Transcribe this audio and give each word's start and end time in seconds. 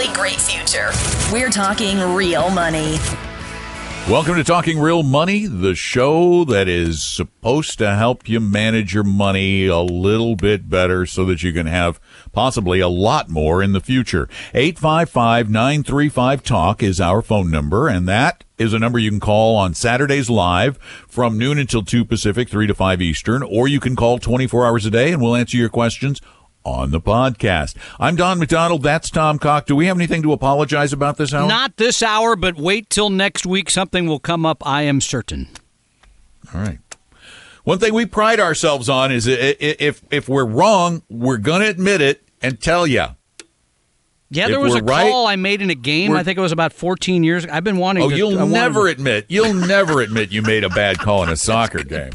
Really 0.00 0.14
great 0.14 0.40
future. 0.40 0.90
We're 1.30 1.50
talking 1.50 1.98
real 2.14 2.48
money. 2.50 2.96
Welcome 4.08 4.36
to 4.36 4.44
Talking 4.44 4.80
Real 4.80 5.02
Money, 5.02 5.44
the 5.46 5.74
show 5.74 6.44
that 6.44 6.68
is 6.68 7.06
supposed 7.06 7.76
to 7.78 7.94
help 7.94 8.26
you 8.26 8.40
manage 8.40 8.94
your 8.94 9.04
money 9.04 9.66
a 9.66 9.80
little 9.80 10.36
bit 10.36 10.70
better 10.70 11.04
so 11.04 11.26
that 11.26 11.42
you 11.42 11.52
can 11.52 11.66
have 11.66 12.00
possibly 12.32 12.80
a 12.80 12.88
lot 12.88 13.28
more 13.28 13.62
in 13.62 13.72
the 13.72 13.80
future. 13.80 14.26
855-935-TALK 14.54 16.82
is 16.82 16.98
our 16.98 17.20
phone 17.20 17.50
number, 17.50 17.86
and 17.86 18.08
that 18.08 18.44
is 18.56 18.72
a 18.72 18.78
number 18.78 18.98
you 18.98 19.10
can 19.10 19.20
call 19.20 19.54
on 19.56 19.74
Saturdays 19.74 20.30
live 20.30 20.78
from 21.08 21.36
noon 21.36 21.58
until 21.58 21.82
2 21.82 22.06
Pacific, 22.06 22.48
3 22.48 22.66
to 22.66 22.74
5 22.74 23.02
Eastern, 23.02 23.42
or 23.42 23.68
you 23.68 23.80
can 23.80 23.96
call 23.96 24.18
24 24.18 24.66
hours 24.66 24.86
a 24.86 24.90
day 24.90 25.12
and 25.12 25.20
we'll 25.20 25.36
answer 25.36 25.58
your 25.58 25.68
questions 25.68 26.22
on 26.64 26.90
the 26.90 27.00
podcast. 27.00 27.76
I'm 27.98 28.16
Don 28.16 28.38
McDonald. 28.38 28.82
That's 28.82 29.10
Tom 29.10 29.38
Cock. 29.38 29.66
Do 29.66 29.74
we 29.76 29.86
have 29.86 29.96
anything 29.96 30.22
to 30.22 30.32
apologize 30.32 30.92
about 30.92 31.16
this 31.16 31.32
hour? 31.32 31.48
Not 31.48 31.76
this 31.76 32.02
hour, 32.02 32.36
but 32.36 32.56
wait 32.56 32.90
till 32.90 33.10
next 33.10 33.46
week. 33.46 33.70
Something 33.70 34.06
will 34.06 34.20
come 34.20 34.44
up, 34.44 34.64
I 34.66 34.82
am 34.82 35.00
certain. 35.00 35.48
All 36.54 36.60
right. 36.60 36.78
One 37.64 37.78
thing 37.78 37.92
we 37.94 38.06
pride 38.06 38.40
ourselves 38.40 38.88
on 38.88 39.12
is 39.12 39.26
if 39.26 40.02
if 40.10 40.28
we're 40.28 40.46
wrong, 40.46 41.02
we're 41.10 41.36
going 41.36 41.60
to 41.60 41.68
admit 41.68 42.00
it 42.00 42.22
and 42.42 42.60
tell 42.60 42.86
you. 42.86 43.04
Yeah, 44.32 44.44
If 44.44 44.50
there 44.50 44.60
was 44.60 44.76
a 44.76 44.82
right, 44.82 45.10
call 45.10 45.26
I 45.26 45.34
made 45.34 45.60
in 45.60 45.70
a 45.70 45.74
game. 45.74 46.12
I 46.12 46.22
think 46.22 46.38
it 46.38 46.40
was 46.40 46.52
about 46.52 46.72
14 46.72 47.24
years. 47.24 47.42
Ago. 47.44 47.52
I've 47.52 47.64
been 47.64 47.78
wanting. 47.78 48.04
Oh, 48.04 48.10
to, 48.10 48.16
you'll 48.16 48.38
I 48.38 48.46
never 48.46 48.86
to- 48.86 48.92
admit. 48.92 49.26
You'll 49.28 49.52
never 49.66 50.00
admit 50.00 50.30
you 50.30 50.40
made 50.40 50.62
a 50.62 50.68
bad 50.68 50.98
call 51.00 51.24
in 51.24 51.28
a 51.30 51.36
soccer 51.36 51.82
game. 51.82 52.12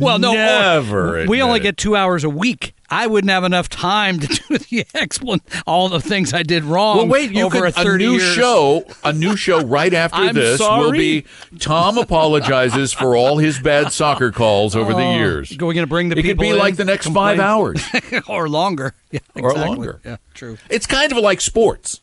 Well, 0.00 0.18
no, 0.18 0.32
or- 0.32 0.34
Never 0.34 1.26
We 1.26 1.40
only 1.42 1.60
get 1.60 1.76
two 1.76 1.94
hours 1.96 2.24
a 2.24 2.28
week. 2.30 2.73
I 2.90 3.06
wouldn't 3.06 3.30
have 3.30 3.44
enough 3.44 3.68
time 3.68 4.20
to 4.20 4.26
do 4.48 4.58
the 4.58 4.84
explan 4.94 5.40
all 5.66 5.88
the 5.88 6.00
things 6.00 6.32
I 6.32 6.42
did 6.42 6.64
wrong. 6.64 6.96
Well, 6.96 7.06
wait. 7.08 7.32
You 7.32 7.46
over 7.46 7.60
could, 7.60 7.68
a 7.68 7.72
30 7.72 8.04
new 8.04 8.12
years. 8.12 8.34
show. 8.34 8.84
A 9.02 9.12
new 9.12 9.36
show 9.36 9.62
right 9.64 9.92
after 9.92 10.32
this 10.32 10.60
will 10.60 10.92
be 10.92 11.24
Tom 11.58 11.98
apologizes 11.98 12.92
for 12.92 13.16
all 13.16 13.38
his 13.38 13.58
bad 13.58 13.92
soccer 13.92 14.30
calls 14.32 14.76
over 14.76 14.92
the 14.92 14.98
Oh, 15.04 15.14
years. 15.16 15.56
Going 15.56 15.76
to 15.76 15.86
bring 15.86 16.08
the 16.08 16.18
It 16.18 16.22
could 16.22 16.38
be 16.38 16.52
like 16.52 16.76
the 16.76 16.84
next 16.84 17.08
five 17.08 17.40
hours. 17.40 17.82
or 18.28 18.48
longer. 18.48 18.94
Yeah, 19.10 19.20
Or 19.36 19.52
longer. 19.52 20.00
Yeah, 20.04 20.16
true. 20.34 20.58
It's 20.68 20.86
kind 20.86 21.12
of 21.12 21.18
like 21.18 21.40
sports. 21.40 22.00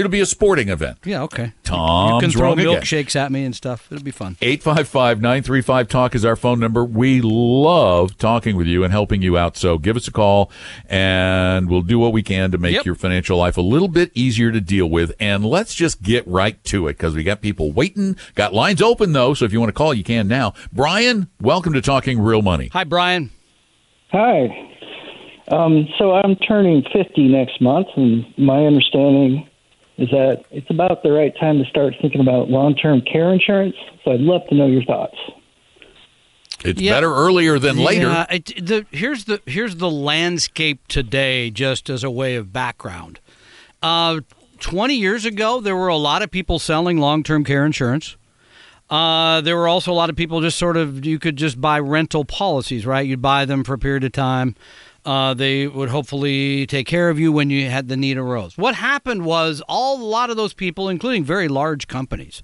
It'll 0.00 0.10
be 0.10 0.20
a 0.20 0.26
sporting 0.26 0.70
event. 0.70 0.96
Yeah, 1.04 1.22
okay. 1.24 1.52
Tom's 1.62 2.14
you 2.14 2.20
can 2.20 2.30
throw 2.38 2.48
wrong 2.48 2.58
again. 2.58 2.72
milkshakes 2.80 3.14
at 3.16 3.30
me 3.30 3.44
and 3.44 3.54
stuff. 3.54 3.86
It'll 3.92 4.02
be 4.02 4.10
fun. 4.10 4.36
855-935-TALK 4.40 6.14
is 6.14 6.24
our 6.24 6.36
phone 6.36 6.58
number. 6.58 6.84
We 6.84 7.20
love 7.22 8.16
talking 8.16 8.56
with 8.56 8.66
you 8.66 8.82
and 8.82 8.92
helping 8.92 9.20
you 9.20 9.36
out. 9.36 9.58
So 9.58 9.76
give 9.76 9.96
us 9.96 10.08
a 10.08 10.10
call 10.10 10.50
and 10.88 11.68
we'll 11.68 11.82
do 11.82 11.98
what 11.98 12.12
we 12.14 12.22
can 12.22 12.50
to 12.52 12.58
make 12.58 12.74
Yep. 12.76 12.86
your 12.86 12.94
financial 12.94 13.36
life 13.36 13.56
a 13.58 13.60
little 13.62 13.88
bit 13.88 14.10
easier 14.14 14.50
to 14.50 14.60
deal 14.60 14.86
with. 14.88 15.12
And 15.20 15.44
let's 15.44 15.74
just 15.74 16.02
get 16.02 16.26
right 16.26 16.62
to 16.64 16.88
it 16.88 16.94
because 16.94 17.14
we 17.14 17.22
got 17.22 17.42
people 17.42 17.70
waiting. 17.70 18.16
Got 18.34 18.54
lines 18.54 18.80
open 18.80 19.12
though. 19.12 19.34
So 19.34 19.44
if 19.44 19.52
you 19.52 19.60
want 19.60 19.68
to 19.68 19.74
call, 19.74 19.92
you 19.92 20.02
can 20.04 20.26
now. 20.28 20.54
Brian, 20.72 21.28
welcome 21.42 21.74
to 21.74 21.82
Talking 21.82 22.20
Real 22.20 22.40
Money. 22.42 22.70
Hi, 22.72 22.84
Brian. 22.84 23.30
Hi. 24.12 24.66
Um, 25.52 25.88
so 25.98 26.12
I'm 26.14 26.36
turning 26.36 26.84
50 26.92 27.28
next 27.28 27.60
month, 27.60 27.88
and 27.96 28.24
my 28.38 28.64
understanding 28.66 29.48
is 30.00 30.08
that 30.10 30.44
it's 30.50 30.68
about 30.70 31.02
the 31.02 31.12
right 31.12 31.32
time 31.38 31.58
to 31.62 31.64
start 31.70 31.94
thinking 32.00 32.20
about 32.20 32.48
long-term 32.48 33.02
care 33.02 33.32
insurance. 33.32 33.76
So 34.04 34.12
I'd 34.12 34.20
love 34.20 34.42
to 34.48 34.54
know 34.56 34.66
your 34.66 34.82
thoughts. 34.82 35.16
It's 36.64 36.80
Yeah. 36.80 36.92
better 36.94 37.14
earlier 37.14 37.58
than 37.58 37.78
later. 37.78 38.06
Yeah, 38.08 38.26
it, 38.30 38.66
the, 38.66 38.86
here's 38.90 39.24
the 39.24 39.40
here's 39.46 39.76
the 39.76 39.90
landscape 39.90 40.86
today, 40.88 41.50
just 41.50 41.88
as 41.88 42.02
a 42.04 42.10
way 42.10 42.34
of 42.34 42.52
background. 42.52 43.20
Uh, 43.82 44.20
Twenty 44.58 44.96
years 44.96 45.24
ago, 45.24 45.62
there 45.62 45.74
were 45.74 45.88
a 45.88 45.96
lot 45.96 46.20
of 46.20 46.30
people 46.30 46.58
selling 46.58 46.98
long-term 46.98 47.44
care 47.44 47.64
insurance. 47.64 48.16
Uh, 48.90 49.40
there 49.40 49.56
were 49.56 49.66
also 49.68 49.90
a 49.90 49.94
lot 49.94 50.10
of 50.10 50.16
people 50.16 50.42
just 50.42 50.58
sort 50.58 50.76
of 50.76 51.06
you 51.06 51.18
could 51.18 51.36
just 51.36 51.58
buy 51.58 51.78
rental 51.80 52.26
policies, 52.26 52.84
right? 52.84 53.06
You'd 53.06 53.22
buy 53.22 53.46
them 53.46 53.64
for 53.64 53.72
a 53.72 53.78
period 53.78 54.04
of 54.04 54.12
time. 54.12 54.54
Uh, 55.04 55.32
they 55.32 55.66
would 55.66 55.88
hopefully 55.88 56.66
take 56.66 56.86
care 56.86 57.08
of 57.08 57.18
you 57.18 57.32
when 57.32 57.48
you 57.48 57.70
had 57.70 57.88
the 57.88 57.96
need 57.96 58.18
arose. 58.18 58.58
What 58.58 58.74
happened 58.74 59.24
was 59.24 59.62
all 59.68 60.00
a 60.00 60.04
lot 60.04 60.28
of 60.28 60.36
those 60.36 60.52
people, 60.52 60.88
including 60.88 61.24
very 61.24 61.48
large 61.48 61.88
companies 61.88 62.42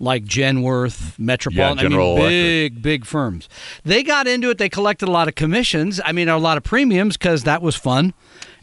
like 0.00 0.24
Genworth, 0.24 1.18
Metropolitan, 1.18 1.78
General 1.78 2.12
I 2.12 2.14
mean, 2.14 2.18
Electric. 2.20 2.74
big 2.74 2.82
big 2.82 3.04
firms, 3.04 3.48
they 3.84 4.02
got 4.02 4.26
into 4.26 4.50
it. 4.50 4.58
They 4.58 4.68
collected 4.68 5.08
a 5.08 5.10
lot 5.10 5.28
of 5.28 5.34
commissions. 5.34 6.00
I 6.04 6.12
mean, 6.12 6.28
a 6.28 6.38
lot 6.38 6.56
of 6.56 6.64
premiums 6.64 7.16
because 7.16 7.44
that 7.44 7.62
was 7.62 7.74
fun. 7.74 8.14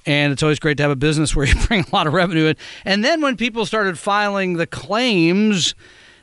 And 0.08 0.32
it's 0.32 0.44
always 0.44 0.60
great 0.60 0.78
to 0.78 0.84
have 0.84 0.92
a 0.92 0.96
business 0.96 1.36
where 1.36 1.48
you 1.48 1.56
bring 1.68 1.82
a 1.82 1.96
lot 1.96 2.08
of 2.08 2.14
revenue 2.14 2.46
in. 2.46 2.56
And 2.86 3.04
then 3.04 3.22
when 3.22 3.36
people 3.38 3.66
started 3.66 3.98
filing 3.98 4.54
the 4.54 4.68
claims, 4.68 5.74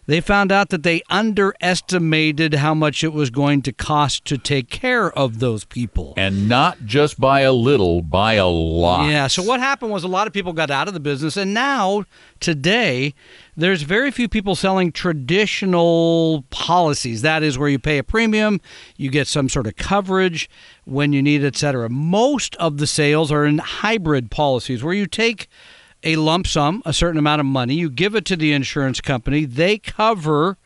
they 0.07 0.21
found 0.21 0.51
out 0.51 0.71
that 0.71 0.83
they 0.83 1.01
underestimated 1.11 2.55
how 2.55 2.75
much 2.75 3.05
it 3.05 3.13
was 3.13 3.31
going 3.31 3.63
to 3.63 3.73
cost 3.73 4.25
to 4.25 4.37
take 4.37 4.69
care 4.69 5.11
of 5.17 5.39
those 5.39 5.65
people. 5.65 6.13
and 6.17 6.49
not 6.49 6.85
just 6.85 7.21
by 7.21 7.41
a 7.43 7.53
little, 7.53 8.03
by 8.03 8.35
a 8.35 8.47
lot. 8.47 9.09
Yeah. 9.09 9.27
So 9.29 9.43
what 9.43 9.61
happened 9.61 9.93
was 9.93 10.03
a 10.03 10.09
lot 10.09 10.27
of 10.27 10.33
people 10.33 10.53
got 10.53 10.71
out 10.71 10.89
of 10.89 10.95
the 10.95 11.01
business, 11.01 11.37
and 11.37 11.55
now 11.55 12.05
today 12.41 13.15
there's 13.57 13.83
very 13.83 14.11
few 14.11 14.29
people 14.29 14.55
selling 14.57 14.91
traditional 14.93 16.45
policies. 16.51 17.23
That 17.23 17.43
is 17.43 17.59
where 17.59 17.69
you 17.69 17.79
pay 17.79 17.99
a 17.99 18.05
premium, 18.05 18.61
you 18.97 19.11
get 19.11 19.27
some 19.29 19.49
sort 19.49 19.67
of 19.67 19.77
coverage 19.77 20.51
when 20.85 21.13
you 21.13 21.23
need, 21.23 21.45
et 21.45 21.57
cetera. 21.57 21.89
Most 21.89 22.57
of 22.57 22.79
the 22.79 22.87
sales 22.87 23.31
are 23.31 23.45
in 23.45 23.59
hybrid 23.59 24.31
policies 24.31 24.83
where 24.83 24.95
you 24.95 25.07
take 25.07 25.49
a 26.05 26.17
lump 26.17 26.47
sum, 26.47 26.83
a 26.85 26.93
certain 26.93 27.19
amount 27.19 27.41
of 27.41 27.47
money, 27.47 27.75
you 27.75 27.91
give 27.91 28.15
it 28.15 28.25
to 28.27 28.37
the 28.37 28.53
insurance 28.53 29.01
company, 29.01 29.45
they 29.45 29.79
cover 29.79 30.57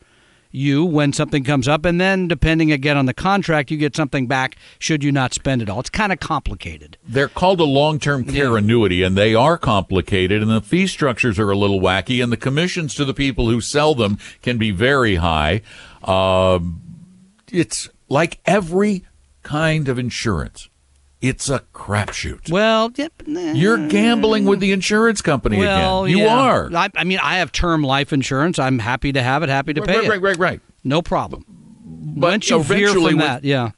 you 0.49 0.83
when 0.83 1.13
something 1.13 1.43
comes 1.43 1.67
up, 1.67 1.85
and 1.85 1.99
then 1.99 2.27
depending 2.27 2.71
again 2.71 2.97
on 2.97 3.05
the 3.05 3.13
contract, 3.13 3.69
you 3.69 3.77
get 3.77 3.95
something 3.95 4.27
back 4.27 4.55
should 4.79 5.03
you 5.03 5.11
not 5.11 5.33
spend 5.33 5.61
it 5.61 5.69
all. 5.69 5.79
It's 5.79 5.89
kind 5.89 6.11
of 6.11 6.19
complicated. 6.19 6.97
They're 7.07 7.27
called 7.27 7.59
a 7.59 7.65
long-term 7.65 8.25
care 8.25 8.57
annuity, 8.57 9.03
and 9.03 9.17
they 9.17 9.35
are 9.35 9.57
complicated, 9.57 10.41
and 10.41 10.49
the 10.49 10.61
fee 10.61 10.87
structures 10.87 11.37
are 11.37 11.51
a 11.51 11.57
little 11.57 11.79
wacky, 11.79 12.23
and 12.23 12.31
the 12.31 12.37
commissions 12.37 12.95
to 12.95 13.05
the 13.05 13.13
people 13.13 13.49
who 13.49 13.61
sell 13.61 13.93
them 13.93 14.17
can 14.41 14.57
be 14.57 14.71
very 14.71 15.15
high. 15.15 15.61
Um, 16.03 16.81
it's 17.51 17.89
like 18.09 18.39
every 18.45 19.05
kind 19.43 19.87
of 19.87 19.99
insurance. 19.99 20.69
It's 21.27 21.49
a 21.49 21.59
crapshoot. 21.73 22.51
Well, 22.51 22.91
yep. 22.95 23.11
You're 23.25 23.87
gambling 23.87 24.45
with 24.45 24.59
the 24.59 24.71
insurance 24.71 25.21
company 25.21 25.57
well, 25.57 26.05
again. 26.05 26.17
You 26.17 26.23
yeah. 26.25 26.37
are. 26.37 26.69
I, 26.73 26.89
I 26.95 27.03
mean, 27.03 27.19
I 27.21 27.37
have 27.37 27.51
term 27.51 27.83
life 27.83 28.13
insurance. 28.13 28.59
I'm 28.59 28.79
happy 28.79 29.11
to 29.13 29.21
have 29.21 29.43
it. 29.43 29.49
Happy 29.49 29.73
to 29.73 29.81
pay 29.81 29.95
right, 29.95 30.05
it. 30.05 30.09
right, 30.09 30.21
right, 30.21 30.37
right. 30.37 30.61
No 30.83 31.01
problem. 31.01 31.45
But 31.47 32.31
Once 32.31 32.49
you 32.49 32.63
veer 32.63 32.87
eventually 32.87 33.11
from 33.11 33.17
with- 33.19 33.27
that, 33.27 33.43
yeah. 33.43 33.71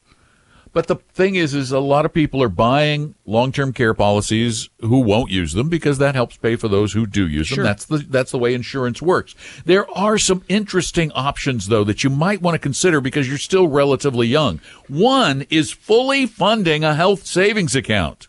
But 0.72 0.88
the 0.88 0.98
thing 0.98 1.36
is, 1.36 1.56
is 1.56 1.72
a 1.72 1.80
lot 1.80 2.06
of 2.06 2.14
people 2.14 2.44
are 2.44 2.50
buying 2.50 3.16
long-term 3.26 3.74
care 3.74 3.96
policies 3.96 4.70
who 4.82 5.00
won't 5.00 5.32
use 5.32 5.54
them 5.54 5.68
because 5.68 5.98
that 5.98 6.14
helps 6.14 6.38
pay 6.38 6.56
for 6.56 6.68
those 6.68 6.94
who 6.94 7.08
do 7.08 7.28
use 7.28 7.50
them. 7.50 7.64
That's 7.64 7.86
the 7.86 7.98
that's 7.98 8.32
the 8.32 8.38
way 8.38 8.54
insurance 8.54 9.02
works. 9.02 9.34
There 9.66 9.90
are 9.98 10.18
some 10.20 10.44
interesting 10.48 11.12
options 11.14 11.68
though 11.68 11.84
that 11.86 12.04
you 12.04 12.12
might 12.12 12.42
want 12.42 12.54
to 12.56 12.60
consider 12.60 13.02
because 13.02 13.28
you're 13.28 13.40
still 13.40 13.68
relatively 13.68 14.28
young. 14.28 14.60
One 14.88 15.46
is 15.50 15.72
fully 15.72 16.28
funding 16.28 16.84
a 16.84 16.94
health 16.94 17.26
savings 17.26 17.76
account. 17.76 18.28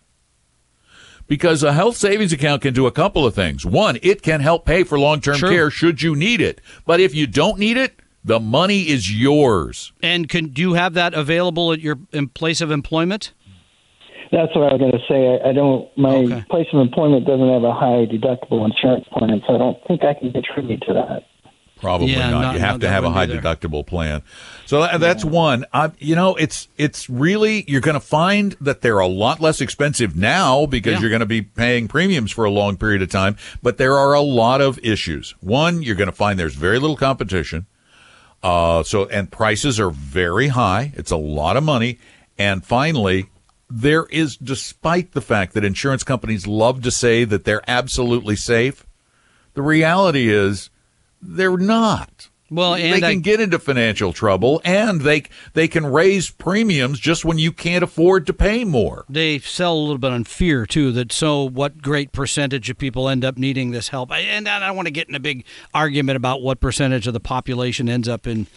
Because 1.26 1.62
a 1.62 1.74
health 1.74 1.96
savings 1.96 2.32
account 2.32 2.62
can 2.62 2.74
do 2.74 2.86
a 2.86 2.90
couple 2.92 3.24
of 3.24 3.34
things. 3.34 3.64
One, 3.64 3.98
it 4.02 4.20
can 4.20 4.40
help 4.40 4.64
pay 4.64 4.82
for 4.82 4.98
long-term 4.98 5.36
Sure. 5.36 5.48
care 5.50 5.70
should 5.70 6.02
you 6.02 6.16
need 6.16 6.40
it. 6.40 6.60
But 6.84 6.98
if 6.98 7.14
you 7.14 7.28
don't 7.28 7.56
need 7.58 7.76
it, 7.76 8.00
the 8.24 8.38
money 8.40 8.88
is 8.88 9.12
yours. 9.14 9.92
And 10.02 10.28
can 10.28 10.46
do 10.48 10.60
you 10.62 10.74
have 10.74 10.94
that 10.94 11.14
available 11.14 11.72
at 11.72 11.80
your 11.80 11.98
in 12.12 12.28
place 12.28 12.60
of 12.60 12.70
employment? 12.70 13.32
That's 14.32 14.54
what 14.54 14.68
I 14.70 14.74
was 14.74 14.78
going 14.80 14.92
to 14.92 15.04
say. 15.08 15.40
I, 15.44 15.48
I 15.50 15.52
don't. 15.52 15.88
My 15.98 16.10
Okay. 16.10 16.44
place 16.50 16.68
of 16.72 16.80
employment 16.80 17.26
doesn't 17.26 17.48
have 17.48 17.64
a 17.64 17.72
high 17.74 18.06
deductible 18.06 18.64
insurance 18.64 19.06
plan, 19.12 19.42
so 19.46 19.54
I 19.54 19.58
don't 19.58 19.78
think 19.88 20.04
I 20.04 20.14
can 20.14 20.30
contribute 20.32 20.82
to 20.82 20.92
that. 20.94 21.24
Probably 21.80 22.12
Yeah, 22.12 22.28
not. 22.30 22.40
no, 22.42 22.52
You 22.52 22.58
no, 22.60 22.66
have 22.66 22.80
to 22.80 22.88
have 22.88 23.04
a 23.04 23.10
high 23.10 23.20
wouldn't 23.22 23.42
be 23.42 23.48
there. 23.48 23.56
deductible 23.56 23.86
plan. 23.86 24.22
So 24.66 24.82
that, 24.82 25.00
that's 25.00 25.24
one. 25.24 25.64
I, 25.72 25.90
you 25.98 26.14
know, 26.14 26.36
it's 26.36 26.68
it's 26.76 27.08
really 27.10 27.64
you're 27.66 27.80
going 27.80 27.94
to 27.94 28.00
find 28.00 28.54
that 28.60 28.82
they're 28.82 28.98
a 29.00 29.06
lot 29.08 29.40
less 29.40 29.60
expensive 29.62 30.14
now 30.14 30.66
because 30.66 30.92
Yeah. 30.92 31.00
you're 31.00 31.08
going 31.10 31.20
to 31.20 31.26
be 31.26 31.40
paying 31.42 31.88
premiums 31.88 32.30
for 32.32 32.44
a 32.44 32.50
long 32.50 32.76
period 32.76 33.00
of 33.02 33.08
time. 33.08 33.36
But 33.62 33.78
there 33.78 33.96
are 33.98 34.12
a 34.14 34.20
lot 34.20 34.60
of 34.60 34.78
issues. 34.84 35.34
One, 35.40 35.82
you're 35.82 35.96
going 35.96 36.06
to 36.10 36.12
find 36.14 36.38
there's 36.38 36.54
very 36.54 36.78
little 36.78 36.96
competition. 36.98 37.64
Uh, 38.42 38.82
so 38.82 39.06
and 39.06 39.30
prices 39.30 39.78
are 39.78 39.90
very 39.90 40.48
high. 40.48 40.92
It's 40.94 41.10
a 41.10 41.16
lot 41.16 41.56
of 41.56 41.62
money. 41.62 41.98
And 42.38 42.64
finally, 42.64 43.28
there 43.68 44.06
is, 44.06 44.36
despite 44.36 45.12
the 45.12 45.20
fact 45.20 45.52
that 45.52 45.64
insurance 45.64 46.02
companies 46.02 46.46
love 46.46 46.82
to 46.82 46.90
say 46.90 47.24
that 47.24 47.44
they're 47.44 47.68
absolutely 47.68 48.36
safe, 48.36 48.86
the 49.54 49.62
reality 49.62 50.28
is 50.28 50.70
they're 51.20 51.58
not. 51.58 52.29
Well, 52.50 52.72
they 52.72 53.00
can 53.00 53.04
I- 53.04 53.14
get 53.14 53.40
into 53.40 53.60
financial 53.60 54.12
trouble, 54.12 54.60
and 54.64 55.02
they 55.02 55.22
they 55.52 55.68
can 55.68 55.86
raise 55.86 56.30
premiums 56.30 56.98
just 56.98 57.24
when 57.24 57.38
you 57.38 57.52
can't 57.52 57.84
afford 57.84 58.26
to 58.26 58.32
pay 58.32 58.64
more. 58.64 59.04
They 59.08 59.38
sell 59.38 59.74
a 59.74 59.78
little 59.78 59.98
bit 59.98 60.10
on 60.10 60.24
fear 60.24 60.66
too. 60.66 60.90
That 60.90 61.12
so 61.12 61.44
what 61.44 61.80
great 61.80 62.10
percentage 62.12 62.68
of 62.68 62.76
people 62.76 63.08
end 63.08 63.24
up 63.24 63.38
needing 63.38 63.70
this 63.70 63.88
help, 63.90 64.10
and 64.12 64.48
I 64.48 64.66
don't 64.66 64.74
want 64.76 64.86
to 64.86 64.92
get 64.92 65.08
in 65.08 65.14
a 65.14 65.20
big 65.20 65.44
argument 65.72 66.16
about 66.16 66.42
what 66.42 66.60
percentage 66.60 67.06
of 67.06 67.12
the 67.12 67.20
population 67.20 67.88
ends 67.88 68.08
up 68.08 68.26
in 68.26 68.48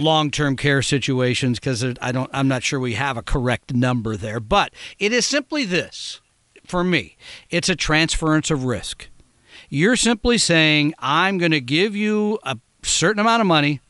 long-term 0.00 0.56
care 0.56 0.82
situations 0.82 1.58
because 1.58 1.84
I 2.00 2.10
don't. 2.12 2.30
I'm 2.32 2.48
not 2.48 2.64
sure 2.64 2.80
we 2.80 2.94
have 2.94 3.16
a 3.16 3.22
correct 3.22 3.72
number 3.72 4.16
there, 4.16 4.40
but 4.40 4.72
it 4.98 5.12
is 5.12 5.24
simply 5.26 5.64
this 5.64 6.20
for 6.66 6.82
me. 6.82 7.16
It's 7.50 7.68
a 7.68 7.76
transference 7.76 8.50
of 8.50 8.64
risk. 8.64 9.08
You're 9.70 9.96
simply 9.96 10.38
saying 10.38 10.94
I'm 10.98 11.38
going 11.38 11.52
to 11.52 11.60
give 11.60 11.94
you 11.94 12.38
a 12.42 12.56
certain 12.88 13.20
amount 13.20 13.40
of 13.40 13.46
money 13.46 13.80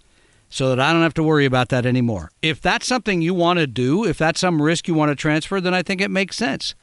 so 0.51 0.69
that 0.71 0.81
I 0.81 0.93
don't 0.93 1.03
have 1.03 1.15
to 1.15 1.23
worry 1.23 1.45
about 1.45 1.69
that 1.71 1.87
anymore. 1.87 2.31
If 2.43 2.61
that's 2.61 2.87
something 2.87 3.21
you 3.21 3.35
want 3.35 3.59
to 3.59 3.67
do, 3.67 4.05
if 4.05 4.19
that's 4.19 4.41
some 4.41 4.63
risk 4.63 4.89
you 4.89 4.95
want 4.95 5.11
to 5.11 5.15
transfer, 5.15 5.61
then 5.61 5.75
I 5.75 5.83
think 5.83 6.01
it 6.01 6.11
makes 6.11 6.37
sense. 6.37 6.75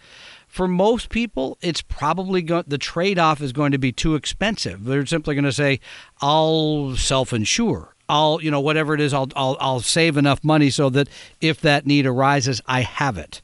For 0.47 0.67
most 0.67 1.09
people, 1.09 1.57
it's 1.61 1.81
probably 1.81 2.41
go- 2.41 2.63
the 2.65 2.77
trade-off 2.77 3.41
is 3.41 3.51
going 3.51 3.71
to 3.71 3.77
be 3.77 3.91
too 3.91 4.15
expensive. 4.15 4.85
They're 4.85 5.05
simply 5.05 5.35
going 5.35 5.45
to 5.45 5.51
say, 5.51 5.79
"I'll 6.21 6.95
self-insure. 6.95 7.95
I'll, 8.07 8.41
you 8.41 8.51
know, 8.51 8.59
whatever 8.59 8.93
it 8.93 9.01
is, 9.01 9.13
I'll, 9.13 9.29
I'll, 9.35 9.57
I'll 9.59 9.79
save 9.79 10.15
enough 10.15 10.43
money 10.43 10.69
so 10.69 10.89
that 10.91 11.09
if 11.41 11.59
that 11.61 11.87
need 11.87 12.05
arises, 12.05 12.61
I 12.67 12.81
have 12.81 13.17
it." 13.17 13.41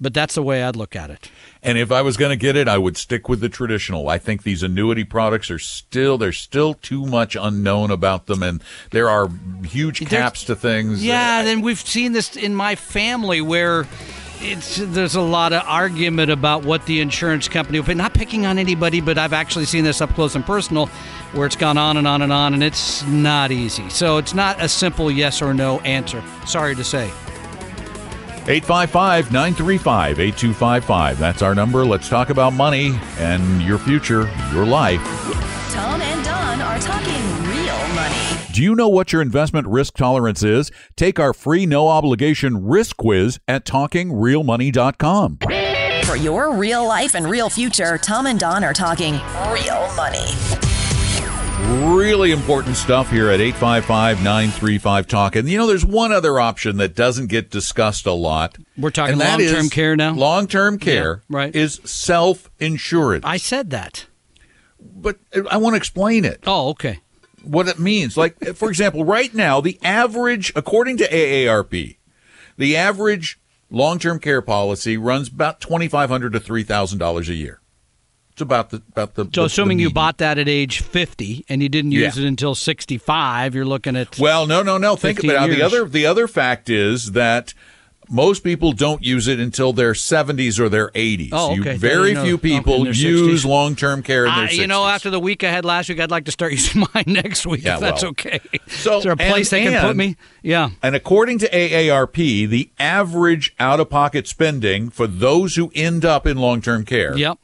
But 0.00 0.14
that's 0.14 0.34
the 0.34 0.42
way 0.42 0.62
I'd 0.62 0.76
look 0.76 0.96
at 0.96 1.10
it. 1.10 1.30
And 1.62 1.76
if 1.76 1.92
I 1.92 2.00
was 2.00 2.16
going 2.16 2.30
to 2.30 2.36
get 2.36 2.56
it, 2.56 2.68
I 2.68 2.78
would 2.78 2.96
stick 2.96 3.28
with 3.28 3.40
the 3.40 3.50
traditional. 3.50 4.08
I 4.08 4.16
think 4.16 4.44
these 4.44 4.62
annuity 4.62 5.04
products 5.04 5.50
are 5.50 5.58
still 5.58 6.16
there's 6.16 6.38
still 6.38 6.74
too 6.74 7.04
much 7.04 7.36
unknown 7.38 7.90
about 7.90 8.26
them, 8.26 8.42
and 8.42 8.62
there 8.92 9.10
are 9.10 9.28
huge 9.64 10.06
caps 10.08 10.44
to 10.44 10.56
things. 10.56 11.04
Yeah, 11.04 11.42
then 11.42 11.60
we've 11.60 11.80
seen 11.80 12.12
this 12.12 12.34
in 12.34 12.54
my 12.54 12.76
family 12.76 13.42
where 13.42 13.86
it's 14.40 14.76
there's 14.76 15.16
a 15.16 15.20
lot 15.20 15.52
of 15.52 15.62
argument 15.66 16.30
about 16.30 16.64
what 16.64 16.86
the 16.86 17.00
insurance 17.00 17.46
company. 17.46 17.80
But 17.82 17.98
not 17.98 18.14
picking 18.14 18.46
on 18.46 18.58
anybody, 18.58 19.02
but 19.02 19.18
I've 19.18 19.34
actually 19.34 19.66
seen 19.66 19.84
this 19.84 20.00
up 20.00 20.10
close 20.14 20.34
and 20.34 20.44
personal, 20.46 20.86
where 21.32 21.46
it's 21.46 21.56
gone 21.56 21.76
on 21.76 21.98
and 21.98 22.08
on 22.08 22.22
and 22.22 22.32
on, 22.32 22.54
and 22.54 22.62
it's 22.62 23.04
not 23.04 23.52
easy. 23.52 23.88
So 23.90 24.16
it's 24.16 24.32
not 24.32 24.62
a 24.62 24.68
simple 24.68 25.10
yes 25.10 25.42
or 25.42 25.52
no 25.52 25.80
answer. 25.80 26.22
Sorry 26.46 26.74
to 26.74 26.84
say. 26.84 27.10
855 28.50 29.30
935 29.30 30.18
8255. 30.18 31.18
That's 31.18 31.40
our 31.40 31.54
number. 31.54 31.84
Let's 31.84 32.08
talk 32.08 32.30
about 32.30 32.52
money 32.52 32.98
and 33.18 33.62
your 33.62 33.78
future, 33.78 34.28
your 34.52 34.66
life. 34.66 35.00
Tom 35.70 36.02
and 36.02 36.24
Don 36.24 36.60
are 36.60 36.80
talking 36.80 37.22
real 37.48 37.78
money. 37.94 38.16
Do 38.52 38.60
you 38.60 38.74
know 38.74 38.88
what 38.88 39.12
your 39.12 39.22
investment 39.22 39.68
risk 39.68 39.94
tolerance 39.94 40.42
is? 40.42 40.72
Take 40.96 41.20
our 41.20 41.32
free 41.32 41.64
no 41.64 41.86
obligation 41.86 42.66
risk 42.66 42.96
quiz 42.96 43.38
at 43.46 43.64
talkingrealmoney.com. 43.64 45.38
For 46.04 46.16
your 46.16 46.52
real 46.52 46.84
life 46.84 47.14
and 47.14 47.30
real 47.30 47.48
future, 47.48 47.98
Tom 47.98 48.26
and 48.26 48.40
Don 48.40 48.64
are 48.64 48.74
talking 48.74 49.12
real 49.52 49.94
money. 49.94 50.26
Really 51.68 52.32
important 52.32 52.76
stuff 52.76 53.10
here 53.10 53.28
at 53.30 53.40
855 53.40 54.18
935 54.22 55.06
Talk. 55.06 55.36
And 55.36 55.48
you 55.48 55.58
know, 55.58 55.66
there's 55.66 55.84
one 55.84 56.12
other 56.12 56.40
option 56.40 56.78
that 56.78 56.94
doesn't 56.94 57.26
get 57.28 57.50
discussed 57.50 58.06
a 58.06 58.12
lot. 58.12 58.56
We're 58.76 58.90
talking 58.90 59.12
and 59.12 59.20
long-term 59.20 59.66
is- 59.66 59.70
care 59.70 59.96
now? 59.96 60.12
Long-term 60.14 60.78
care 60.78 61.22
Yeah, 61.28 61.36
right. 61.36 61.54
is 61.54 61.80
self-insurance. 61.84 63.24
I 63.24 63.36
said 63.36 63.70
that. 63.70 64.06
but 64.80 65.18
I 65.50 65.58
want 65.58 65.74
to 65.74 65.76
explain 65.76 66.24
it. 66.24 66.42
Oh, 66.46 66.70
okay. 66.70 67.00
what 67.42 67.68
it 67.68 67.78
means. 67.78 68.16
Like, 68.16 68.38
for 68.56 68.68
example, 68.68 69.04
right 69.04 69.32
now, 69.34 69.60
the 69.60 69.78
average, 69.82 70.52
according 70.56 70.96
to 70.98 71.08
AARP, 71.08 71.96
the 72.56 72.76
average 72.76 73.38
long-term 73.70 74.18
care 74.20 74.42
policy 74.42 74.96
runs 74.96 75.28
about 75.28 75.60
2,500 75.60 76.32
to 76.32 76.40
three 76.40 76.62
thousand 76.64 76.98
dollars 76.98 77.28
a 77.28 77.34
year. 77.34 77.60
It's 78.40 78.42
about 78.42 78.70
the 78.70 78.76
about 78.88 79.14
the. 79.16 79.24
So 79.34 79.42
the- 79.42 79.44
assuming 79.44 79.76
the 79.76 79.82
you 79.84 79.90
bought 79.90 80.16
that 80.18 80.38
at 80.38 80.48
age 80.48 80.80
50 80.80 81.44
and 81.50 81.62
you 81.62 81.68
didn't 81.68 81.92
use 81.92 82.16
Yeah. 82.16 82.24
it 82.24 82.26
until 82.28 82.54
65, 82.54 83.54
you're 83.54 83.66
looking 83.66 83.96
at 83.96 84.18
Well, 84.18 84.46
no, 84.46 84.62
no, 84.62 84.78
no. 84.78 84.96
Think 84.96 85.18
15 85.18 85.30
about 85.30 85.50
it. 85.50 85.56
The 85.56 85.62
other 85.62 85.84
the 85.84 86.06
other 86.06 86.26
fact 86.26 86.70
is 86.70 87.12
that. 87.12 87.52
Most 88.12 88.42
people 88.42 88.72
don't 88.72 89.04
use 89.04 89.28
it 89.28 89.38
until 89.38 89.72
their 89.72 89.92
70s 89.94 90.58
or 90.58 90.68
their 90.68 90.90
80s. 90.96 91.28
Oh, 91.30 91.54
You- 91.54 91.62
very 91.78 92.16
few 92.16 92.38
people 92.38 92.88
use 92.88 93.44
long-term 93.44 94.02
care 94.02 94.26
in 94.26 94.34
their 94.34 94.44
I, 94.46 94.48
60s. 94.48 94.56
you 94.56 94.66
know, 94.66 94.84
after 94.84 95.10
the 95.10 95.20
week 95.20 95.44
I 95.44 95.50
had 95.52 95.64
last 95.64 95.88
week, 95.88 96.00
I'd 96.00 96.10
like 96.10 96.24
to 96.24 96.32
start 96.32 96.50
using 96.58 96.84
mine 96.92 97.04
next 97.06 97.46
week 97.46 97.62
Yeah, 97.62 97.74
if 97.74 97.80
that's 97.80 98.02
well. 98.02 98.10
okay. 98.10 98.40
So- 98.66 98.98
Is 98.98 99.04
there 99.04 99.12
a 99.12 99.16
place 99.16 99.52
and- 99.52 99.64
they 99.64 99.70
can 99.70 99.80
put 99.86 99.94
me? 99.96 100.16
Yeah. 100.42 100.70
And 100.82 100.96
according 100.96 101.38
to 101.38 101.48
AARP, 101.54 102.48
the 102.48 102.70
average 102.80 103.54
out-of-pocket 103.60 104.26
spending 104.26 104.90
for 104.90 105.06
those 105.06 105.54
who 105.54 105.70
end 105.76 106.04
up 106.04 106.26
in 106.26 106.36
long-term 106.36 106.86
care 106.86 107.16
Yep. 107.16 107.38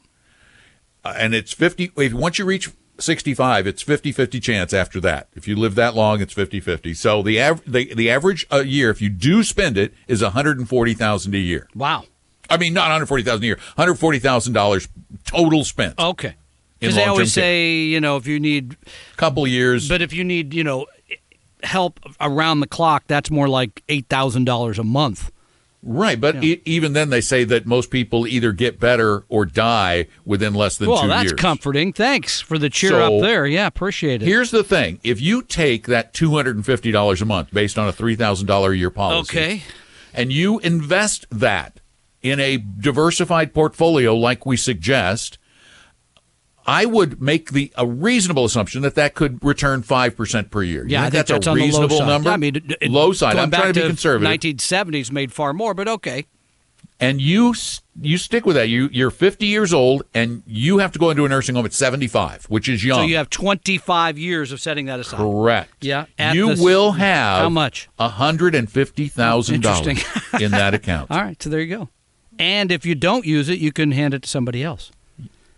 Uh, 1.06 1.14
and 1.18 1.34
it's 1.34 1.52
50 1.52 1.92
if 1.96 2.12
once 2.12 2.38
you 2.38 2.44
reach 2.44 2.70
65 2.98 3.66
it's 3.66 3.84
50-50 3.84 4.42
chance 4.42 4.72
after 4.72 5.00
that 5.00 5.28
if 5.34 5.46
you 5.46 5.54
live 5.54 5.74
that 5.74 5.94
long 5.94 6.20
it's 6.22 6.32
50-50 6.34 6.96
so 6.96 7.22
the 7.22 7.40
av- 7.42 7.62
the, 7.70 7.92
the 7.94 8.10
average 8.10 8.46
a 8.50 8.64
year 8.64 8.88
if 8.90 9.02
you 9.02 9.10
do 9.10 9.42
spend 9.42 9.76
it 9.76 9.92
is 10.08 10.22
140,000 10.22 11.34
a 11.34 11.38
year 11.38 11.68
Wow. 11.74 12.04
i 12.48 12.56
mean 12.56 12.72
not 12.72 12.84
140,000 12.84 13.42
a 13.42 13.46
year 13.46 13.56
$140,000 13.78 14.88
total 15.26 15.64
spent 15.64 15.98
Okay. 15.98 16.34
Because 16.78 16.94
they 16.94 17.04
always 17.04 17.34
care. 17.34 17.42
say, 17.42 17.74
you 17.76 18.00
know, 18.02 18.18
if 18.18 18.26
you 18.26 18.38
need, 18.38 18.76
a 19.12 19.16
couple 19.16 19.46
years 19.46 19.88
but 19.88 20.02
if 20.02 20.12
you 20.12 20.22
need, 20.24 20.52
you 20.52 20.62
know, 20.62 20.86
help 21.62 21.98
around 22.20 22.60
the 22.60 22.66
clock, 22.66 23.04
that's 23.06 23.30
more 23.30 23.48
like 23.48 23.82
eight 23.88 24.06
thousand 24.08 24.44
dollars 24.44 24.78
a 24.78 24.84
month. 24.84 25.30
Right 25.88 26.20
but 26.20 26.42
e- 26.42 26.60
even 26.64 26.92
then 26.94 27.10
they 27.10 27.20
say 27.20 27.44
that 27.44 27.64
most 27.64 27.90
people 27.90 28.26
either 28.26 28.50
get 28.52 28.80
better 28.80 29.24
or 29.28 29.44
die 29.46 30.06
within 30.24 30.52
less 30.52 30.76
than 30.76 30.88
Well, 30.90 31.02
2 31.02 31.08
that's 31.08 31.32
comforting. 31.32 31.92
Thanks 31.92 32.40
for 32.40 32.58
the 32.58 32.68
cheer 32.68 32.90
So- 32.90 33.16
up 33.16 33.22
there. 33.22 33.46
Yeah, 33.46 33.66
appreciate 33.68 34.20
it. 34.22 34.26
Here's 34.26 34.50
the 34.50 34.64
thing: 34.64 34.98
if 35.04 35.20
you 35.20 35.42
take 35.42 35.86
that 35.86 36.12
two 36.12 36.30
hundred 36.32 36.56
and 36.56 36.66
fifty 36.66 36.90
dollars 36.90 37.22
a 37.22 37.24
month, 37.24 37.48
based 37.52 37.78
on 37.78 37.86
a 37.88 37.92
three 37.92 38.16
thousand 38.16 38.46
dollar 38.46 38.72
a 38.72 38.76
year 38.76 38.90
policy, 38.90 39.36
Okay. 39.38 39.62
and 40.12 40.32
you 40.32 40.58
invest 40.58 41.26
that 41.30 41.80
in 42.22 42.40
a 42.40 42.56
diversified 42.56 43.54
portfolio, 43.54 44.14
like 44.16 44.44
we 44.44 44.56
suggest, 44.56 45.38
I 46.66 46.84
would 46.84 47.22
make 47.22 47.52
the 47.52 47.72
a 47.76 47.86
reasonable 47.86 48.44
assumption 48.44 48.82
that 48.82 48.94
that 48.96 49.14
could 49.14 49.42
return 49.44 49.82
five 49.82 50.16
percent 50.16 50.50
per 50.50 50.62
year. 50.62 50.82
You 50.84 50.90
yeah, 50.92 51.00
I 51.00 51.02
think 51.04 51.12
that's, 51.12 51.30
that's 51.30 51.46
a 51.46 51.50
on 51.50 51.56
reasonable 51.56 52.00
number. 52.04 52.30
Yeah, 52.30 52.34
I 52.34 52.36
mean, 52.36 52.74
it- 52.80 52.90
low 52.90 53.12
side. 53.12 53.36
I'm 53.36 53.50
trying 53.50 53.72
to 53.74 53.80
be 53.80 53.86
conservative. 53.86 54.28
1970s 54.40 55.12
made 55.12 55.32
far 55.32 55.52
more, 55.52 55.74
but 55.74 55.86
okay. 55.88 56.26
and 56.98 57.20
you 57.20 57.54
you 58.00 58.18
stick 58.18 58.44
with 58.46 58.56
that. 58.56 58.68
You 58.68 58.88
you're 58.92 59.10
50 59.10 59.46
years 59.46 59.72
old, 59.72 60.02
and 60.14 60.42
you 60.46 60.78
have 60.78 60.92
to 60.92 60.98
go 60.98 61.10
into 61.10 61.24
a 61.24 61.28
nursing 61.28 61.54
home 61.54 61.66
at 61.66 61.72
75, 61.72 62.46
which 62.46 62.68
is 62.68 62.84
young. 62.84 63.00
So 63.00 63.04
you 63.04 63.16
have 63.16 63.30
25 63.30 64.18
years 64.18 64.50
of 64.52 64.60
setting 64.60 64.86
that 64.86 64.98
aside. 64.98 65.18
Correct. 65.18 65.84
Yeah, 65.84 66.06
You 66.32 66.48
will 66.58 66.92
have 66.92 67.38
How 67.42 67.48
much? 67.48 67.88
hundred 67.98 68.54
and 68.54 68.70
fifty 68.70 69.08
thousand 69.08 69.62
dollars 69.62 70.04
in 70.40 70.50
that 70.50 70.74
account. 70.74 71.10
All 71.12 71.20
right, 71.22 71.40
so 71.40 71.48
there 71.48 71.60
you 71.60 71.76
go. 71.76 71.88
And 72.38 72.70
if 72.70 72.84
you 72.84 72.94
don't 72.94 73.24
use 73.24 73.48
it, 73.48 73.58
you 73.58 73.72
can 73.72 73.92
hand 73.92 74.12
it 74.12 74.22
to 74.22 74.28
somebody 74.28 74.62
else. 74.62 74.90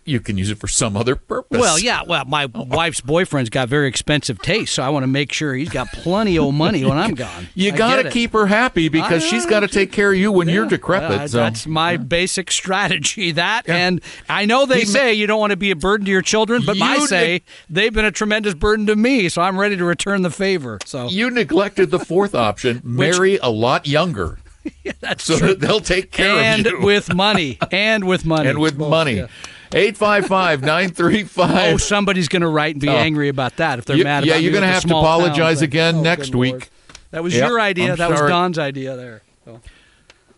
You 0.09 0.21
can 0.21 0.39
use 0.39 0.51
it 0.51 0.59
for 0.59 0.69
some 0.69 0.97
other 0.97 1.15
purpose. 1.17 1.61
Well, 1.61 1.79
yeah. 1.79 2.03
Well, 2.07 2.25
my 2.25 2.47
wife's 2.47 3.01
boyfriend's 3.01 3.51
got 3.51 3.69
very 3.69 3.89
expensive 3.89 4.41
taste, 4.41 4.75
so 4.75 4.83
I 4.83 4.89
want 4.89 5.03
to 5.05 5.07
make 5.09 5.33
sure 5.33 5.55
he's 5.55 5.69
got 5.69 5.89
plenty 5.93 6.39
of 6.39 6.53
money 6.55 6.85
when 6.85 6.97
I'm 6.99 7.15
gone. 7.15 7.49
You 7.55 7.73
got 7.73 8.03
to 8.03 8.11
keep 8.11 8.33
her 8.33 8.47
happy 8.47 8.89
because 8.89 9.25
I 9.25 9.27
she's 9.29 9.45
got 9.47 9.61
to 9.61 9.69
take 9.69 9.93
care 9.93 10.11
of 10.13 10.17
you 10.19 10.33
when 10.33 10.49
you're 10.49 10.67
decrepit. 10.67 11.31
So 11.31 11.39
That's 11.39 11.67
my 11.67 11.97
basic 11.97 12.51
strategy. 12.51 13.33
That 13.39 13.65
Yeah. 13.69 13.77
and 13.77 14.01
I 14.29 14.45
know 14.47 14.65
they 14.67 14.81
He 14.81 14.85
say 14.87 15.13
you 15.15 15.27
don't 15.27 15.41
want 15.41 15.51
to 15.51 15.57
be 15.57 15.71
a 15.71 15.77
burden 15.77 16.07
to 16.07 16.11
your 16.13 16.23
children, 16.23 16.63
but 16.65 16.81
I 16.81 16.99
say 17.07 17.33
neg- 17.33 17.43
they've 17.69 17.93
been 17.93 18.05
a 18.05 18.11
tremendous 18.11 18.55
burden 18.55 18.87
to 18.87 18.97
me, 18.97 19.29
so 19.29 19.43
I'm 19.43 19.59
ready 19.59 19.77
to 19.77 19.85
return 19.85 20.23
the 20.23 20.31
favor. 20.31 20.79
So 20.85 21.09
you 21.09 21.31
neglected 21.31 21.91
the 21.91 21.99
fourth 21.99 22.35
option: 22.35 22.81
marry 22.85 23.37
a 23.39 23.49
lot 23.49 23.87
younger, 23.87 24.39
Yeah, 24.85 24.93
that's 25.01 25.25
so 25.25 25.39
true. 25.39 25.55
they'll 25.55 25.81
take 25.81 26.11
care 26.11 26.37
and 26.37 26.67
of 26.67 26.73
you 26.73 26.77
And 26.79 26.85
with 26.87 27.15
money, 27.15 27.59
and 27.71 28.05
with 28.05 28.25
money, 28.25 28.49
and 28.49 28.59
with 28.59 28.77
money. 28.79 29.17
yeah. 29.17 29.27
855 29.73 30.63
935. 30.63 31.75
Oh, 31.75 31.77
somebody's 31.77 32.29
going 32.29 32.43
to 32.43 32.49
write 32.49 32.75
and 32.75 32.81
be 32.81 32.89
Oh. 32.89 32.93
angry 32.97 33.29
about 33.29 33.57
that 33.57 33.79
if 33.79 33.85
they're 33.85 33.97
You- 33.97 34.05
mad. 34.05 34.25
yeah, 34.25 34.37
you're 34.37 34.53
gonna 34.53 34.67
have 34.67 34.83
to 34.83 34.89
small 34.89 35.03
town 35.03 35.21
apologize 35.21 35.63
again 35.63 35.97
Oh, 35.97 36.03
next 36.03 36.35
week. 36.35 36.53
Lord. 36.53 36.69
That 37.11 37.23
was 37.23 37.35
Yep, 37.35 37.49
your 37.49 37.61
idea. 37.61 37.91
I'm 37.93 37.97
that 37.97 38.11
was. 38.11 38.21
Don's 38.21 38.59
idea 38.59 38.97
there. 38.97 39.23
So, 39.45 39.61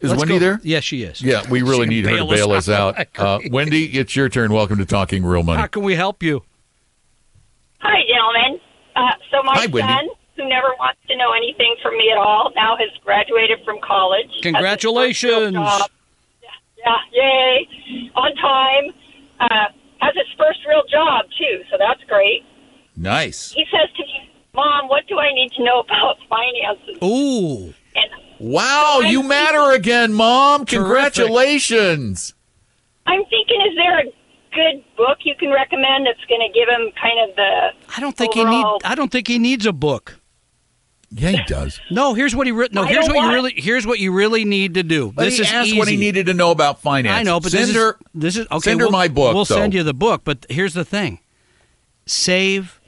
Is 0.00 0.10
let's 0.10 0.20
Wendy 0.20 0.34
go- 0.34 0.38
there? 0.38 0.60
Yes, 0.62 0.84
she 0.84 1.02
is. 1.02 1.20
Yeah, 1.22 1.42
we 1.50 1.62
really 1.62 1.86
need 1.86 2.06
her 2.06 2.16
to 2.16 2.24
bail 2.24 2.52
us 2.52 2.68
out. 2.68 2.98
out. 2.98 3.06
Uh, 3.18 3.38
Wendy, 3.50 3.86
it's 3.98 4.14
your 4.16 4.28
turn. 4.28 4.52
Welcome 4.52 4.78
to 4.78 4.86
Talking 4.86 5.24
Real 5.24 5.42
Money. 5.42 5.60
How 5.60 5.66
can 5.66 5.82
we 5.82 5.94
help 5.94 6.22
you? 6.22 6.42
Hi, 7.80 8.00
gentlemen. 8.08 8.60
Uh, 8.96 9.10
so 9.30 9.42
my 9.42 9.54
Hi, 9.54 9.66
Wendy. 9.66 9.92
son, 9.92 10.08
who 10.36 10.48
never 10.48 10.68
wants 10.78 11.00
to 11.08 11.16
know 11.16 11.32
anything 11.32 11.74
from 11.82 11.96
me 11.96 12.10
at 12.10 12.18
all, 12.18 12.52
now 12.56 12.76
has 12.76 12.90
graduated 13.04 13.58
from 13.64 13.78
college. 13.82 14.26
Has 14.26 14.34
his 14.34 14.42
Congratulations. 14.42 15.52
job. 15.54 15.90
Yeah, 16.78 16.96
yay! 17.12 18.10
On 18.14 18.34
time. 18.36 18.94
Uh, 19.40 19.66
has 20.00 20.14
his 20.14 20.26
first 20.38 20.60
real 20.68 20.82
job 20.90 21.24
too, 21.38 21.62
so 21.70 21.76
that's 21.78 22.02
great. 22.08 22.44
Nice. 23.00 23.52
He 23.52 23.64
says 23.70 23.88
to 23.96 24.02
me, 24.02 24.30
"Mom, 24.54 24.88
what 24.88 25.06
do 25.08 25.18
I 25.18 25.32
need 25.34 25.50
to 25.56 25.64
know 25.64 25.80
about 25.80 26.16
finances?" 26.28 27.02
Ooh, 27.02 27.72
And 27.94 28.10
Wow, 28.38 29.00
you 29.00 29.22
matter 29.22 29.72
again, 29.72 30.12
Mom. 30.12 30.64
Congratulations. 30.66 32.34
I'm 33.06 33.22
thinking, 33.24 33.60
is 33.68 33.76
there 33.76 33.98
a 34.00 34.04
good 34.52 34.84
book 34.96 35.18
you 35.24 35.34
can 35.38 35.50
recommend 35.50 36.06
that's 36.06 36.24
going 36.28 36.40
to 36.40 36.52
give 36.52 36.68
him 36.68 36.92
kind 37.00 37.30
of 37.30 37.36
the 37.36 37.68
I 37.96 38.00
don't 38.00 38.16
think 38.16 38.34
he 38.34 38.44
need. 38.44 38.64
I 38.84 38.94
don't 38.94 39.10
think 39.10 39.28
he 39.28 39.38
needs 39.38 39.66
a 39.66 39.72
book. 39.72 40.16
Yeah, 41.12 41.30
he 41.30 41.42
does. 41.46 41.80
No, 41.90 42.14
here's 42.14 42.36
what 42.36 42.46
he 42.46 42.52
re- 42.52 42.68
no. 42.70 42.82
I 42.82 42.86
Here's 42.86 43.06
don't 43.06 43.16
what 43.16 43.26
you 43.26 43.32
really. 43.32 43.52
Here's 43.56 43.86
what 43.86 43.98
you 43.98 44.12
really 44.12 44.44
need 44.44 44.74
to 44.74 44.82
do. 44.84 45.12
But 45.12 45.24
this 45.24 45.36
he 45.36 45.42
is 45.42 45.52
asked 45.52 45.68
easy. 45.68 45.78
what 45.78 45.88
he 45.88 45.96
needed 45.96 46.26
to 46.26 46.34
know 46.34 46.50
about 46.52 46.80
finance. 46.80 47.18
I 47.18 47.22
know, 47.24 47.40
but 47.40 47.50
send 47.50 47.68
this 47.68 47.76
her. 47.76 47.90
is 47.90 47.96
this 48.14 48.36
is 48.36 48.46
okay. 48.50 48.60
send 48.70 48.80
her 48.80 48.86
we'll, 48.86 48.92
my 48.92 49.08
book, 49.08 49.34
We'll 49.34 49.44
send 49.44 49.74
you 49.74 49.82
the 49.82 49.94
book, 49.94 50.22
but 50.24 50.46
here's 50.48 50.72
the 50.74 50.84
thing: 50.84 51.18
save 52.06 52.79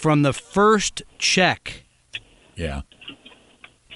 from 0.00 0.22
the 0.22 0.32
first 0.32 1.02
check 1.18 1.82
Yeah. 2.56 2.80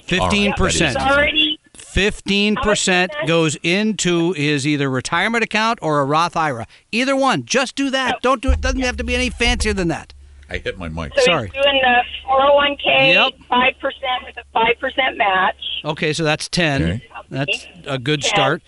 fifteen 0.04 0.50
it's 0.50 0.58
percent. 0.60 0.96
already 0.98 1.58
Fifteen 1.74 2.56
percent 2.56 3.12
How 3.12 3.16
much 3.18 3.22
is 3.24 3.28
that? 3.28 3.28
goes 3.28 3.56
into 3.62 4.32
his 4.32 4.66
either 4.66 4.90
retirement 4.90 5.44
account 5.44 5.78
or 5.80 6.00
a 6.00 6.04
Roth 6.04 6.36
IRA. 6.36 6.66
Either 6.92 7.14
one. 7.16 7.44
Just 7.44 7.74
do 7.76 7.88
that. 7.90 8.16
Oh. 8.16 8.18
Don't 8.20 8.42
do 8.42 8.50
it. 8.50 8.60
Doesn't 8.60 8.80
have 8.80 8.96
to 8.96 9.04
be 9.04 9.14
any 9.14 9.30
fancier 9.30 9.72
than 9.72 9.88
that. 9.88 10.12
I 10.50 10.58
hit 10.58 10.76
my 10.76 10.88
mic. 10.88 11.12
so 11.16 11.22
Sorry. 11.22 11.50
he's 11.52 11.62
doing 11.62 11.80
the 11.82 12.02
401k 12.28 13.12
Yep. 13.14 13.32
five 13.48 13.74
percent 13.80 14.24
with 14.26 14.36
a 14.36 14.42
five 14.52 14.78
percent 14.80 15.16
match. 15.16 15.56
Okay, 15.84 16.12
so 16.12 16.22
that's 16.24 16.48
ten. 16.48 16.82
Okay. 16.82 17.02
That's 17.30 17.66
a 17.86 17.98
good 17.98 18.20
Ten. 18.22 18.28
start. 18.28 18.62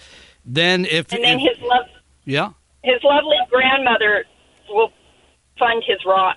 Then 0.44 0.84
if, 0.86 1.12
And 1.12 1.22
then 1.24 1.40
if- 1.40 1.56
his 1.56 1.62
love, 1.66 1.86
yeah, 2.24 2.50
his 2.84 3.02
lovely 3.04 3.36
grandmother 3.50 4.24
will 4.68 4.92
fund 5.58 5.82
his 5.86 5.98
Roth. 6.06 6.36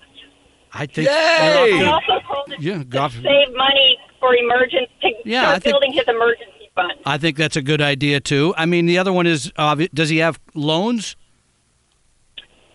I 0.73 0.85
think 0.85 1.07
Yay! 1.07 1.13
I 1.13 1.85
also 1.91 2.25
told 2.27 2.51
him 2.51 2.57
Yeah, 2.59 2.83
to 2.83 3.09
save 3.15 3.55
money 3.55 3.97
for 4.19 4.35
emergency. 4.35 5.15
Yeah, 5.25 5.41
start 5.41 5.55
I 5.55 5.59
think- 5.59 5.73
building 5.73 5.93
his 5.93 6.03
emergency 6.07 6.69
fund. 6.75 6.93
I 7.05 7.17
think 7.17 7.37
that's 7.37 7.55
a 7.55 7.61
good 7.61 7.81
idea 7.81 8.19
too. 8.19 8.53
I 8.57 8.65
mean, 8.65 8.85
the 8.85 8.97
other 8.97 9.11
one 9.13 9.25
is 9.27 9.51
uh, 9.57 9.75
does 9.93 10.09
he 10.09 10.17
have 10.17 10.39
loans? 10.53 11.15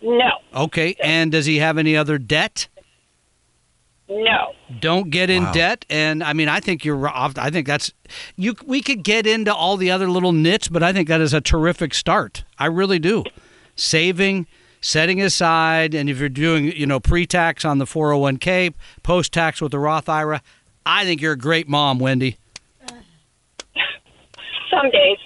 No, 0.02 0.30
Okay, 0.54 0.94
and 1.02 1.32
does 1.32 1.46
he 1.46 1.58
have 1.58 1.78
any 1.78 1.96
other 1.96 2.18
debt? 2.18 2.68
no. 4.08 4.52
Don't 4.80 5.08
get 5.10 5.30
in 5.30 5.44
Wow. 5.44 5.52
debt. 5.52 5.84
And 5.88 6.22
I 6.22 6.32
mean, 6.32 6.48
I 6.48 6.58
think 6.60 6.84
you're 6.84 7.08
off. 7.08 7.38
I 7.38 7.48
think 7.50 7.66
that's 7.66 7.92
you. 8.36 8.54
We 8.66 8.82
could 8.82 9.02
get 9.04 9.26
into 9.26 9.54
all 9.54 9.76
the 9.76 9.90
other 9.90 10.08
little 10.10 10.32
nits, 10.32 10.68
but 10.68 10.82
I 10.82 10.92
think 10.92 11.06
that 11.08 11.20
is 11.20 11.32
a 11.32 11.40
terrific 11.40 11.94
start. 11.94 12.44
I 12.58 12.66
really 12.66 12.98
do. 12.98 13.24
Saving, 13.76 14.46
setting 14.84 15.20
aside, 15.22 15.94
and 15.94 16.10
if 16.10 16.18
you're 16.20 16.28
doing, 16.28 16.66
you 16.76 16.84
know, 16.86 17.00
pre-tax 17.00 17.64
on 17.64 17.78
the 17.78 17.86
401k, 17.86 18.74
post-tax 19.02 19.60
with 19.62 19.72
the 19.72 19.78
Roth 19.78 20.08
IRA, 20.10 20.42
I 20.84 21.04
think 21.04 21.22
you're 21.22 21.32
a 21.32 21.38
great 21.38 21.68
mom, 21.68 21.98
Wendy. 21.98 22.36
Some 24.70 24.90
days. 24.90 25.18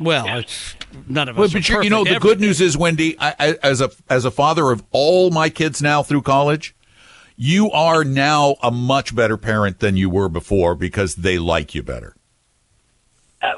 Well, 0.00 0.38
it's 0.38 0.76
none 1.08 1.28
of 1.28 1.36
Well, 1.36 1.46
us. 1.46 1.52
but 1.52 1.68
are 1.70 1.76
you 1.78 1.84
you 1.84 1.90
know, 1.90 2.04
the 2.04 2.10
ever. 2.12 2.20
good 2.20 2.40
news 2.40 2.60
is, 2.60 2.76
Wendy, 2.76 3.18
I, 3.18 3.34
I, 3.38 3.56
as 3.62 3.80
a 3.80 3.90
as 4.08 4.24
a 4.24 4.30
father 4.30 4.70
of 4.70 4.84
all 4.92 5.30
my 5.30 5.48
kids 5.48 5.80
now 5.82 6.02
through 6.02 6.22
college, 6.22 6.74
you 7.36 7.70
are 7.70 8.04
now 8.04 8.56
a 8.62 8.70
much 8.70 9.14
better 9.14 9.36
parent 9.36 9.78
than 9.80 9.96
you 9.96 10.10
were 10.10 10.28
before 10.28 10.74
because 10.74 11.16
they 11.16 11.38
like 11.38 11.74
you 11.74 11.82
better. 11.82 12.14
Uh, 13.40 13.52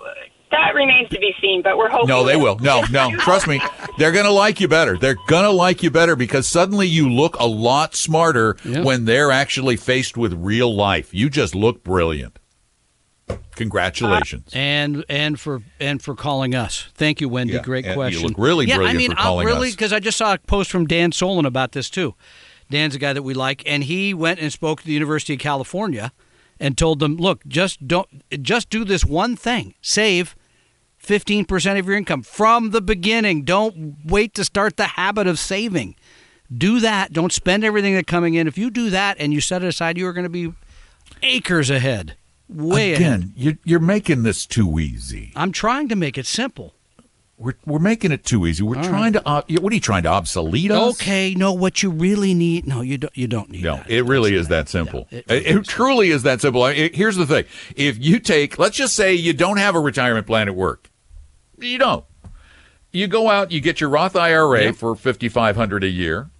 that 0.50 0.74
remains 0.74 1.08
to 1.10 1.18
be 1.18 1.32
seen, 1.40 1.62
but 1.62 1.76
we're 1.76 1.88
hoping. 1.90 2.08
No, 2.08 2.24
they 2.24 2.36
will. 2.36 2.58
No, 2.58 2.82
no. 2.90 3.10
Trust 3.18 3.46
me. 3.46 3.60
They're 3.98 4.12
going 4.12 4.24
to 4.26 4.30
like 4.32 4.60
you 4.60 4.68
better. 4.68 4.96
They're 4.96 5.16
going 5.26 5.44
to 5.44 5.50
like 5.50 5.82
you 5.82 5.90
better 5.90 6.16
because 6.16 6.48
suddenly 6.48 6.86
you 6.86 7.08
look 7.10 7.36
a 7.38 7.46
lot 7.46 7.94
smarter 7.94 8.56
Yeah. 8.64 8.82
when 8.82 9.04
they're 9.06 9.30
actually 9.32 9.76
faced 9.76 10.16
with 10.16 10.32
real 10.34 10.74
life. 10.74 11.12
You 11.12 11.28
just 11.30 11.54
look 11.54 11.82
brilliant. 11.82 12.38
Congratulations. 13.56 14.54
Uh, 14.54 14.58
and 14.58 15.04
and 15.08 15.40
for 15.40 15.62
and 15.80 16.00
for 16.02 16.14
calling 16.14 16.54
us. 16.54 16.88
Thank 16.94 17.20
you, 17.20 17.28
Wendy. 17.28 17.54
Yeah, 17.54 17.62
Great 17.62 17.84
and 17.86 17.92
you 17.92 17.96
question. 17.96 18.28
look 18.28 18.38
really 18.38 18.66
yeah, 18.66 18.78
I 18.80 18.92
mean, 18.92 19.12
for 19.12 19.18
I'll 19.20 19.38
really 19.42 19.68
us. 19.68 19.74
because 19.74 19.92
I 19.92 19.98
just 19.98 20.18
saw 20.18 20.34
a 20.34 20.38
post 20.38 20.70
from 20.70 20.86
Dan 20.86 21.10
Solin 21.10 21.46
about 21.46 21.72
this 21.72 21.88
too. 21.90 22.14
Dan's 22.70 22.94
a 22.94 22.98
guy 22.98 23.12
that 23.12 23.22
we 23.22 23.32
like, 23.32 23.62
and 23.66 23.84
he 23.84 24.12
went 24.12 24.40
and 24.40 24.52
spoke 24.52 24.80
to 24.80 24.86
the 24.86 24.92
University 24.92 25.32
of 25.34 25.40
California 25.40 26.12
and 26.60 26.76
told 26.76 26.98
them, 26.98 27.16
"Look, 27.16 27.46
just 27.46 27.86
don't 27.88 28.08
just 28.42 28.68
do 28.70 28.84
this 28.84 29.04
one 29.04 29.36
thing: 29.36 29.74
save." 29.80 30.35
15% 31.06 31.78
of 31.78 31.86
your 31.86 31.96
income 31.96 32.22
from 32.22 32.70
the 32.70 32.80
beginning. 32.80 33.42
Don't 33.42 33.96
wait 34.04 34.34
to 34.34 34.44
start 34.44 34.76
the 34.76 34.84
habit 34.86 35.26
of 35.26 35.38
saving. 35.38 35.94
Do 36.56 36.80
that. 36.80 37.12
Don't 37.12 37.32
spend 37.32 37.64
everything 37.64 37.94
that's 37.94 38.06
coming 38.06 38.34
in. 38.34 38.46
If 38.46 38.56
you 38.58 38.70
do 38.70 38.90
that 38.90 39.16
and 39.18 39.32
you 39.32 39.40
set 39.40 39.62
it 39.64 39.68
aside, 39.68 39.98
you 39.98 40.06
are 40.06 40.12
going 40.12 40.24
to 40.24 40.28
be 40.30 40.52
acres 41.22 41.70
ahead. 41.70 42.16
Way 42.48 42.92
ahead. 42.92 43.02
Again, 43.20 43.32
you're, 43.36 43.58
you're 43.64 43.80
making 43.80 44.22
this 44.22 44.46
too 44.46 44.78
easy. 44.78 45.32
I'm 45.34 45.50
trying 45.50 45.88
to 45.88 45.96
make 45.96 46.16
it 46.16 46.26
simple. 46.26 46.74
We're, 47.38 47.54
we're 47.66 47.80
making 47.80 48.12
it 48.12 48.24
too 48.24 48.46
easy. 48.46 48.62
We're 48.62 48.82
trying 48.82 49.12
to. 49.14 49.28
Uh, 49.28 49.42
what 49.60 49.70
are 49.70 49.74
you 49.74 49.80
trying 49.80 50.04
to 50.04 50.08
obsolete 50.08 50.70
us? 50.70 50.94
Okay, 50.98 51.34
no, 51.36 51.52
what 51.52 51.82
you 51.82 51.90
really 51.90 52.32
need. 52.32 52.66
No, 52.66 52.80
you 52.80 52.96
don't. 52.96 53.14
You 53.14 53.26
don't 53.26 53.50
need 53.50 53.62
No, 53.62 53.76
that. 53.76 53.90
it 53.90 54.04
really 54.04 54.34
is 54.34 54.48
that 54.48 54.70
simple. 54.70 55.06
it 55.10 55.26
it, 55.28 55.44
really 55.44 55.44
it 55.60 55.64
truly 55.66 56.10
is 56.12 56.22
that 56.22 56.40
simple. 56.40 56.62
I- 56.62 56.72
it- 56.72 56.94
here's 56.94 57.16
the 57.16 57.26
thing: 57.26 57.44
if 57.74 57.98
you 58.02 58.20
take, 58.20 58.58
let's 58.58 58.74
just 58.76 58.94
say 58.94 59.12
you 59.12 59.34
don't 59.34 59.58
have 59.58 59.74
a 59.74 59.80
retirement 59.80 60.26
plan 60.26 60.48
at 60.48 60.54
work, 60.56 60.88
you 61.58 61.78
don't. 61.78 62.04
You 62.92 63.06
go 63.06 63.28
out, 63.28 63.52
you 63.52 63.60
get 63.60 63.80
your 63.80 63.90
Roth 63.90 64.16
IRA 64.16 64.64
Yeah. 64.64 64.72
for 64.72 64.94
fifty 64.96 65.28
five 65.28 65.56
hundred 65.56 65.84
a 65.84 65.88
year. 65.88 66.30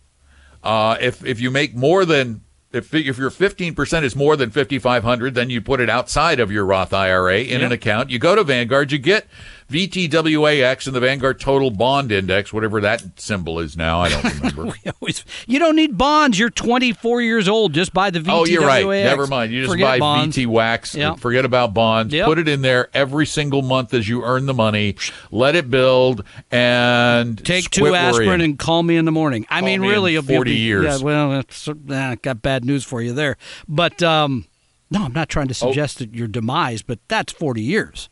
Uh, 0.63 0.97
if 1.01 1.25
if 1.25 1.41
you 1.41 1.51
make 1.51 1.75
more 1.75 2.05
than 2.05 2.41
if 2.73 2.95
if 2.95 3.19
your 3.19 3.31
fifteen 3.31 3.75
percent 3.75 4.05
is 4.07 4.17
more 4.17 4.37
than 4.37 4.51
fifty 4.51 4.79
five 4.79 5.05
hundred, 5.05 5.35
then 5.35 5.51
you 5.51 5.61
put 5.61 5.81
it 5.81 5.91
outside 5.91 6.41
of 6.41 6.51
your 6.51 6.65
Roth 6.65 6.93
IRA 6.95 7.41
in 7.41 7.63
an 7.63 7.73
account. 7.73 8.11
You 8.11 8.19
go 8.19 8.35
to 8.35 8.43
Vanguard, 8.45 8.91
you 8.91 8.99
get 8.99 9.27
VTWAX 9.71 10.87
and 10.87 10.95
the 10.95 11.01
Vanguard 11.01 11.41
Total 11.41 11.71
Bond 11.71 12.13
Index, 12.13 12.53
whatever 12.53 12.81
that 12.81 13.03
symbol 13.21 13.59
is 13.61 13.77
now. 13.77 14.01
I 14.01 14.09
don't 14.09 14.25
remember. 14.55 14.75
Always- 15.01 15.25
You 15.47 15.59
don't 15.59 15.77
need 15.77 15.99
bonds. 15.99 16.39
You're 16.39 16.51
24 16.51 17.23
years 17.23 17.49
old. 17.49 17.73
Just 17.73 17.93
buy 17.93 18.11
the 18.11 18.21
VTWAX. 18.21 18.33
Oh, 18.33 18.45
you're 18.45 18.63
right. 18.67 18.87
Never 18.87 19.27
mind. 19.27 19.53
You 19.53 19.63
just 19.63 19.73
Forget 19.73 19.87
buy 19.87 19.99
bonds. 19.99 20.37
VT 20.37 20.47
Wax. 20.47 20.95
Yeah. 20.95 21.15
Forget 21.15 21.45
about 21.45 21.75
bonds. 21.75 22.15
Yep. 22.15 22.27
Put 22.27 22.39
it 22.39 22.49
in 22.49 22.63
there 22.63 22.89
every 22.95 23.27
single 23.27 23.63
month 23.63 23.93
as 23.95 24.09
you 24.09 24.23
earn 24.25 24.47
the 24.47 24.55
money. 24.55 24.97
Let 25.31 25.57
it 25.57 25.71
build 25.71 26.25
and 26.51 27.45
Take 27.45 27.71
two 27.71 27.95
aspirin 27.95 28.27
worrying. 28.29 28.41
and 28.43 28.59
call 28.59 28.83
me 28.83 28.97
in 28.97 29.05
the 29.05 29.13
morning. 29.13 29.47
I 29.51 29.61
Call 29.61 29.67
mean, 29.67 29.81
me 29.81 29.89
really, 29.89 30.13
you'll 30.13 30.23
40 30.23 30.51
be- 30.53 30.59
years. 30.61 30.85
Yeah, 30.85 31.05
well, 31.05 31.43
uh, 31.91 32.15
got 32.23 32.43
bad 32.43 32.65
news 32.65 32.85
for 32.85 33.03
you 33.03 33.13
there. 33.13 33.37
But 33.69 34.03
um, 34.03 34.47
no, 34.91 35.05
I'm 35.05 35.13
not 35.13 35.29
trying 35.29 35.49
to 35.49 35.53
Oh. 35.63 35.69
suggest 35.69 35.99
that 35.99 36.15
your 36.15 36.29
demise, 36.29 36.83
but 36.83 36.99
that's 37.09 37.33
40 37.33 37.61
years. 37.63 38.09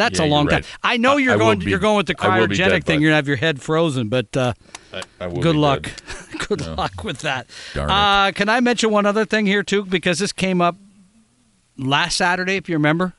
That's 0.00 0.18
Yeah, 0.18 0.24
a 0.24 0.28
long 0.28 0.46
right. 0.46 0.64
time. 0.64 0.78
I 0.82 0.96
know 0.96 1.18
you're 1.18 1.34
I 1.34 1.36
going. 1.36 1.58
be- 1.58 1.68
you're 1.70 1.78
going 1.78 1.98
with 1.98 2.06
the 2.06 2.16
I 2.18 2.40
will 2.40 2.46
be 2.48 2.56
cryogenic 2.56 2.84
thing. 2.84 3.02
You're 3.02 3.10
gonna 3.10 3.16
have 3.16 3.28
your 3.28 3.36
head 3.36 3.60
frozen, 3.60 4.08
but 4.08 4.34
uh, 4.34 4.54
I- 5.20 5.28
good 5.28 5.56
luck. 5.56 5.90
good 6.48 6.66
luck 6.66 7.04
with 7.04 7.18
that. 7.18 7.46
Darn 7.74 7.90
it. 7.90 7.92
Uh, 7.92 8.32
can 8.32 8.48
I 8.48 8.60
mention 8.60 8.90
one 8.90 9.04
other 9.04 9.26
thing 9.26 9.44
here 9.44 9.62
too? 9.62 9.84
Because 9.84 10.18
this 10.18 10.32
came 10.32 10.62
up 10.62 10.76
last 11.76 12.16
Saturday, 12.16 12.56
if 12.56 12.66
you 12.68 12.76
remember. 12.76 13.12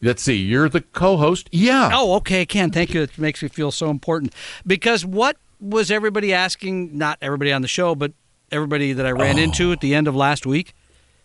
Let's 0.00 0.22
see. 0.22 0.36
You're 0.36 0.68
the 0.70 0.80
co-host. 0.80 1.48
Yeah. 1.52 1.90
Oh, 1.92 2.14
okay, 2.14 2.44
Ken. 2.46 2.70
Thank 2.70 2.94
you. 2.94 3.02
It 3.02 3.18
makes 3.18 3.42
me 3.42 3.48
feel 3.48 3.70
so 3.70 3.90
important. 3.90 4.34
Because 4.66 5.04
what 5.04 5.36
was 5.60 5.90
everybody 5.90 6.32
asking? 6.32 6.96
Not 6.96 7.18
everybody 7.20 7.52
on 7.52 7.60
the 7.62 7.68
show, 7.68 7.94
but 7.94 8.12
everybody 8.50 8.92
that 8.94 9.06
I 9.06 9.10
ran 9.12 9.38
into 9.38 9.70
at 9.70 9.80
the 9.80 9.94
end 9.94 10.08
of 10.08 10.16
last 10.16 10.44
week. 10.46 10.74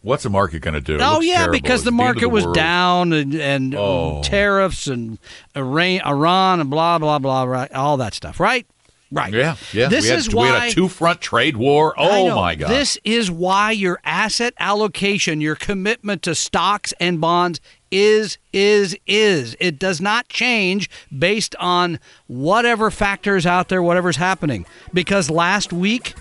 What's 0.07 0.23
the 0.23 0.29
market 0.29 0.61
going 0.61 0.73
to 0.73 0.79
do? 0.81 0.97
Oh 1.01 1.19
yeah, 1.19 1.39
terrible. 1.39 1.51
because 1.51 1.79
It's 1.81 1.85
the 1.85 1.91
market 1.91 2.27
was 2.29 2.45
world. 2.45 2.55
down 2.55 3.11
and, 3.11 3.35
and 3.35 3.75
Oh. 3.75 4.21
tariffs 4.23 4.87
and 4.87 5.19
Iran, 5.55 5.99
Iran 6.05 6.61
and 6.61 6.69
blah 6.69 6.97
blah 6.97 7.19
blah 7.19 7.45
blah, 7.45 7.67
all 7.75 7.97
that 7.97 8.13
stuff, 8.13 8.39
right? 8.39 8.65
Right. 9.11 9.33
Yeah, 9.33 9.55
yeah. 9.73 9.87
This 9.87 10.03
we 10.05 10.09
had, 10.09 10.19
is 10.19 10.29
we 10.29 10.35
why 10.35 10.47
had 10.47 10.69
a 10.69 10.71
two 10.73 10.87
front 10.87 11.19
trade 11.21 11.57
war. 11.57 11.93
Oh 11.97 12.27
know. 12.27 12.35
my 12.35 12.55
god! 12.55 12.69
This 12.69 12.97
is 13.03 13.29
why 13.31 13.71
your 13.71 13.99
asset 14.05 14.53
allocation, 14.59 15.39
your 15.41 15.55
commitment 15.55 16.23
to 16.23 16.35
stocks 16.35 16.93
and 16.99 17.19
bonds 17.21 17.59
is 17.91 18.37
is 18.53 18.97
is. 19.07 19.55
It 19.59 19.77
does 19.79 19.99
not 20.01 20.27
change 20.29 20.89
based 21.17 21.53
on 21.57 21.99
whatever 22.27 22.91
factors 22.91 23.45
out 23.45 23.67
there, 23.69 23.81
whatever's 23.83 24.17
happening. 24.17 24.65
Because 24.93 25.29
last 25.29 25.71
week 25.73 26.13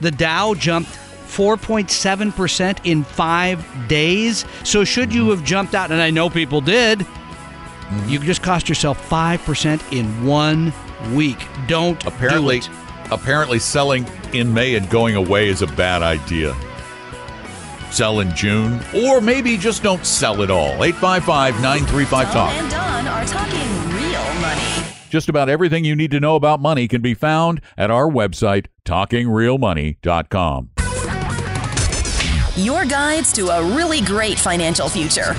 the 0.00 0.10
Dow 0.10 0.54
jumped 0.54 0.90
4.7% 1.26 2.78
in 2.84 3.04
5 3.04 3.88
days. 3.88 4.44
So 4.64 4.84
should 4.84 5.12
you 5.14 5.30
have 5.30 5.44
jumped 5.44 5.74
out 5.74 5.90
and 5.90 6.00
I 6.00 6.10
know 6.10 6.30
people 6.30 6.60
did, 6.60 7.00
Mm-hmm. 7.00 8.08
you 8.08 8.18
just 8.18 8.42
cost 8.42 8.68
yourself 8.68 9.08
5% 9.08 9.92
in 9.96 10.26
1 10.26 10.72
week. 11.14 11.38
Don't 11.68 12.04
apparently, 12.04 12.58
do 12.58 12.66
it. 12.72 13.12
apparently, 13.12 13.60
selling 13.60 14.04
in 14.32 14.52
May 14.52 14.74
and 14.74 14.90
going 14.90 15.14
away 15.14 15.46
is 15.48 15.62
a 15.62 15.68
bad 15.68 16.02
idea. 16.02 16.52
Sell 17.92 18.18
in 18.18 18.34
June, 18.34 18.80
or 18.92 19.20
maybe 19.20 19.56
just 19.56 19.84
don't 19.84 20.04
sell 20.04 20.42
at 20.42 20.50
all. 20.50 20.82
855 20.82 21.54
935 21.62 22.26
Tom 22.26 22.32
Talk. 22.34 22.52
and 22.54 22.70
Don 22.72 23.06
are 23.06 23.24
talking 23.24 23.94
real 23.94 24.40
money. 24.40 24.60
Just 25.08 25.28
about 25.28 25.48
everything 25.48 25.84
you 25.84 25.94
need 25.94 26.10
to 26.10 26.18
know 26.18 26.34
about 26.34 26.60
money 26.60 26.88
can 26.88 27.00
be 27.02 27.14
found 27.14 27.60
at 27.78 27.92
our 27.92 28.08
website, 28.10 28.66
talkingrealmoney.com. 28.84 30.70
Your 32.56 32.86
guides 32.86 33.34
to 33.34 33.48
a 33.48 33.62
really 33.76 34.00
great 34.00 34.38
financial 34.38 34.88
future. 34.88 35.34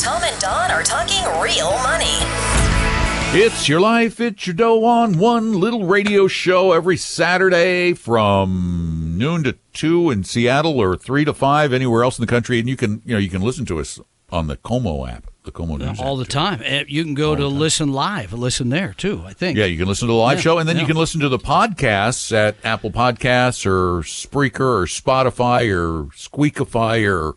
Tom 0.00 0.20
and 0.24 0.40
Don 0.40 0.68
are 0.68 0.82
talking 0.82 1.22
real 1.40 1.70
money. 1.84 2.18
It's 3.30 3.68
your 3.68 3.80
life, 3.80 4.18
it's 4.18 4.44
your 4.44 4.54
dough 4.54 4.84
on 4.84 5.18
one 5.18 5.52
little 5.60 5.84
radio 5.84 6.26
show 6.26 6.72
every 6.72 6.96
Saturday 6.96 7.92
from 7.92 9.14
noon 9.16 9.44
to 9.44 9.58
two 9.72 10.10
in 10.10 10.24
Seattle 10.24 10.80
or 10.80 10.96
three 10.96 11.24
to 11.24 11.32
five 11.32 11.72
anywhere 11.72 12.02
else 12.02 12.18
in 12.18 12.22
the 12.22 12.30
country. 12.30 12.58
And 12.58 12.68
you 12.68 12.76
can, 12.76 13.00
you 13.04 13.12
know, 13.14 13.20
you 13.20 13.30
can 13.30 13.42
listen 13.42 13.64
to 13.66 13.78
us 13.78 14.00
on 14.30 14.48
the 14.48 14.56
KOMO 14.56 15.08
app, 15.08 15.30
News 15.56 16.00
all 16.00 16.16
the 16.16 16.24
time. 16.24 16.62
You 16.88 17.04
can 17.04 17.14
go 17.14 17.34
to 17.36 17.46
listen 17.46 17.92
live, 17.92 18.32
listen 18.32 18.68
there 18.68 18.94
too. 18.96 19.22
I 19.26 19.32
think. 19.32 19.56
Yeah, 19.58 19.64
you 19.66 19.78
can 19.78 19.88
listen 19.88 20.08
to 20.08 20.12
the 20.12 20.18
live 20.18 20.38
Yeah, 20.38 20.42
show, 20.42 20.58
and 20.58 20.68
then 20.68 20.76
yeah. 20.76 20.82
you 20.82 20.86
can 20.88 20.96
listen 20.96 21.20
to 21.20 21.28
the 21.28 21.38
podcasts 21.38 22.32
at 22.32 22.56
Apple 22.64 22.90
Podcasts 22.90 23.66
or 23.66 24.02
Spreaker 24.02 24.60
or 24.60 24.84
Spotify 24.86 25.70
or 25.74 26.04
Squeakify 26.12 27.08
or 27.08 27.34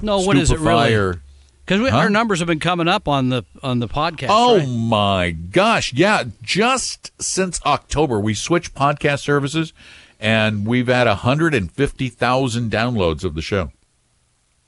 no, 0.00 0.20
what 0.20 0.36
is 0.36 0.50
it 0.50 0.58
really? 0.58 1.18
Because 1.64 1.90
Huh? 1.90 1.96
our 1.96 2.10
numbers 2.10 2.40
have 2.40 2.48
been 2.48 2.58
coming 2.58 2.88
up 2.88 3.06
on 3.06 3.28
the 3.28 3.44
on 3.62 3.78
the 3.78 3.88
podcast. 3.88 4.26
Oh 4.30 4.58
right? 4.58 4.68
my 4.68 5.30
gosh. 5.30 5.92
Yeah. 5.92 6.24
Just 6.42 7.12
since 7.22 7.60
October, 7.64 8.18
we 8.18 8.34
switched 8.34 8.74
podcast 8.74 9.20
services 9.20 9.72
and 10.18 10.66
we've 10.66 10.88
had 10.88 11.06
150,000 11.06 12.70
downloads 12.70 13.24
of 13.24 13.34
the 13.34 13.42
show. 13.42 13.70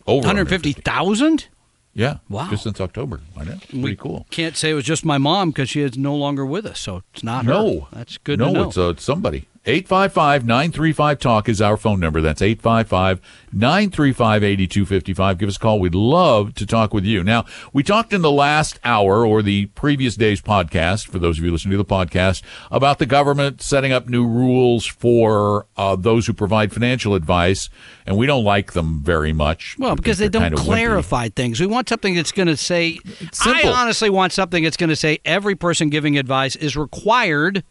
Over 0.06 0.26
150,000. 0.26 1.46
Yeah. 1.94 2.18
Wow. 2.28 2.50
Just 2.50 2.64
since 2.64 2.80
October. 2.80 3.20
I 3.36 3.44
know. 3.44 3.56
Pretty 3.56 3.80
We 3.80 3.96
cool. 3.96 4.26
Can't 4.30 4.56
say 4.56 4.70
it 4.70 4.74
was 4.74 4.84
just 4.84 5.04
my 5.04 5.16
mom 5.18 5.50
because 5.50 5.70
she 5.70 5.80
is 5.80 5.96
no 5.96 6.14
longer 6.14 6.44
with 6.44 6.66
us, 6.66 6.80
so 6.80 7.02
it's 7.12 7.22
not 7.22 7.44
her. 7.44 7.52
No. 7.52 7.88
that's 7.92 8.18
good 8.18 8.40
no, 8.40 8.46
to 8.46 8.52
know. 8.52 8.68
it's, 8.68 8.76
uh, 8.78 8.88
it's 8.90 9.04
somebody. 9.04 9.46
855 9.66 10.44
935 10.44 11.18
Talk 11.18 11.48
is 11.48 11.62
our 11.62 11.78
phone 11.78 11.98
number. 11.98 12.20
That's 12.20 12.42
855 12.42 13.20
935 13.50 14.44
8255. 14.44 15.38
Give 15.38 15.48
us 15.48 15.56
a 15.56 15.58
call. 15.58 15.80
We'd 15.80 15.94
love 15.94 16.54
to 16.56 16.66
talk 16.66 16.92
with 16.92 17.04
you. 17.04 17.24
Now, 17.24 17.46
we 17.72 17.82
talked 17.82 18.12
in 18.12 18.20
the 18.20 18.30
last 18.30 18.78
hour 18.84 19.24
or 19.26 19.40
the 19.40 19.66
previous 19.66 20.16
day's 20.16 20.42
podcast, 20.42 21.06
for 21.08 21.18
those 21.18 21.38
of 21.38 21.44
you 21.44 21.50
listening 21.52 21.72
to 21.72 21.76
the 21.78 21.84
podcast, 21.84 22.42
about 22.70 22.98
the 22.98 23.06
government 23.06 23.62
setting 23.62 23.90
up 23.90 24.06
new 24.06 24.26
rules 24.26 24.84
for 24.84 25.66
uh, 25.78 25.96
those 25.96 26.26
who 26.26 26.34
provide 26.34 26.72
financial 26.72 27.14
advice, 27.14 27.70
and 28.06 28.18
we 28.18 28.26
don't 28.26 28.44
like 28.44 28.72
them 28.74 29.00
very 29.02 29.32
much. 29.32 29.76
well, 29.78 29.92
We 29.92 29.96
because 29.96 30.18
they 30.18 30.28
don't 30.28 30.52
of 30.52 30.58
wimpy. 30.58 30.64
clarify 30.64 31.28
things. 31.30 31.58
We 31.58 31.66
want 31.66 31.88
something 31.88 32.14
that's 32.14 32.32
going 32.32 32.48
to 32.48 32.56
say. 32.58 32.98
I 33.44 33.62
honestly 33.66 34.10
want 34.10 34.32
something 34.34 34.62
that's 34.62 34.76
going 34.76 34.90
to 34.90 34.96
say 34.96 35.20
every 35.24 35.54
person 35.54 35.88
giving 35.88 36.18
advice 36.18 36.54
is 36.54 36.76
required 36.76 37.64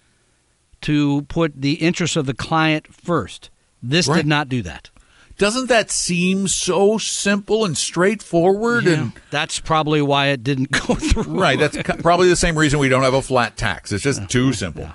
to 0.83 1.23
put 1.23 1.53
the 1.61 1.73
interests 1.73 2.15
of 2.15 2.25
the 2.25 2.33
client 2.33 2.93
first. 2.93 3.49
This 3.81 4.07
Right. 4.07 4.17
did 4.17 4.27
not 4.27 4.47
do 4.49 4.61
that. 4.61 4.89
Doesn't 5.37 5.67
that 5.67 5.89
seem 5.89 6.47
so 6.47 6.97
simple 6.99 7.65
and 7.65 7.75
straightforward? 7.75 8.85
And 8.85 9.13
That's 9.31 9.59
probably 9.59 10.01
why 10.01 10.27
it 10.27 10.43
didn't 10.43 10.71
go 10.87 10.93
through. 10.95 11.23
Right. 11.23 11.57
That's 11.57 11.75
probably 12.01 12.29
the 12.29 12.35
same 12.35 12.57
reason 12.57 12.79
we 12.79 12.87
don't 12.89 13.01
have 13.03 13.15
a 13.15 13.21
flat 13.21 13.57
tax. 13.57 13.91
It's 13.91 14.03
just 14.03 14.29
too 14.29 14.53
simple. 14.53 14.89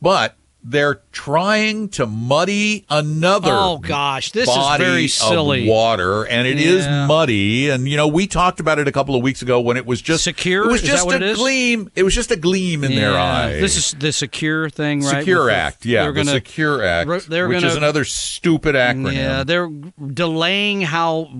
But 0.00 0.36
they're 0.68 1.00
trying 1.12 1.88
to 1.90 2.06
muddy 2.06 2.84
another. 2.90 3.52
Oh 3.52 3.78
gosh, 3.78 4.32
this 4.32 4.48
is 4.48 4.76
very 4.78 5.06
silly. 5.06 5.68
water, 5.68 6.24
and 6.24 6.46
it 6.48 6.58
is 6.58 6.84
Yeah. 6.84 7.06
muddy. 7.06 7.70
And 7.70 7.88
you 7.88 7.96
know, 7.96 8.08
we 8.08 8.26
talked 8.26 8.58
about 8.58 8.78
it 8.80 8.88
a 8.88 8.92
couple 8.92 9.14
of 9.14 9.22
weeks 9.22 9.42
ago 9.42 9.60
when 9.60 9.76
it 9.76 9.86
was 9.86 10.02
just 10.02 10.24
Secure? 10.24 10.64
It 10.64 10.72
was 10.72 10.82
Is 10.82 10.88
just 10.88 11.06
a 11.08 11.14
it 11.14 11.22
is? 11.22 11.38
gleam. 11.38 11.90
It 11.94 12.02
was 12.02 12.14
just 12.14 12.30
a 12.32 12.36
gleam 12.36 12.82
in 12.82 12.96
their 12.96 13.12
Yeah. 13.12 13.22
eye. 13.22 13.60
This 13.60 13.76
is 13.76 13.94
the 13.98 14.12
secure 14.12 14.68
thing, 14.68 15.02
right? 15.02 15.18
Secure 15.20 15.44
With 15.44 15.52
the- 15.52 15.56
Act. 15.56 15.86
Yeah, 15.86 16.02
they're 16.02 16.12
the 16.12 16.20
gonna- 16.24 16.30
Secure 16.32 16.84
Act, 16.84 17.08
which 17.08 17.28
gonna- 17.28 17.56
is 17.66 17.76
another 17.76 18.04
stupid 18.04 18.74
acronym. 18.74 19.14
Yeah, 19.14 19.44
they're 19.44 19.70
delaying 20.12 20.80
how. 20.82 21.30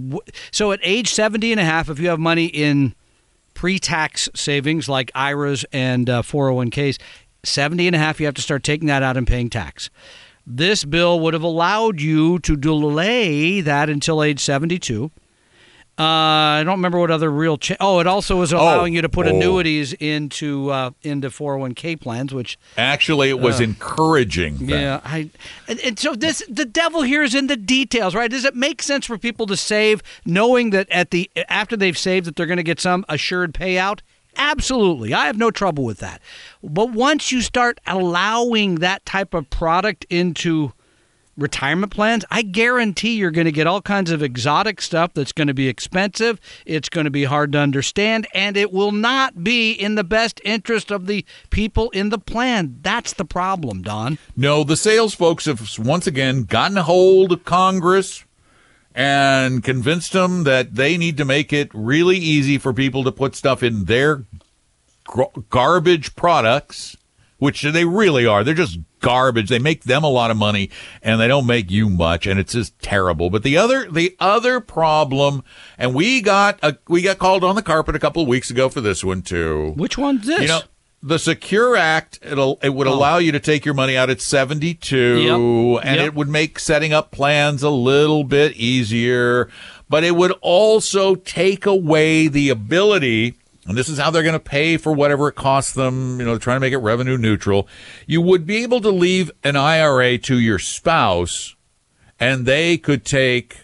So 0.53 0.71
at 0.71 0.79
age 0.85 1.13
70 1.13 1.51
and 1.51 1.61
a 1.61 1.65
half, 1.65 1.91
if 1.91 1.99
you 1.99 2.09
have 2.11 2.21
money 2.21 2.47
in 2.47 2.95
pre-tax 3.55 4.29
savings 4.35 4.89
like 4.89 5.11
IRAs 5.15 5.65
and 5.73 6.09
uh, 6.11 6.23
401ks, 6.23 6.99
70 7.47 7.87
and 7.87 7.97
a 7.97 7.99
half, 7.99 8.21
you 8.21 8.27
have 8.27 8.35
to 8.35 8.43
start 8.43 8.63
taking 8.63 8.89
that 8.89 9.03
out 9.03 9.17
and 9.17 9.27
paying 9.27 9.49
tax. 9.51 9.91
This 10.47 10.85
bill 10.85 11.19
would 11.21 11.35
have 11.35 11.43
allowed 11.43 12.01
you 12.01 12.39
to 12.41 12.57
delay 12.57 13.61
that 13.61 13.89
until 13.91 14.23
age 14.23 14.39
72. 14.41 15.11
Uh, 15.99 16.03
I 16.61 16.63
don't 16.63 16.77
remember 16.77 16.99
what 16.99 17.11
other 17.11 17.31
real. 17.33 17.57
Cha- 17.57 17.77
oh, 17.81 18.01
it 18.01 18.07
also 18.07 18.37
was 18.37 18.53
allowing 18.53 18.93
you 18.93 19.01
to 19.01 19.09
put 19.09 19.27
Oh. 19.27 19.31
annuities 19.31 19.95
into 19.95 20.69
uh, 20.71 20.91
into 21.03 21.31
401k 21.31 21.99
plans, 21.99 22.35
which 22.35 22.59
Actually, 22.77 23.31
it 23.31 23.41
was 23.41 23.61
encouraging. 23.61 24.59
them. 24.59 24.69
yeah, 24.69 25.01
I 25.03 25.31
and, 25.67 25.81
and 25.81 25.99
so 25.99 26.15
this 26.15 26.43
the 26.51 26.67
devil 26.67 27.01
here 27.01 27.23
is 27.23 27.35
in 27.35 27.47
the 27.47 27.57
details, 27.57 28.15
right? 28.15 28.31
Does 28.31 28.45
it 28.45 28.55
make 28.55 28.83
sense 28.83 29.07
for 29.07 29.17
people 29.17 29.47
to 29.47 29.57
save 29.57 30.03
knowing 30.27 30.69
that 30.69 30.87
at 30.91 31.13
the 31.13 31.31
after 31.49 31.79
they've 31.79 31.97
saved 31.97 32.27
that 32.27 32.37
they're 32.37 32.45
going 32.45 32.59
to 32.59 32.63
get 32.63 32.79
some 32.79 33.07
assured 33.09 33.55
payout? 33.55 34.01
Absolutely. 34.37 35.15
I 35.15 35.27
have 35.27 35.39
no 35.39 35.51
trouble 35.51 35.85
with 35.85 35.99
that. 35.99 36.21
But 36.63 36.93
once 36.93 37.33
you 37.33 37.41
start 37.41 37.81
allowing 37.87 38.77
that 38.77 39.05
type 39.07 39.35
of 39.35 39.49
product 39.51 40.07
into 40.11 40.73
retirement 41.37 41.93
plans, 41.93 42.25
I 42.31 42.43
guarantee 42.43 43.17
you're 43.17 43.31
going 43.31 43.47
to 43.47 43.53
get 43.53 43.67
all 43.67 43.83
kinds 43.83 44.11
of 44.11 44.23
exotic 44.23 44.81
stuff 44.81 45.13
that's 45.15 45.33
going 45.33 45.49
to 45.49 45.55
be 45.55 45.69
expensive, 45.69 46.41
it's 46.65 46.89
going 46.89 47.05
to 47.05 47.11
be 47.11 47.25
hard 47.25 47.53
to 47.53 47.59
understand, 47.59 48.27
and 48.35 48.57
it 48.57 48.73
will 48.73 48.93
not 48.93 49.45
be 49.45 49.73
in 49.73 49.95
the 49.95 50.05
best 50.05 50.41
interest 50.45 50.91
of 50.91 51.07
the 51.07 51.25
people 51.51 51.91
in 51.91 52.09
the 52.09 52.19
plan. 52.19 52.79
That's 52.83 53.13
the 53.13 53.25
problem, 53.25 53.83
Don. 53.83 54.19
No, 54.37 54.65
the 54.65 54.77
sales 54.77 55.15
folks 55.15 55.45
have 55.45 55.79
once 55.79 56.07
again 56.07 56.45
gotten 56.45 56.79
a 56.79 56.83
hold 56.83 57.33
of 57.33 57.45
Congress 57.45 58.25
and 58.97 59.63
convinced 59.63 60.13
them 60.13 60.45
that 60.45 60.75
they 60.75 60.97
need 60.97 61.19
to 61.19 61.25
make 61.27 61.53
it 61.53 61.71
really 61.75 62.17
easy 62.17 62.57
for 62.57 62.73
people 62.73 63.05
to 63.05 63.13
put 63.13 63.37
stuff 63.37 63.63
in 63.63 63.85
their 63.85 64.25
garbage 65.51 66.17
products, 66.17 66.97
which 67.37 67.61
they 67.61 67.85
really 67.85 68.25
are. 68.25 68.43
They're 68.43 68.55
just 68.55 68.79
garbage. 69.01 69.51
They 69.51 69.59
make 69.59 69.85
them 69.85 70.03
a 70.03 70.09
lot 70.09 70.31
of 70.31 70.39
money 70.39 70.71
and 71.03 71.21
they 71.21 71.29
don't 71.29 71.47
make 71.47 71.71
you 71.71 71.91
much 71.91 72.27
and 72.27 72.41
it's 72.41 72.55
just 72.55 72.79
terrible. 72.81 73.29
But 73.29 73.43
the 73.43 73.59
other 73.59 73.91
the 73.91 74.17
other 74.19 74.61
problem 74.61 75.45
and 75.77 75.95
we 75.95 76.23
got 76.23 76.59
a, 76.63 76.79
we 76.89 77.03
got 77.03 77.19
called 77.19 77.45
on 77.45 77.55
the 77.55 77.63
carpet 77.63 77.95
a 77.95 78.01
couple 78.01 78.23
of 78.23 78.29
weeks 78.29 78.51
ago 78.51 78.71
for 78.71 78.81
this 78.81 79.05
one 79.05 79.21
too. 79.21 79.75
Which 79.77 79.99
one's 79.99 80.27
this? 80.27 80.41
You 80.41 80.49
know, 80.49 80.61
the 81.07 81.19
Secure 81.21 81.77
Act 81.77 82.19
it'll 82.23 82.59
it 82.63 82.71
would 82.71 82.89
oh. 82.89 82.93
allow 82.93 83.19
you 83.19 83.31
to 83.33 83.39
take 83.39 83.65
your 83.65 83.75
money 83.75 83.97
out 83.97 84.11
at 84.11 84.21
72 84.21 84.97
Yep. 84.97 85.85
and 85.87 85.97
Yep. 86.01 86.07
it 86.07 86.15
would 86.15 86.29
make 86.29 86.59
setting 86.59 86.93
up 86.93 87.13
plans 87.13 87.63
a 87.63 87.71
little 87.71 88.25
bit 88.25 88.57
easier, 88.57 89.49
but 89.89 90.03
it 90.03 90.17
would 90.17 90.33
also 90.41 91.15
take 91.15 91.65
away 91.65 92.27
the 92.27 92.51
ability 92.51 93.35
and 93.69 93.77
this 93.79 93.89
is 93.89 93.99
how 93.99 94.11
they're 94.11 94.23
going 94.23 94.33
to 94.33 94.39
pay 94.41 94.77
for 94.77 94.93
whatever 94.93 95.29
it 95.29 95.35
costs 95.35 95.73
them, 95.73 96.21
you 96.21 96.27
know, 96.27 96.39
trying 96.39 96.57
to 96.57 96.61
make 96.61 96.73
it 96.73 96.79
revenue 96.79 97.19
neutral. 97.19 97.67
You 98.07 98.21
would 98.21 98.47
be 98.47 98.63
able 98.63 98.81
to 98.81 98.91
leave 98.91 99.31
an 99.43 99.57
IRA 99.57 100.19
to 100.19 100.39
your 100.39 100.61
spouse 100.61 101.57
and 102.19 102.47
they 102.47 102.79
could 102.79 103.05
take 103.05 103.59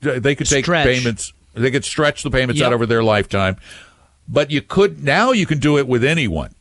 they 0.00 0.34
could 0.34 0.48
take 0.48 0.64
Stretch. 0.64 0.86
payments 0.86 1.32
they 1.54 1.70
could 1.70 1.84
stretch 1.84 2.22
the 2.22 2.30
payments 2.30 2.62
out 2.62 2.72
over 2.72 2.86
their 2.86 3.02
lifetime 3.02 3.56
but 4.28 4.50
you 4.52 4.62
could 4.62 5.02
now 5.02 5.32
you 5.32 5.46
can 5.46 5.58
do 5.58 5.76
it 5.78 5.86
with 5.88 6.04
anyone 6.04 6.54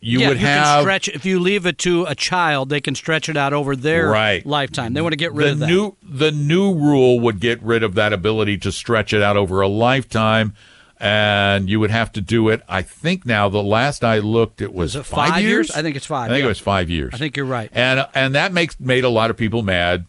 you 0.00 0.20
yeah, 0.20 0.28
would 0.28 0.40
you 0.40 0.46
have 0.46 0.64
can 0.64 0.82
stretch 0.82 1.08
if 1.08 1.24
you 1.26 1.40
leave 1.40 1.66
it 1.66 1.78
to 1.78 2.04
a 2.04 2.14
child, 2.14 2.68
they 2.68 2.80
can 2.80 2.94
stretch 2.94 3.28
it 3.28 3.36
out 3.36 3.52
over 3.52 3.74
their 3.74 4.08
Right. 4.08 4.44
lifetime. 4.46 4.92
They 4.94 5.00
want 5.00 5.12
to 5.12 5.16
get 5.16 5.32
rid 5.32 5.46
the 5.46 5.52
of 5.52 5.58
that. 5.60 5.66
new 5.66 5.96
the 6.02 6.30
new 6.30 6.72
rule 6.74 7.18
would 7.20 7.40
get 7.40 7.62
rid 7.62 7.82
of 7.82 7.94
that 7.96 8.12
ability 8.12 8.58
to 8.58 8.70
stretch 8.72 9.12
it 9.12 9.22
out 9.22 9.36
over 9.36 9.60
a 9.60 9.68
lifetime 9.68 10.54
and 11.00 11.68
you 11.70 11.78
would 11.80 11.90
have 11.90 12.10
to 12.12 12.20
do 12.20 12.48
it. 12.48 12.62
I 12.68 12.82
think 12.82 13.24
now 13.24 13.48
the 13.48 13.62
last 13.62 14.02
I 14.02 14.18
looked, 14.18 14.60
it 14.60 14.72
was, 14.74 14.94
Was 14.94 15.06
it 15.06 15.06
five, 15.06 15.30
five 15.30 15.42
years. 15.42 15.68
years? 15.68 15.70
I 15.72 15.82
think 15.82 15.96
it's 15.96 16.06
five, 16.06 16.26
I 16.30 16.34
think 16.34 16.40
yeah. 16.40 16.46
it 16.46 16.48
was 16.48 16.58
five 16.58 16.90
years. 16.90 17.14
I 17.14 17.18
think 17.18 17.36
you're 17.36 17.46
right. 17.46 17.70
and 17.72 18.06
and 18.14 18.34
that 18.34 18.52
makes 18.52 18.78
made 18.80 19.04
a 19.04 19.08
lot 19.08 19.30
of 19.30 19.36
people 19.36 19.62
mad. 19.62 20.06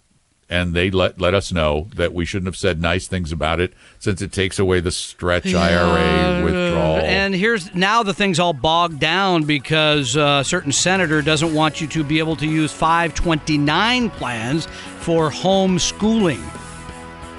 And 0.50 0.74
they 0.74 0.90
let 0.90 1.22
let 1.22 1.34
us 1.36 1.52
know 1.52 1.90
that 1.96 2.14
we 2.14 2.26
shouldn't 2.26 2.48
have 2.48 2.56
said 2.56 2.82
nice 2.82 3.08
things 3.08 3.32
about 3.32 3.60
it 3.60 3.74
since 4.00 4.22
it 4.22 4.32
takes 4.32 4.58
away 4.58 4.80
the 4.80 4.92
stretch 4.92 5.54
IRA 5.54 6.44
withdrawal. 6.44 6.98
And 6.98 7.36
here's 7.36 7.74
now 7.76 8.02
the 8.02 8.16
thing's 8.16 8.40
all 8.40 8.54
bogged 8.54 9.00
down 9.00 9.44
because 9.44 10.18
uh, 10.18 10.40
a 10.42 10.44
certain 10.44 10.72
senator 10.72 11.22
doesn't 11.22 11.54
want 11.54 11.82
you 11.82 11.88
to 11.88 12.04
be 12.04 12.18
able 12.18 12.36
to 12.38 12.48
use 12.48 12.72
529 12.72 14.10
plans 14.10 14.66
for 15.00 15.30
homeschooling. 15.30 16.42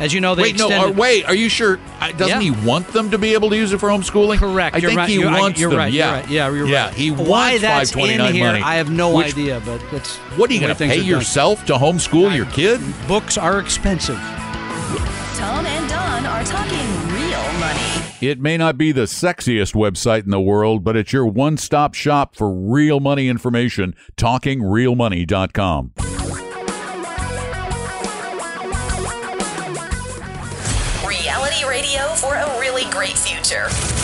As 0.00 0.12
you 0.14 0.20
know, 0.20 0.34
they 0.34 0.42
Wait, 0.42 0.58
no, 0.58 0.66
extended. 0.68 0.96
uh, 0.96 1.00
wait. 1.00 1.24
Are 1.26 1.34
you 1.34 1.48
sure? 1.50 1.78
Doesn't 2.16 2.28
Yeah. 2.28 2.40
he 2.40 2.50
want 2.66 2.88
them 2.88 3.10
to 3.10 3.18
be 3.18 3.34
able 3.34 3.50
to 3.50 3.56
use 3.56 3.72
it 3.72 3.78
for 3.78 3.88
homeschooling? 3.90 4.38
Correct. 4.38 4.74
I 4.74 4.78
you're 4.78 4.90
think 4.90 4.98
right. 4.98 5.08
he 5.08 5.14
you're, 5.16 5.28
I- 5.28 5.38
wants 5.40 5.60
you're 5.60 5.70
them. 5.70 5.78
right. 5.78 5.92
Yeah, 5.92 6.06
You're 6.06 6.20
right. 6.22 6.30
Yeah, 6.30 6.50
you're 6.54 6.66
yeah. 6.66 6.84
right. 6.86 6.94
He 6.94 7.10
Why 7.10 7.50
wants 7.52 7.60
that's 7.62 7.92
in 7.92 7.98
529 8.00 8.34
here, 8.34 8.46
money. 8.46 8.62
I 8.62 8.74
have 8.76 8.90
no 8.90 9.14
Which- 9.14 9.26
idea. 9.34 9.60
But 9.64 9.80
that's 9.92 10.16
What 10.16 10.50
are 10.50 10.54
you 10.54 10.60
the 10.60 10.66
way 10.66 10.68
going 10.68 10.76
to 10.76 10.84
pay 10.86 10.94
are 10.94 10.96
done. 10.96 11.04
yourself 11.06 11.64
to 11.66 11.74
homeschool 11.74 12.34
your 12.34 12.46
kid? 12.46 12.80
Books 13.06 13.36
are 13.38 13.58
expensive. 13.60 14.16
Tom 15.36 15.64
and 15.66 15.88
Don 15.88 16.26
are 16.26 16.44
talking 16.44 16.78
real 17.14 17.52
money. 17.60 17.80
It 18.20 18.40
may 18.40 18.56
not 18.56 18.76
be 18.78 18.92
the 18.92 19.02
sexiest 19.02 19.74
website 19.74 20.24
in 20.24 20.30
the 20.30 20.40
world, 20.40 20.82
but 20.84 20.96
it's 20.96 21.12
your 21.12 21.26
one-stop 21.26 21.94
shop 21.94 22.34
for 22.36 22.50
real 22.52 23.00
money 23.00 23.28
information. 23.28 23.94
TalkingRealMoney.com. 24.16 25.92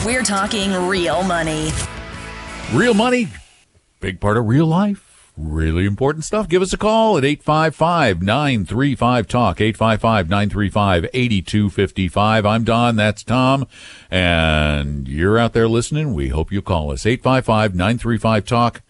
We're 0.06 0.22
talking 0.22 0.72
real 0.86 1.24
money. 1.24 1.72
Real 2.72 2.94
money, 2.94 3.26
big 3.98 4.20
part 4.20 4.36
of 4.36 4.46
real 4.46 4.66
life, 4.66 5.32
really 5.36 5.84
important 5.84 6.24
stuff. 6.24 6.48
Give 6.48 6.62
us 6.62 6.72
a 6.72 6.76
call 6.76 7.18
at 7.18 7.24
855 7.24 8.22
935 8.22 9.26
Talk, 9.26 9.60
855 9.60 10.30
935 10.30 11.06
8255. 11.12 12.46
I'm 12.46 12.62
Don, 12.62 12.94
that's 12.94 13.24
Tom, 13.24 13.66
and 14.08 15.08
you're 15.08 15.38
out 15.38 15.54
there 15.54 15.66
listening. 15.66 16.14
We 16.14 16.28
hope 16.28 16.52
you 16.52 16.62
call 16.62 16.92
us 16.92 17.04
855 17.04 17.74
935 17.74 18.44
Talk. 18.44 18.82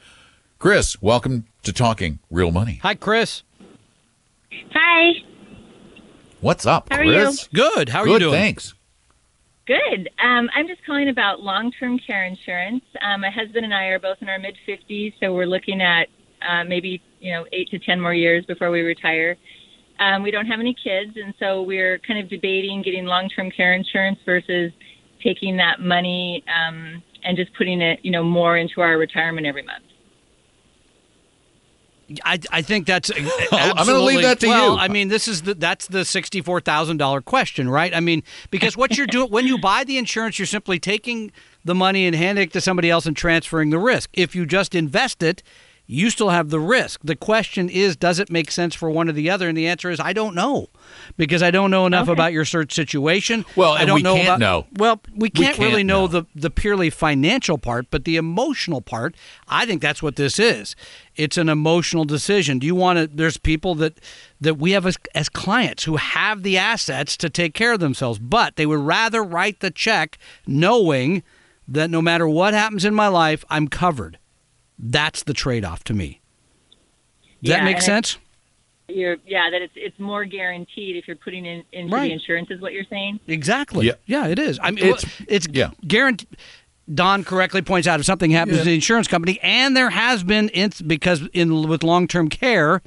Chris, 0.58 1.00
welcome 1.00 1.46
to 1.62 1.72
Talking 1.72 2.18
Real 2.30 2.52
Money. 2.52 2.78
Hi, 2.82 2.94
Chris. 2.94 3.42
Hi. 4.74 5.22
What's 6.42 6.66
up, 6.66 6.88
How 6.90 6.98
are 6.98 7.04
you? 7.04 7.12
Chris? 7.14 7.48
Good. 7.54 7.88
How 7.88 8.02
are 8.02 8.04
Good, 8.04 8.12
you 8.12 8.18
doing? 8.18 8.32
thanks. 8.34 8.74
Good. 9.66 10.08
Um, 10.22 10.48
I'm 10.54 10.68
just 10.68 10.84
calling 10.86 11.08
about 11.08 11.40
long-term 11.42 11.98
care 12.06 12.24
insurance. 12.24 12.84
Um, 13.02 13.22
my 13.22 13.30
husband 13.30 13.64
and 13.64 13.74
I 13.74 13.86
are 13.86 13.98
both 13.98 14.18
in 14.20 14.28
our 14.28 14.38
mid 14.38 14.56
50s, 14.68 15.12
so 15.20 15.34
we're 15.34 15.46
looking 15.46 15.80
at 15.80 16.06
uh, 16.48 16.62
maybe 16.62 17.02
you 17.20 17.32
know 17.32 17.44
eight 17.52 17.68
to 17.70 17.78
ten 17.80 18.00
more 18.00 18.14
years 18.14 18.44
before 18.46 18.70
we 18.70 18.82
retire. 18.82 19.36
Um, 19.98 20.22
we 20.22 20.30
don't 20.30 20.46
have 20.46 20.60
any 20.60 20.74
kids, 20.74 21.16
and 21.16 21.34
so 21.40 21.62
we're 21.62 21.98
kind 22.06 22.20
of 22.20 22.30
debating 22.30 22.82
getting 22.82 23.06
long-term 23.06 23.50
care 23.50 23.74
insurance 23.74 24.18
versus 24.24 24.70
taking 25.24 25.56
that 25.56 25.80
money 25.80 26.44
um, 26.46 27.02
and 27.24 27.36
just 27.36 27.50
putting 27.58 27.80
it, 27.80 27.98
you 28.02 28.12
know, 28.12 28.22
more 28.22 28.58
into 28.58 28.80
our 28.82 28.98
retirement 28.98 29.46
every 29.48 29.62
month. 29.62 29.85
I, 32.24 32.38
I 32.52 32.62
think 32.62 32.86
that's 32.86 33.10
I'm 33.52 33.86
gonna 33.86 33.98
leave 33.98 34.22
that 34.22 34.40
to 34.40 34.46
well, 34.46 34.74
you. 34.74 34.78
I 34.78 34.88
mean, 34.88 35.08
this 35.08 35.26
is 35.26 35.42
the 35.42 35.54
that's 35.54 35.88
the 35.88 36.04
sixty 36.04 36.40
four 36.40 36.60
thousand 36.60 36.98
dollar 36.98 37.20
question, 37.20 37.68
right? 37.68 37.94
I 37.94 38.00
mean, 38.00 38.22
because 38.50 38.76
what 38.76 38.96
you're 38.96 39.06
doing 39.06 39.30
when 39.30 39.46
you 39.46 39.58
buy 39.58 39.84
the 39.84 39.98
insurance, 39.98 40.38
you're 40.38 40.46
simply 40.46 40.78
taking 40.78 41.32
the 41.64 41.74
money 41.74 42.06
and 42.06 42.14
handing 42.14 42.44
it 42.44 42.52
to 42.52 42.60
somebody 42.60 42.90
else 42.90 43.06
and 43.06 43.16
transferring 43.16 43.70
the 43.70 43.78
risk. 43.78 44.10
If 44.12 44.36
you 44.36 44.46
just 44.46 44.74
invest 44.74 45.22
it, 45.22 45.42
you 45.86 46.10
still 46.10 46.30
have 46.30 46.50
the 46.50 46.60
risk. 46.60 47.00
The 47.04 47.16
question 47.16 47.68
is, 47.68 47.96
does 47.96 48.18
it 48.18 48.30
make 48.30 48.50
sense 48.50 48.74
for 48.74 48.90
one 48.90 49.08
or 49.08 49.12
the 49.12 49.30
other? 49.30 49.48
And 49.48 49.56
the 49.56 49.68
answer 49.68 49.90
is, 49.90 50.00
I 50.00 50.12
don't 50.12 50.34
know, 50.34 50.68
because 51.16 51.42
I 51.42 51.50
don't 51.50 51.70
know 51.70 51.86
enough 51.86 52.08
about 52.08 52.32
your 52.32 52.44
search 52.44 52.74
situation. 52.74 53.44
Well, 53.54 53.72
I 53.72 53.84
don't 53.84 53.96
we 53.96 54.02
know 54.02 54.16
can't 54.16 54.28
about, 54.28 54.40
know. 54.40 54.66
Well, 54.76 55.00
we 55.14 55.30
can't, 55.30 55.56
can't 55.56 55.70
really 55.70 55.84
know, 55.84 56.02
know. 56.02 56.06
the 56.08 56.26
the 56.34 56.50
purely 56.50 56.90
financial 56.90 57.58
part, 57.58 57.86
but 57.90 58.04
the 58.04 58.16
emotional 58.16 58.80
part, 58.80 59.14
I 59.48 59.64
think 59.64 59.80
that's 59.80 60.02
what 60.02 60.16
this 60.16 60.38
is. 60.38 60.74
It's 61.14 61.38
an 61.38 61.48
emotional 61.48 62.04
decision. 62.04 62.58
Do 62.58 62.66
you 62.66 62.74
want 62.74 62.98
to? 62.98 63.06
There's 63.06 63.36
people 63.36 63.74
that 63.76 63.98
that 64.40 64.54
we 64.54 64.72
have 64.72 64.86
as, 64.86 64.98
as 65.14 65.28
clients 65.28 65.84
who 65.84 65.96
have 65.96 66.42
the 66.42 66.58
assets 66.58 67.16
to 67.18 67.30
take 67.30 67.54
care 67.54 67.72
of 67.72 67.80
themselves, 67.80 68.18
but 68.18 68.56
they 68.56 68.66
would 68.66 68.80
rather 68.80 69.22
write 69.22 69.60
the 69.60 69.70
check 69.70 70.18
knowing 70.46 71.22
that 71.68 71.90
no 71.90 72.02
matter 72.02 72.28
what 72.28 72.54
happens 72.54 72.84
in 72.84 72.94
my 72.94 73.08
life, 73.08 73.44
I'm 73.48 73.68
covered. 73.68 74.18
That's 74.78 75.22
the 75.22 75.32
trade-off 75.34 75.84
to 75.84 75.94
me. 75.94 76.20
Does 77.42 77.50
Yeah, 77.50 77.56
that 77.58 77.64
make 77.64 77.80
sense? 77.80 78.18
You're, 78.88 79.16
yeah, 79.26 79.50
that 79.50 79.62
it's 79.62 79.72
it's 79.74 79.98
more 79.98 80.24
guaranteed 80.24 80.96
if 80.96 81.08
you're 81.08 81.16
putting 81.16 81.44
in 81.44 81.64
into 81.72 81.92
Right. 81.94 82.06
the 82.08 82.12
insurance, 82.12 82.50
is 82.50 82.60
what 82.60 82.72
you're 82.72 82.84
saying. 82.88 83.18
Exactly. 83.26 83.86
Yeah. 83.86 83.94
Yeah, 84.06 84.28
it 84.28 84.38
is. 84.38 84.60
I 84.62 84.70
mean, 84.70 84.84
It's- 84.84 85.02
it's, 85.28 85.46
it's 85.46 85.48
yeah. 85.52 85.70
guaranteed. 85.86 86.28
Don 86.94 87.24
correctly 87.24 87.62
points 87.62 87.88
out 87.88 87.98
if 87.98 88.06
something 88.06 88.30
happens 88.30 88.58
to 88.58 88.64
the 88.64 88.74
insurance 88.74 89.08
company, 89.08 89.40
and 89.42 89.76
there 89.76 89.90
has 89.90 90.22
been 90.22 90.48
ins- 90.50 90.80
because 90.80 91.26
in 91.32 91.66
with 91.68 91.82
long 91.82 92.06
term 92.06 92.28
care, 92.28 92.80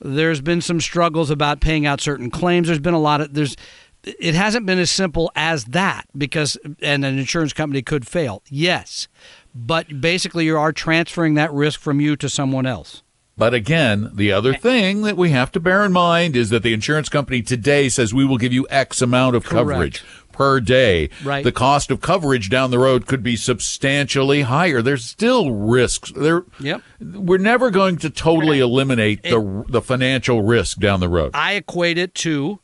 there's 0.00 0.42
been 0.42 0.60
some 0.60 0.82
struggles 0.82 1.30
about 1.30 1.60
paying 1.62 1.86
out 1.86 2.02
certain 2.02 2.30
claims. 2.30 2.66
There's 2.66 2.78
been 2.78 2.92
a 2.92 3.00
lot 3.00 3.22
of 3.22 3.32
there's. 3.32 3.56
It 4.04 4.34
hasn't 4.34 4.66
been 4.66 4.78
as 4.78 4.90
simple 4.90 5.32
as 5.34 5.64
that 5.66 6.04
because 6.16 6.58
and 6.82 7.06
an 7.06 7.18
insurance 7.18 7.54
company 7.54 7.80
could 7.80 8.06
fail. 8.06 8.42
Yes, 8.50 9.08
but 9.54 10.00
basically 10.00 10.44
you 10.46 10.58
are 10.58 10.72
transferring 10.72 11.34
that 11.34 11.52
risk 11.52 11.80
from 11.80 12.00
you 12.00 12.16
to 12.16 12.28
someone 12.28 12.66
else. 12.66 13.02
But 13.36 13.54
again, 13.54 14.10
the 14.14 14.32
other 14.32 14.52
thing 14.52 15.02
that 15.02 15.16
we 15.16 15.30
have 15.30 15.52
to 15.52 15.60
bear 15.60 15.84
in 15.84 15.92
mind 15.92 16.34
is 16.34 16.50
that 16.50 16.64
the 16.64 16.72
insurance 16.72 17.08
company 17.08 17.40
today 17.40 17.88
says 17.88 18.12
we 18.12 18.24
will 18.24 18.36
give 18.36 18.52
you 18.52 18.66
X 18.68 19.00
amount 19.00 19.36
of 19.36 19.44
Correct. 19.44 19.68
coverage 19.68 20.04
per 20.32 20.58
day. 20.60 21.10
Right. 21.22 21.44
The 21.44 21.52
cost 21.52 21.92
of 21.92 22.00
coverage 22.00 22.50
down 22.50 22.72
the 22.72 22.80
road 22.80 23.06
could 23.06 23.22
be 23.22 23.36
substantially 23.36 24.42
higher. 24.42 24.82
There's 24.82 25.04
still 25.04 25.52
risks. 25.52 26.10
There. 26.12 26.44
Yep. 26.58 26.82
We're 27.00 27.38
never 27.38 27.70
going 27.70 27.98
to 27.98 28.10
totally 28.10 28.58
eliminate 28.58 29.22
the 29.22 29.64
the 29.68 29.82
financial 29.82 30.42
risk 30.42 30.78
down 30.78 30.98
the 30.98 31.08
road. 31.08 31.30
I 31.34 31.54
equate 31.54 31.96
it 31.96 32.16
to 32.16 32.58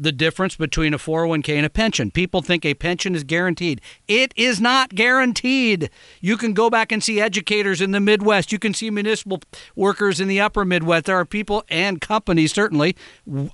the 0.00 0.12
difference 0.12 0.56
between 0.56 0.94
a 0.94 0.98
401k 0.98 1.56
and 1.56 1.66
a 1.66 1.70
pension. 1.70 2.10
People 2.10 2.40
think 2.40 2.64
a 2.64 2.74
pension 2.74 3.14
is 3.14 3.22
guaranteed. 3.22 3.80
It 4.08 4.32
is 4.34 4.60
not 4.60 4.94
guaranteed. 4.94 5.90
You 6.20 6.36
can 6.36 6.54
go 6.54 6.70
back 6.70 6.90
and 6.90 7.04
see 7.04 7.20
educators 7.20 7.80
in 7.80 7.90
the 7.90 8.00
Midwest. 8.00 8.50
You 8.50 8.58
can 8.58 8.72
see 8.72 8.90
municipal 8.90 9.40
workers 9.76 10.18
in 10.18 10.26
the 10.26 10.40
upper 10.40 10.64
Midwest. 10.64 11.04
There 11.04 11.16
are 11.16 11.26
people 11.26 11.64
and 11.68 12.00
companies, 12.00 12.52
certainly. 12.52 12.96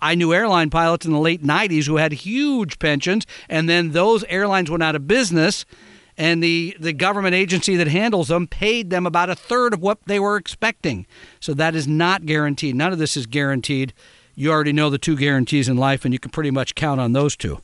I 0.00 0.14
knew 0.14 0.32
airline 0.32 0.70
pilots 0.70 1.04
in 1.04 1.12
the 1.12 1.18
late 1.18 1.42
90s 1.42 1.86
who 1.86 1.96
had 1.96 2.12
huge 2.12 2.78
pensions, 2.78 3.26
and 3.48 3.68
then 3.68 3.90
those 3.90 4.22
airlines 4.24 4.70
went 4.70 4.84
out 4.84 4.94
of 4.94 5.08
business. 5.08 5.64
And 6.18 6.42
the, 6.42 6.74
the 6.80 6.94
government 6.94 7.34
agency 7.34 7.76
that 7.76 7.88
handles 7.88 8.28
them 8.28 8.46
paid 8.46 8.88
them 8.88 9.04
about 9.04 9.28
a 9.28 9.34
third 9.34 9.74
of 9.74 9.82
what 9.82 9.98
they 10.06 10.18
were 10.18 10.38
expecting. 10.38 11.06
So 11.40 11.52
that 11.52 11.74
is 11.74 11.86
not 11.86 12.24
guaranteed. 12.24 12.74
None 12.74 12.90
of 12.90 12.98
this 12.98 13.18
is 13.18 13.26
guaranteed 13.26 13.92
you 14.36 14.52
already 14.52 14.72
know 14.72 14.90
the 14.90 14.98
two 14.98 15.16
guarantees 15.16 15.68
in 15.68 15.76
life, 15.76 16.04
and 16.04 16.14
you 16.14 16.20
can 16.20 16.30
pretty 16.30 16.52
much 16.52 16.76
count 16.76 17.00
on 17.00 17.12
those 17.12 17.34
two. 17.34 17.60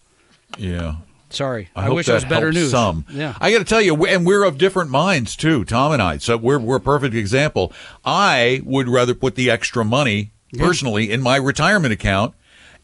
yeah. 0.59 0.97
Sorry, 1.31 1.71
I, 1.75 1.87
I, 1.87 1.89
wish 1.89 2.07
that 2.07 2.13
it 2.13 2.15
was 2.17 2.25
better 2.27 2.53
news. 2.53 2.73
Some. 2.73 3.07
Yeah, 3.11 3.35
I 3.41 3.51
got 3.51 3.61
to 3.61 3.65
tell 3.65 3.81
you, 3.81 4.05
and 4.05 4.27
we're 4.27 4.45
of 4.45 4.59
different 4.59 4.91
minds 4.91 5.35
too, 5.35 5.65
Tom 5.65 5.93
and 5.93 6.03
I. 6.03 6.19
So 6.19 6.37
we're 6.37 6.59
we're 6.59 6.77
a 6.77 6.81
perfect 6.81 7.15
example. 7.15 7.73
I 8.05 8.61
would 8.65 8.87
rather 8.87 9.15
put 9.15 9.35
the 9.35 9.49
extra 9.49 9.83
money 9.83 10.33
personally 10.59 11.11
in 11.11 11.23
my 11.23 11.37
retirement 11.37 11.95
account 11.95 12.35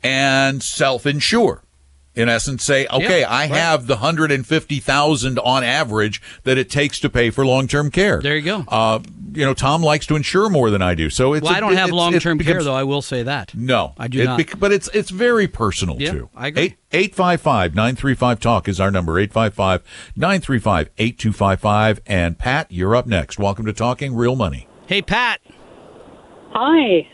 and 0.03 0.63
self-insure. 0.63 1.63
In 2.19 2.29
essence, 2.29 2.65
say, 2.65 2.87
okay, 2.89 3.23
I 3.23 3.43
right. 3.43 3.51
have 3.51 3.87
the 3.87 3.99
hundred 3.99 4.33
and 4.33 4.45
fifty 4.47 4.81
thousand 4.81 5.39
on 5.39 5.63
average 5.63 6.21
that 6.43 6.59
it 6.59 6.69
takes 6.69 6.99
to 7.01 7.09
pay 7.09 7.31
for 7.31 7.47
long-term 7.47 7.91
care. 7.93 8.21
There 8.21 8.35
you 8.37 8.43
go. 8.43 8.65
Uh, 8.67 8.99
you 9.33 9.45
know, 9.45 9.55
Tom 9.55 9.83
likes 9.83 10.05
to 10.07 10.17
insure 10.17 10.49
more 10.49 10.69
than 10.71 10.83
I 10.83 10.95
do, 10.97 11.11
so 11.11 11.33
it's. 11.35 11.45
well, 11.45 11.53
I 11.55 11.59
I 11.59 11.61
don't 11.61 11.77
have 11.77 11.91
long-term 11.91 12.41
care 12.41 12.63
though. 12.63 12.75
I 12.75 12.83
will 12.83 13.03
say 13.03 13.23
that. 13.23 13.55
no, 13.55 13.95
I 13.97 14.09
do 14.09 14.21
It 14.21 14.25
not. 14.25 14.39
bec- 14.39 14.59
but 14.59 14.73
it's 14.73 14.89
it's 14.93 15.11
very 15.11 15.47
personal 15.47 16.01
Yeah, 16.01 16.11
too. 16.11 16.31
I 16.35 16.49
agree. 16.49 16.77
855 16.91 17.75
935 17.77 18.41
Talk 18.41 18.69
is 18.69 18.81
our 18.81 18.91
number. 18.91 19.19
855 19.19 19.83
935 20.17 20.91
8255. 20.99 22.01
And 22.07 22.37
Pat, 22.39 22.67
you're 22.71 22.97
up 22.97 23.07
next. 23.07 23.39
Welcome 23.39 23.65
to 23.67 23.73
Talking 23.73 24.15
Real 24.17 24.35
Money. 24.35 24.67
Hey, 24.87 25.03
Pat. 25.03 25.41
Hi. 26.53 27.07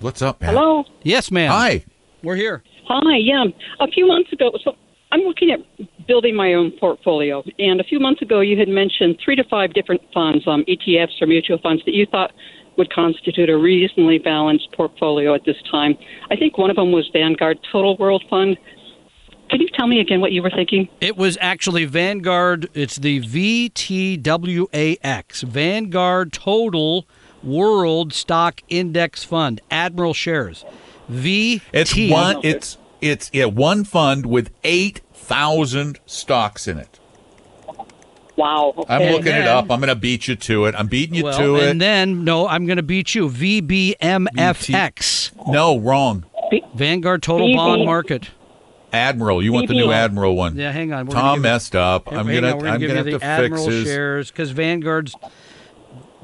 What's 0.00 0.22
up, 0.22 0.38
Pat? 0.40 0.50
Hello. 0.54 0.84
Yes, 1.02 1.30
ma'am. 1.32 1.50
Hi. 1.50 1.84
We're 2.22 2.36
here. 2.36 2.62
Hi. 2.88 3.16
Yeah. 3.16 3.44
A 3.80 3.88
few 3.88 4.06
months 4.06 4.32
ago, 4.32 4.52
so 4.62 4.72
I'm 5.12 5.20
looking 5.20 5.50
at 5.50 5.60
building 6.06 6.34
my 6.34 6.54
own 6.54 6.72
portfolio, 6.78 7.42
and 7.58 7.80
a 7.80 7.84
few 7.84 7.98
months 7.98 8.22
ago, 8.22 8.40
you 8.40 8.58
had 8.58 8.68
mentioned 8.68 9.18
three 9.24 9.36
to 9.36 9.44
five 9.44 9.72
different 9.72 10.02
funds, 10.12 10.46
um, 10.46 10.64
ETFs 10.68 11.20
or 11.20 11.26
mutual 11.26 11.58
funds, 11.58 11.82
that 11.84 11.94
you 11.94 12.06
thought 12.06 12.32
would 12.76 12.92
constitute 12.92 13.48
a 13.48 13.56
reasonably 13.56 14.18
balanced 14.18 14.68
portfolio 14.76 15.34
at 15.34 15.44
this 15.44 15.56
time. 15.70 15.96
I 16.30 16.36
think 16.36 16.58
one 16.58 16.70
of 16.70 16.76
them 16.76 16.92
was 16.92 17.08
Vanguard 17.12 17.58
Total 17.72 17.96
World 17.96 18.22
Fund. 18.28 18.58
Could 19.50 19.60
you 19.60 19.68
tell 19.74 19.86
me 19.86 20.00
again 20.00 20.20
what 20.20 20.32
you 20.32 20.42
were 20.42 20.50
thinking? 20.50 20.88
It 21.00 21.16
was 21.16 21.38
actually 21.40 21.84
Vanguard. 21.84 22.68
It's 22.74 22.96
the 22.96 23.20
VTWAX, 23.20 24.22
Vanguard 25.42 26.32
Total 26.32 27.06
World 27.42 28.12
Stock 28.12 28.60
Index 28.68 29.24
Fund, 29.24 29.60
Admiral 29.70 30.14
Shares. 30.14 30.64
V. 31.08 31.62
It's 31.72 31.96
one. 31.96 32.40
It's 32.42 32.78
it's 33.00 33.30
yeah, 33.32 33.46
one 33.46 33.84
fund 33.84 34.26
with 34.26 34.50
eight 34.64 35.00
thousand 35.12 35.98
stocks 36.06 36.68
in 36.68 36.78
it. 36.78 36.98
Wow. 38.36 38.74
I'm 38.88 39.02
okay. 39.02 39.12
looking 39.12 39.34
it 39.34 39.46
up. 39.46 39.70
I'm 39.70 39.80
going 39.80 39.88
to 39.88 39.96
beat 39.96 40.28
you 40.28 40.36
to 40.36 40.66
it. 40.66 40.74
I'm 40.76 40.88
beating 40.88 41.14
you 41.14 41.24
well, 41.24 41.38
to 41.38 41.56
it. 41.56 41.70
and 41.70 41.80
then 41.80 42.22
no, 42.24 42.46
I'm 42.46 42.66
going 42.66 42.76
to 42.76 42.82
beat 42.82 43.14
you. 43.14 43.30
VBMFX, 43.30 43.96
no, 45.50 45.78
wrong. 45.78 46.26
Vanguard 46.74 47.22
Total 47.22 47.48
VB. 47.48 47.56
Bond 47.56 47.86
Market. 47.86 48.28
Admiral. 48.92 49.42
You 49.42 49.52
want 49.52 49.66
the 49.68 49.74
new 49.74 49.90
Admiral 49.90 50.36
one? 50.36 50.56
Yeah, 50.56 50.70
hang 50.72 50.92
on. 50.92 51.06
We're 51.06 51.14
gonna 51.14 51.22
Tom 51.22 51.36
give 51.36 51.42
messed 51.42 51.74
up. 51.76 52.12
I'm 52.12 52.26
gonna. 52.26 52.56
I'm 52.56 52.80
gonna 52.80 52.94
have 52.94 53.04
the 53.04 53.12
to 53.12 53.18
fix 53.18 53.24
Admiral 53.24 53.68
his 53.68 53.84
shares 53.84 54.30
because 54.30 54.50
Vanguard's. 54.52 55.14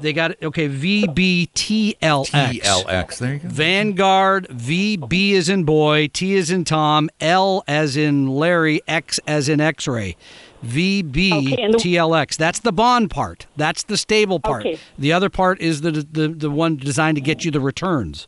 They 0.03 0.11
got 0.11 0.43
okay. 0.43 0.67
VBTLX. 0.67 1.95
TLX. 2.29 3.17
There 3.19 3.33
you 3.35 3.39
go. 3.39 3.47
Vanguard, 3.47 4.47
VB 4.49 5.31
is 5.31 5.47
in 5.47 5.63
boy, 5.63 6.09
T 6.11 6.33
is 6.33 6.51
in 6.51 6.65
Tom, 6.65 7.09
L 7.21 7.63
as 7.67 7.95
in 7.95 8.27
Larry, 8.27 8.81
X 8.85 9.19
as 9.25 9.47
in 9.47 9.61
X 9.61 9.87
ray. 9.87 10.17
VB 10.63 11.53
Okay, 11.53 11.71
the- 11.71 11.77
TLX. 11.77 12.35
That's 12.35 12.59
the 12.59 12.73
bond 12.73 13.11
part. 13.11 13.47
That's 13.55 13.83
the 13.83 13.95
stable 13.97 14.39
part. 14.41 14.65
Okay. 14.65 14.77
The 14.97 15.13
other 15.13 15.29
part 15.29 15.61
is 15.61 15.81
the, 15.81 15.91
the 15.91 16.27
the 16.27 16.51
one 16.51 16.75
designed 16.75 17.15
to 17.15 17.21
get 17.21 17.45
you 17.45 17.51
the 17.51 17.61
returns. 17.61 18.27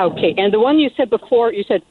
Okay, 0.00 0.34
and 0.38 0.52
the 0.52 0.58
one 0.60 0.78
you 0.78 0.90
said 0.96 1.10
before, 1.10 1.52
you 1.52 1.62
said 1.68 1.82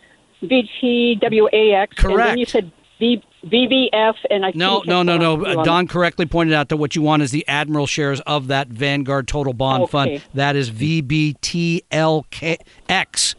VTWAX. 0.44 1.88
And 1.90 1.96
Correct. 1.96 2.18
then 2.30 2.38
you 2.38 2.46
said 2.46 2.72
v, 3.00 3.24
VBF, 3.46 4.16
and 4.30 4.46
I 4.46 4.52
No, 4.56 4.80
couldn't 4.82 4.90
no, 4.90 5.04
no, 5.04 5.18
no. 5.18 5.34
last 5.36 5.54
two 5.54 5.58
Uh, 5.58 5.60
on 5.62 5.66
Don 5.66 5.88
correctly 5.88 6.26
pointed 6.26 6.54
out 6.54 6.70
that 6.70 6.78
what 6.78 6.96
you 6.96 7.02
want 7.02 7.22
is 7.24 7.32
the 7.32 7.46
Admiral 7.48 7.88
shares 7.88 8.22
of 8.22 8.48
that 8.48 8.70
Vanguard 8.70 9.28
Total 9.28 9.54
Bond 9.54 9.90
Fund. 9.90 10.22
That 10.34 10.56
is 10.56 10.70
VBTLX. 10.72 12.64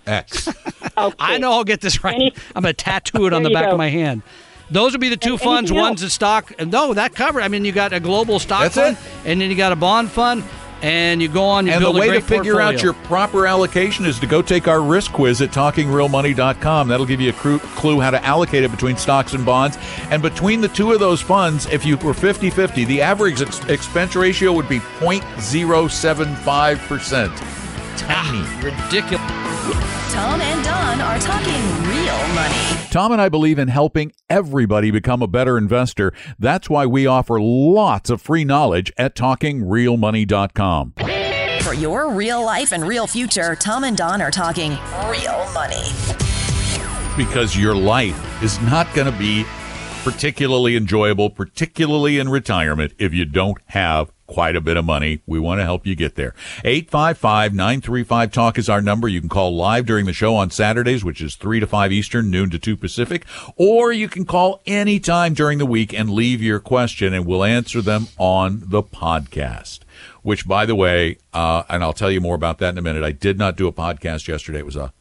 X. 0.07 0.49
Okay. 0.97 1.17
I 1.19 1.39
know 1.39 1.51
I'll 1.53 1.65
get 1.65 1.81
this 1.81 2.05
right. 2.05 2.15
Any- 2.15 2.33
I'm 2.55 2.63
going 2.63 2.73
to 2.73 2.85
tattoo 2.85 3.27
it 3.27 3.33
on 3.33 3.43
the 3.43 3.51
back 3.51 3.65
go. 3.65 3.73
of 3.73 3.79
my 3.79 3.89
hand. 3.91 4.23
Those 4.71 4.93
would 4.93 5.01
be 5.01 5.09
the 5.09 5.17
two 5.17 5.33
And 5.33 5.41
funds. 5.41 5.71
anything 5.73 5.83
One's 5.89 6.03
a 6.05 6.11
stock. 6.11 6.53
No, 6.65 6.95
that 6.95 7.15
covered. 7.17 7.41
I 7.43 7.49
mean, 7.49 7.65
you 7.65 7.73
got 7.73 7.93
a 7.93 7.99
global 7.99 8.39
stock 8.39 8.63
That's 8.63 8.77
fund, 8.77 8.97
it. 8.97 9.29
and 9.29 9.41
then 9.41 9.51
you 9.51 9.57
got 9.57 9.73
a 9.73 9.77
bond 9.77 10.13
fund, 10.13 10.45
and 10.85 11.21
you 11.23 11.29
go 11.29 11.45
on. 11.45 11.67
You 11.67 11.73
And 11.73 11.83
the 11.83 11.91
way 11.91 12.11
to 12.11 12.21
figure 12.21 12.61
out 12.61 12.83
your 12.83 12.93
proper 12.93 13.47
allocation 13.47 14.05
is 14.05 14.21
to 14.21 14.27
go 14.27 14.43
take 14.43 14.69
our 14.69 14.83
risk 14.83 15.13
quiz 15.13 15.41
at 15.41 15.51
talkingrealmoney.com. 15.51 16.89
That'll 16.89 17.07
give 17.07 17.23
you 17.23 17.31
a 17.31 17.33
clue 17.33 18.01
how 18.01 18.11
to 18.11 18.23
allocate 18.23 18.65
it 18.65 18.71
between 18.71 18.99
stocks 18.99 19.33
and 19.33 19.47
bonds. 19.47 19.79
And 20.11 20.21
between 20.21 20.61
the 20.61 20.69
two 20.69 20.93
of 20.93 21.01
those 21.01 21.23
funds, 21.23 21.65
if 21.67 21.87
you 21.87 21.97
were 21.97 22.13
50 22.13 22.51
50, 22.51 22.85
the 22.85 23.01
average 23.01 23.41
ex- 23.41 23.65
expense 23.65 24.15
ratio 24.15 24.53
would 24.53 24.69
be 24.69 24.81
0.075%. 24.81 27.64
Tiny. 27.97 28.41
ridiculous. 28.63 29.21
Tom 30.13 30.41
and 30.41 30.65
Don 30.65 31.01
are 31.01 31.19
talking 31.19 31.63
real 31.89 32.35
money. 32.35 32.55
Tom 32.91 33.11
and 33.13 33.21
I 33.21 33.29
believe 33.29 33.59
in 33.59 33.69
helping 33.69 34.13
everybody 34.31 34.91
become 34.91 35.23
a 35.23 35.27
better 35.27 35.59
investor. 35.59 36.13
That's 36.39 36.71
why 36.71 36.87
we 36.87 37.07
offer 37.07 37.41
lots 37.41 38.11
of 38.11 38.23
free 38.23 38.45
knowledge 38.45 38.93
at 38.97 39.15
talkingrealmoney.com. 39.17 40.95
For 41.63 41.75
your 41.75 42.11
real 42.13 42.45
life 42.45 42.73
and 42.73 42.87
real 42.87 43.07
future, 43.07 43.57
Tom 43.57 43.85
and 43.85 43.97
Don 43.97 44.21
are 44.23 44.31
talking 44.31 44.73
real 45.09 45.51
money. 45.55 45.83
because 47.17 47.57
your 47.57 47.75
life 47.75 48.43
is 48.43 48.61
not 48.63 48.93
going 48.95 49.11
to 49.11 49.19
be 49.19 49.45
particularly 50.05 50.77
enjoyable, 50.77 51.31
particularly 51.31 52.19
in 52.19 52.29
retirement, 52.29 52.93
if 52.99 53.15
you 53.15 53.25
don't 53.25 53.59
have 53.67 54.13
quite 54.35 54.57
a 54.57 54.61
bit 54.61 54.77
of 54.77 54.85
money. 54.85 55.21
We 55.27 55.39
want 55.39 55.61
to 55.61 55.65
help 55.65 55.87
you 55.87 55.95
get 55.95 56.17
there. 56.17 56.35
855-935-TALK 56.65 58.59
is 58.59 58.69
our 58.69 58.83
number. 58.83 59.07
You 59.07 59.21
can 59.21 59.29
call 59.29 59.55
live 59.55 59.87
during 59.87 60.07
the 60.07 60.13
show 60.13 60.35
on 60.35 60.51
Saturdays, 60.51 61.05
which 61.05 61.21
is 61.21 61.37
3 61.37 61.61
to 61.61 61.69
5 61.69 61.93
Eastern, 61.93 62.33
noon 62.33 62.51
to 62.51 62.59
2 62.59 62.77
Pacific, 62.77 63.27
or 63.57 63.93
you 63.93 64.09
can 64.09 64.25
call 64.25 64.61
anytime 64.67 65.35
during 65.35 65.59
the 65.59 65.67
week 65.67 65.95
and 65.95 66.11
leave 66.11 66.43
your 66.43 66.59
question 66.59 67.15
and 67.15 67.27
we'll 67.27 67.45
answer 67.45 67.81
them 67.81 68.09
on 68.19 68.65
the 68.67 68.83
podcast. 68.83 69.81
Which, 70.23 70.49
by 70.49 70.67
the 70.67 70.75
way, 70.75 71.19
uh, 71.33 71.63
and 71.69 71.85
I'll 71.85 71.93
tell 71.93 72.11
you 72.11 72.21
more 72.21 72.35
about 72.35 72.59
that 72.59 72.71
in 72.71 72.79
a 72.79 72.83
minute. 72.83 73.05
I 73.05 73.13
did 73.13 73.39
not 73.39 73.57
do 73.57 73.69
a 73.69 73.73
podcast 73.73 74.27
yesterday. 74.27 74.59
It 74.59 74.67
was 74.67 74.75
a 74.75 74.93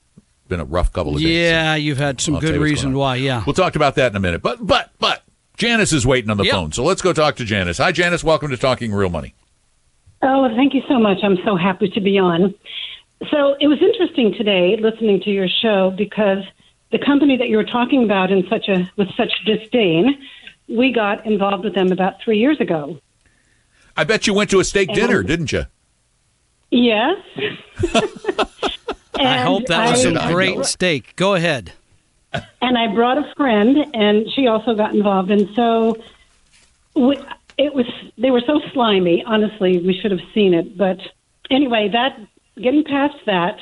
been 0.47 0.59
a 0.59 0.65
rough 0.65 0.93
couple 0.93 1.15
of 1.15 1.21
days. 1.21 1.29
Yeah, 1.29 1.73
you've 1.73 1.97
had 1.97 2.21
some 2.21 2.35
I'll 2.35 2.41
good 2.41 2.61
reason 2.61 2.93
why. 2.93 3.15
Yeah. 3.15 3.41
We'll 3.47 3.55
talk 3.55 3.75
about 3.75 3.95
that 3.95 4.11
in 4.11 4.15
a 4.15 4.19
minute. 4.19 4.43
But 4.43 4.67
but 4.67 4.91
but 4.99 5.23
Janice 5.57 5.93
is 5.93 6.05
waiting 6.05 6.29
on 6.29 6.37
the 6.37 6.45
Yep. 6.45 6.53
phone. 6.53 6.71
So 6.71 6.83
let's 6.83 7.01
go 7.01 7.13
talk 7.13 7.35
to 7.35 7.45
Janice. 7.45 7.77
Hi 7.77 7.91
Janice, 7.91 8.23
welcome 8.23 8.49
to 8.49 8.57
Talking 8.57 8.93
Real 8.93 9.09
Money. 9.09 9.33
Oh, 10.21 10.49
thank 10.55 10.73
you 10.73 10.81
so 10.87 10.99
much. 10.99 11.19
I'm 11.23 11.37
so 11.43 11.55
happy 11.55 11.89
to 11.89 12.01
be 12.01 12.17
on. 12.17 12.53
So 13.29 13.55
it 13.59 13.67
was 13.67 13.79
interesting 13.81 14.33
today 14.33 14.77
listening 14.79 15.21
to 15.21 15.29
your 15.29 15.47
show 15.47 15.91
because 15.91 16.43
the 16.91 16.99
company 16.99 17.37
that 17.37 17.49
you 17.49 17.57
were 17.57 17.63
talking 17.65 18.03
about 18.03 18.31
in 18.31 18.47
such 18.49 18.67
a 18.67 18.89
with 18.97 19.09
such 19.15 19.31
disdain, 19.45 20.17
we 20.67 20.91
got 20.91 21.25
involved 21.25 21.63
with 21.63 21.75
them 21.75 21.91
about 21.91 22.21
three 22.23 22.39
years 22.39 22.59
ago. 22.59 22.99
I 23.95 24.03
bet 24.05 24.25
you 24.25 24.33
went 24.33 24.49
to 24.51 24.59
a 24.59 24.63
steak 24.63 24.91
dinner, 24.93 25.21
didn't 25.23 25.51
you? 25.51 25.65
Yes. 26.71 27.17
I 29.15 29.37
hope 29.37 29.67
that 29.67 29.91
was 29.91 30.01
some 30.01 30.15
great 30.31 30.65
steak. 30.65 31.15
Go 31.15 31.35
ahead. 31.35 31.73
And 32.61 32.77
I 32.77 32.87
brought 32.93 33.17
a 33.17 33.33
friend, 33.35 33.77
and 33.93 34.29
she 34.31 34.47
also 34.47 34.75
got 34.75 34.95
involved. 34.95 35.31
And 35.31 35.49
so 35.55 35.97
we, 36.95 37.17
it 37.57 37.73
was 37.73 37.85
they 38.17 38.31
were 38.31 38.41
so 38.45 38.59
slimy. 38.73 39.23
Honestly, 39.25 39.79
we 39.79 39.93
should 39.99 40.11
have 40.11 40.21
seen 40.33 40.53
it. 40.53 40.77
But 40.77 40.99
anyway, 41.49 41.89
that 41.93 42.19
getting 42.57 42.83
past 42.83 43.15
that, 43.25 43.57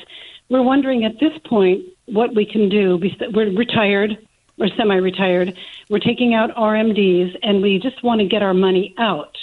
we're 0.48 0.62
wondering 0.62 1.04
at 1.04 1.18
this 1.20 1.36
point 1.44 1.84
what 2.06 2.34
we 2.34 2.44
can 2.44 2.68
do. 2.68 2.96
We- 2.96 3.16
We're 3.32 3.50
retired 3.56 4.18
or 4.58 4.68
semi-retired. 4.76 5.56
We're 5.88 5.98
taking 5.98 6.34
out 6.34 6.54
RMDs, 6.54 7.36
and 7.42 7.62
we 7.62 7.78
just 7.78 8.02
want 8.02 8.20
to 8.20 8.26
get 8.26 8.42
our 8.42 8.54
money 8.54 8.94
out. 8.98 9.36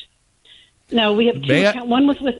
Now 0.91 1.13
we 1.13 1.27
have 1.27 1.41
two. 1.41 1.47
May 1.47 1.65
I- 1.67 1.83
one 1.83 2.07
was 2.07 2.19
with 2.19 2.39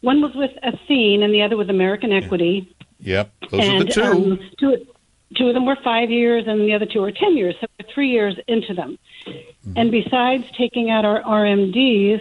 one 0.00 0.20
was 0.20 0.34
with 0.34 0.52
Athene, 0.62 1.22
and 1.22 1.32
the 1.32 1.42
other 1.42 1.56
with 1.56 1.70
American 1.70 2.12
Equity 2.12 2.72
Yep. 3.00 3.30
Those 3.50 3.60
and 3.60 3.82
are 3.82 3.84
the 3.84 3.92
two. 3.92 4.02
Um, 4.02 4.40
two, 4.58 4.86
two 5.34 5.48
of 5.48 5.54
them 5.54 5.66
were 5.66 5.76
five 5.82 6.10
years, 6.10 6.44
and 6.46 6.60
the 6.60 6.74
other 6.74 6.86
two 6.86 7.00
were 7.00 7.12
ten 7.12 7.36
years. 7.36 7.54
So 7.60 7.66
we're 7.78 7.92
three 7.92 8.10
years 8.10 8.36
into 8.46 8.74
them. 8.74 8.98
Mm-hmm. 9.26 9.72
And 9.76 9.90
besides 9.90 10.44
taking 10.56 10.90
out 10.90 11.04
our 11.04 11.22
RMDs, 11.22 12.20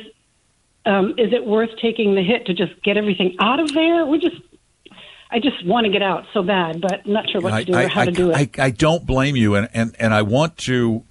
um, 0.86 1.12
is 1.18 1.34
it 1.34 1.46
worth 1.46 1.70
taking 1.82 2.16
the 2.16 2.24
hit 2.24 2.46
to 2.48 2.54
just 2.54 2.82
get 2.84 2.98
everything 2.98 3.36
out 3.40 3.60
of 3.60 3.74
there? 3.74 4.06
We're 4.06 4.20
just, 4.20 4.38
I 5.32 5.40
just 5.40 5.66
want 5.66 5.86
to 5.86 5.92
get 5.92 6.02
out 6.02 6.26
so 6.34 6.44
bad, 6.44 6.82
but 6.82 7.02
I'm 7.06 7.14
not 7.14 7.30
sure 7.30 7.42
what 7.42 7.54
I, 7.54 7.64
to 7.64 7.72
do 7.72 7.78
I, 7.78 7.84
or 7.84 7.88
how 7.88 8.02
I, 8.02 8.06
to 8.06 8.12
do 8.12 8.32
it. 8.32 8.60
I, 8.60 8.66
I 8.66 8.70
don't 8.70 9.06
blame 9.06 9.36
you, 9.36 9.56
and, 9.56 9.70
and, 9.74 9.96
and 10.00 10.14
I 10.14 10.22
want 10.22 10.58
to, 10.60 11.04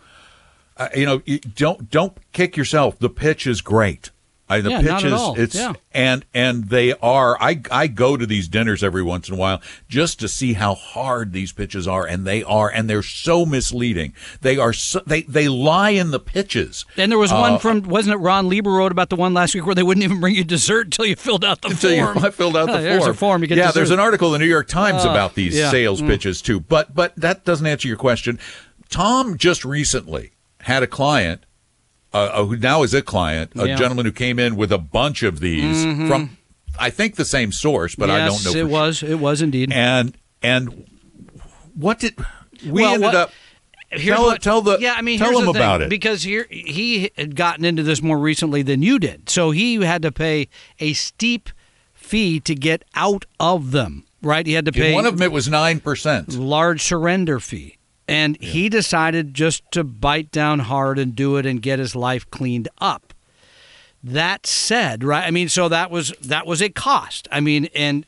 uh, 0.76 0.88
you 0.94 1.06
know, 1.06 1.22
you 1.24 1.38
don't 1.38 1.90
don't 1.90 2.16
kick 2.32 2.56
yourself. 2.56 2.98
The 2.98 3.10
pitch 3.10 3.46
is 3.46 3.60
great. 3.60 4.10
I, 4.46 4.60
the 4.60 4.68
Yeah, 4.70 4.78
pitch 4.80 4.86
not 4.88 5.04
at 5.04 5.06
is 5.06 5.12
all. 5.14 5.40
it's 5.40 5.54
Yeah. 5.54 5.72
and 5.92 6.24
and 6.34 6.68
they 6.68 6.92
are. 6.94 7.36
I 7.40 7.62
I 7.70 7.86
go 7.86 8.18
to 8.18 8.26
these 8.26 8.46
dinners 8.46 8.84
every 8.84 9.02
once 9.02 9.26
in 9.28 9.34
a 9.34 9.38
while 9.38 9.62
just 9.88 10.20
to 10.20 10.28
see 10.28 10.52
how 10.52 10.74
hard 10.74 11.32
these 11.32 11.50
pitches 11.50 11.88
are, 11.88 12.04
and 12.06 12.26
they 12.26 12.42
are, 12.42 12.68
and 12.68 12.88
they're 12.90 13.02
so 13.02 13.46
misleading. 13.46 14.12
They 14.42 14.58
are 14.58 14.74
so, 14.74 15.00
they 15.06 15.22
they 15.22 15.48
lie 15.48 15.90
in 15.90 16.10
the 16.10 16.20
pitches. 16.20 16.84
And 16.98 17.10
there 17.10 17.18
was 17.18 17.32
Uh, 17.32 17.36
one 17.38 17.58
from 17.58 17.82
wasn't 17.84 18.14
it 18.14 18.18
Ron 18.18 18.48
Lieber 18.50 18.70
wrote 18.70 18.92
about 18.92 19.08
the 19.08 19.16
one 19.16 19.32
last 19.32 19.54
week 19.54 19.64
where 19.64 19.74
they 19.74 19.82
wouldn't 19.82 20.04
even 20.04 20.20
bring 20.20 20.34
you 20.34 20.44
dessert 20.44 20.88
until 20.88 21.06
you 21.06 21.16
filled 21.16 21.42
out 21.44 21.62
the 21.62 21.68
until 21.68 21.92
you 21.92 22.04
form. 22.04 22.18
I 22.18 22.30
filled 22.42 22.56
out 22.56 22.66
the 22.66 22.72
Oh, 22.74 22.76
form. 22.76 22.84
There's 22.84 23.06
a 23.06 23.14
form. 23.14 23.42
You 23.42 23.48
get 23.48 23.56
yeah, 23.56 23.64
dessert. 23.68 23.74
there's 23.76 23.90
an 23.92 24.00
article 24.00 24.28
in 24.28 24.40
the 24.40 24.44
New 24.44 24.50
York 24.50 24.68
Times 24.68 25.06
Uh, 25.06 25.10
about 25.10 25.34
these 25.36 25.56
yeah. 25.56 25.70
sales 25.70 26.02
Mm. 26.02 26.08
pitches 26.08 26.42
too. 26.42 26.60
But 26.60 26.94
but 26.94 27.14
that 27.16 27.46
doesn't 27.46 27.66
answer 27.66 27.88
your 27.88 27.96
question. 27.96 28.38
Tom 28.90 29.38
just 29.38 29.64
recently 29.64 30.32
had 30.60 30.82
a 30.82 30.86
client 30.86 31.44
uh, 32.14 32.44
who 32.44 32.56
now 32.56 32.82
is 32.82 32.94
a 32.94 33.02
client, 33.02 33.50
a 33.54 33.58
Yeah. 33.58 33.64
Mm-hmm. 33.64 33.78
gentleman 33.78 34.06
who 34.06 34.12
came 34.12 34.38
in 34.38 34.56
with 34.56 34.72
a 34.72 34.78
bunch 34.78 35.22
of 35.22 35.40
these 35.40 35.82
from 35.84 36.38
I 36.78 36.90
think 36.90 37.16
the 37.16 37.24
same 37.24 37.52
source, 37.52 37.94
but 37.94 38.08
I 38.10 38.18
don't 38.20 38.32
Yes, 38.32 38.44
know. 38.46 38.50
it 38.50 38.54
sure. 38.54 38.66
was. 38.66 39.02
It 39.02 39.18
was 39.20 39.42
indeed. 39.42 39.72
And 39.72 40.16
and 40.42 40.86
what 41.74 41.98
did 42.00 42.14
we 42.64 42.82
Well, 42.82 42.94
ended 42.94 43.02
what- 43.06 43.14
up? 43.14 43.32
Tell 43.96 44.22
what- 44.24 44.42
tell 44.42 44.60
the 44.60 44.78
yeah. 44.80 44.94
I 44.96 45.02
mean, 45.02 45.18
tell 45.20 45.38
him 45.38 45.46
about 45.48 45.80
it. 45.82 45.88
because 45.88 46.24
here 46.24 46.46
he 46.50 47.10
had 47.16 47.36
gotten 47.36 47.64
into 47.64 47.84
this 47.84 48.02
more 48.02 48.18
recently 48.18 48.62
than 48.62 48.82
you 48.82 48.98
did, 48.98 49.28
so 49.30 49.52
he 49.52 49.76
had 49.76 50.02
to 50.02 50.10
pay 50.10 50.48
a 50.80 50.94
steep 50.94 51.48
fee 51.92 52.40
to 52.40 52.54
get 52.56 52.84
out 52.96 53.24
of 53.38 53.70
them. 53.70 54.04
Right? 54.20 54.46
He 54.46 54.54
had 54.54 54.64
to 54.64 54.70
In 54.70 54.80
pay 54.82 54.94
one 54.94 55.06
of 55.06 55.18
them 55.18 55.22
it 55.22 55.30
was 55.30 55.48
nine 55.48 55.78
percent. 55.78 56.34
large 56.34 56.82
surrender 56.82 57.38
fee. 57.38 57.76
And 58.06 58.40
he 58.40 58.68
decided 58.68 59.32
just 59.32 59.62
to 59.72 59.82
bite 59.82 60.30
down 60.30 60.60
hard 60.60 60.98
and 60.98 61.14
do 61.14 61.36
it 61.36 61.46
and 61.46 61.62
get 61.62 61.78
his 61.78 61.96
life 61.96 62.28
cleaned 62.30 62.68
up. 62.78 63.14
That 64.02 64.46
said, 64.46 65.02
right? 65.02 65.24
I 65.26 65.30
mean, 65.30 65.48
so 65.48 65.68
that 65.70 65.90
was 65.90 66.12
that 66.22 66.46
was 66.46 66.60
a 66.60 66.68
cost. 66.68 67.26
I 67.32 67.40
mean, 67.40 67.68
and 67.74 68.04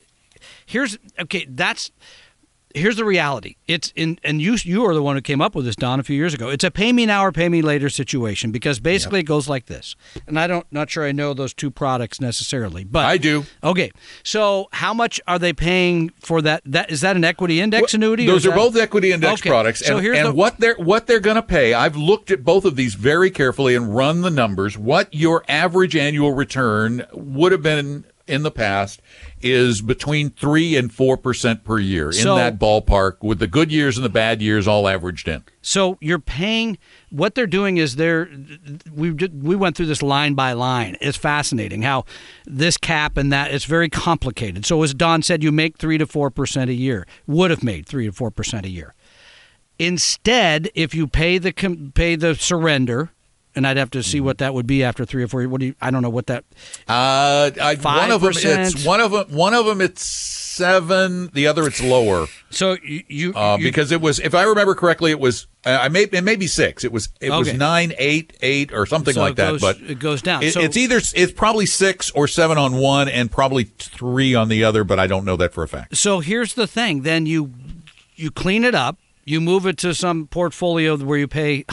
here's 0.67 0.99
okay, 1.19 1.47
that's 1.49 1.91
here's 2.77 2.97
the 2.97 3.05
reality. 3.05 3.57
It's 3.67 3.93
in, 3.97 4.19
and 4.23 4.41
you 4.41 4.57
you 4.63 4.85
are 4.85 4.95
the 4.95 5.03
one 5.03 5.17
who 5.17 5.23
came 5.23 5.41
up 5.41 5.55
with 5.55 5.65
this, 5.65 5.77
Don, 5.77 5.99
a 5.99 6.03
few 6.03 6.17
years 6.17 6.35
ago. 6.35 6.49
It's 6.49 6.65
a 6.65 6.71
pay 6.71 6.93
me 6.93 7.07
now 7.07 7.25
or 7.25 7.33
pay 7.33 7.49
me 7.49 7.63
later 7.63 7.89
situation 7.89 8.53
because 8.53 8.79
basically 8.79 9.21
it 9.21 9.25
goes 9.25 9.49
like 9.49 9.67
this. 9.67 9.97
And 10.27 10.39
I 10.39 10.47
don't 10.47 10.67
not 10.71 10.91
sure 10.91 11.05
I 11.05 11.13
know 11.13 11.35
those 11.35 11.55
two 11.55 11.71
products 11.71 12.21
necessarily, 12.21 12.85
but 12.85 13.07
I 13.07 13.17
do. 13.19 13.45
Okay, 13.65 13.91
so 14.23 14.69
how 14.73 14.95
much 14.95 15.21
are 15.27 15.39
they 15.39 15.53
paying 15.53 16.11
for 16.21 16.43
that? 16.43 16.63
That 16.65 16.91
is 16.91 17.01
that 17.01 17.17
an 17.17 17.25
equity 17.25 17.61
index 17.61 17.95
annuity? 17.95 18.27
Those 18.27 18.47
are 18.47 18.51
that- 18.51 18.57
both 18.57 18.77
equity 18.77 19.13
index 19.13 19.41
Okay, 19.41 19.51
products, 19.51 19.85
So 19.85 19.97
and, 19.97 20.05
here's 20.05 20.19
and 20.19 20.29
the, 20.29 20.33
what 20.35 20.61
they're 20.61 20.77
what 20.77 21.07
they're 21.07 21.21
going 21.21 21.37
to 21.37 21.43
pay. 21.43 21.75
I've 21.75 21.97
looked 21.97 22.31
at 22.31 22.45
both 22.45 22.65
of 22.65 22.77
these 22.77 22.95
very 22.95 23.31
carefully 23.31 23.75
and 23.75 23.95
run 23.95 24.21
the 24.23 24.31
numbers. 24.31 24.77
What 24.77 25.13
your 25.15 25.45
average 25.49 25.97
annual 25.97 26.33
return 26.33 27.05
would 27.13 27.53
have 27.53 27.63
been 27.63 28.05
in 28.27 28.43
the 28.43 28.51
past 28.51 29.01
is 29.41 29.81
between 29.83 30.31
three 30.31 30.77
and 30.77 30.93
four 30.93 31.17
percent 31.17 31.65
per 31.65 31.79
year 31.79 32.13
So- 32.13 32.33
in 32.33 32.39
that 32.39 32.59
ballpark, 32.59 33.23
with 33.23 33.39
the 33.39 33.47
good 33.47 33.71
years 33.71 33.97
and 33.97 34.05
the 34.05 34.09
bad 34.11 34.43
years 34.43 34.67
all 34.67 34.89
averaged 34.89 35.29
in. 35.29 35.45
So 35.63 35.97
you're 36.01 36.19
paying. 36.19 36.79
What 37.11 37.35
they're 37.35 37.47
doing 37.47 37.77
is 37.77 37.97
they're. 37.97 38.29
We 38.93 39.11
we 39.13 39.57
went 39.57 39.77
through 39.77 39.87
this 39.87 40.03
line 40.03 40.35
by 40.35 40.53
line. 40.53 40.97
It's 41.01 41.17
fascinating 41.17 41.83
how 41.83 42.05
this 42.47 42.77
cap 42.77 43.17
and 43.17 43.33
that. 43.33 43.53
It's 43.53 43.65
very 43.65 43.89
complicated. 43.89 44.67
So 44.67 44.83
as 44.83 44.95
Don 44.95 45.23
said, 45.23 45.43
you 45.43 45.53
make 45.53 45.79
three 45.79 45.99
to 45.99 46.07
four 46.07 46.31
percent 46.31 46.71
a 46.71 46.75
year. 46.75 47.07
Would 47.27 47.51
have 47.51 47.63
made 47.63 47.87
three 47.87 48.07
to 48.07 48.13
four 48.13 48.31
percent 48.31 48.67
a 48.67 48.71
year. 48.71 48.95
Instead, 49.79 50.71
if 50.75 50.95
you 50.95 51.07
pay 51.07 51.39
the 51.39 51.53
pay 51.95 52.17
the 52.17 52.35
surrender, 52.35 53.11
and 53.57 53.67
I'd 53.67 53.77
have 53.79 53.91
to 53.93 54.03
see 54.03 54.21
what 54.21 54.39
that 54.39 54.55
would 54.55 54.67
be 54.67 54.85
after 54.85 55.05
three 55.05 55.23
or 55.25 55.29
four. 55.29 55.43
What 55.49 55.61
do 55.61 55.67
you? 55.67 55.75
I 55.81 55.91
don't 55.91 56.03
know 56.03 56.11
what 56.11 56.27
that. 56.29 56.45
Uh, 56.87 57.51
I, 57.61 57.77
one 57.83 58.11
of 58.13 58.21
them, 58.21 58.31
it's 58.31 58.45
5%. 58.75 58.87
one 58.87 59.01
of 59.01 59.11
them. 59.11 59.27
One 59.35 59.55
of 59.55 59.67
them, 59.67 59.81
it's 59.81 60.05
seven. 60.05 61.29
The 61.33 61.47
other, 61.47 61.67
it's 61.67 61.83
lower. 61.83 62.27
So 62.51 62.77
you, 62.85 63.03
you, 63.09 63.35
Uh, 63.35 63.57
you- 63.59 63.65
because 63.65 63.93
it 63.93 64.01
was, 64.01 64.19
if 64.21 64.35
I 64.35 64.43
remember 64.45 64.75
correctly, 64.75 65.11
it 65.11 65.19
was. 65.21 65.47
Uh, 65.65 65.79
I 65.83 65.89
may 65.89 66.03
it 66.05 66.23
may 66.23 66.37
be 66.37 66.47
six. 66.47 66.85
It 66.85 66.93
was 66.93 67.09
it 67.21 67.31
was 67.31 67.53
nine, 67.53 67.93
eight, 67.99 68.37
eight, 68.41 68.73
or 68.73 68.87
something 68.87 69.15
So 69.15 69.21
like 69.21 69.33
it 69.33 69.37
that. 69.37 69.61
but 69.61 69.79
it 69.81 69.99
goes 69.99 70.23
down. 70.23 70.43
It, 70.45 70.53
So- 70.53 70.61
it's 70.61 70.77
either 70.77 70.99
it's 70.99 71.33
probably 71.33 71.67
six 71.67 72.11
or 72.13 72.29
seven 72.29 72.57
on 72.57 72.77
one, 72.77 73.09
and 73.09 73.31
probably 73.31 73.65
three 73.65 74.35
on 74.35 74.49
the 74.49 74.63
other. 74.63 74.85
But 74.85 75.01
I 75.01 75.07
don't 75.09 75.25
know 75.25 75.37
that 75.37 75.53
for 75.53 75.65
a 75.65 75.69
fact. 75.69 75.97
So 75.97 76.21
here's 76.21 76.55
the 76.55 76.67
thing. 76.69 77.03
Then 77.03 77.27
you 77.27 77.53
you 78.15 78.31
clean 78.31 78.65
it 78.65 78.75
up. 78.75 78.99
You 79.25 79.41
move 79.41 79.67
it 79.67 79.77
to 79.79 79.93
some 79.93 80.29
portfolio 80.29 80.97
where 80.97 81.19
you 81.19 81.27
pay 81.27 81.65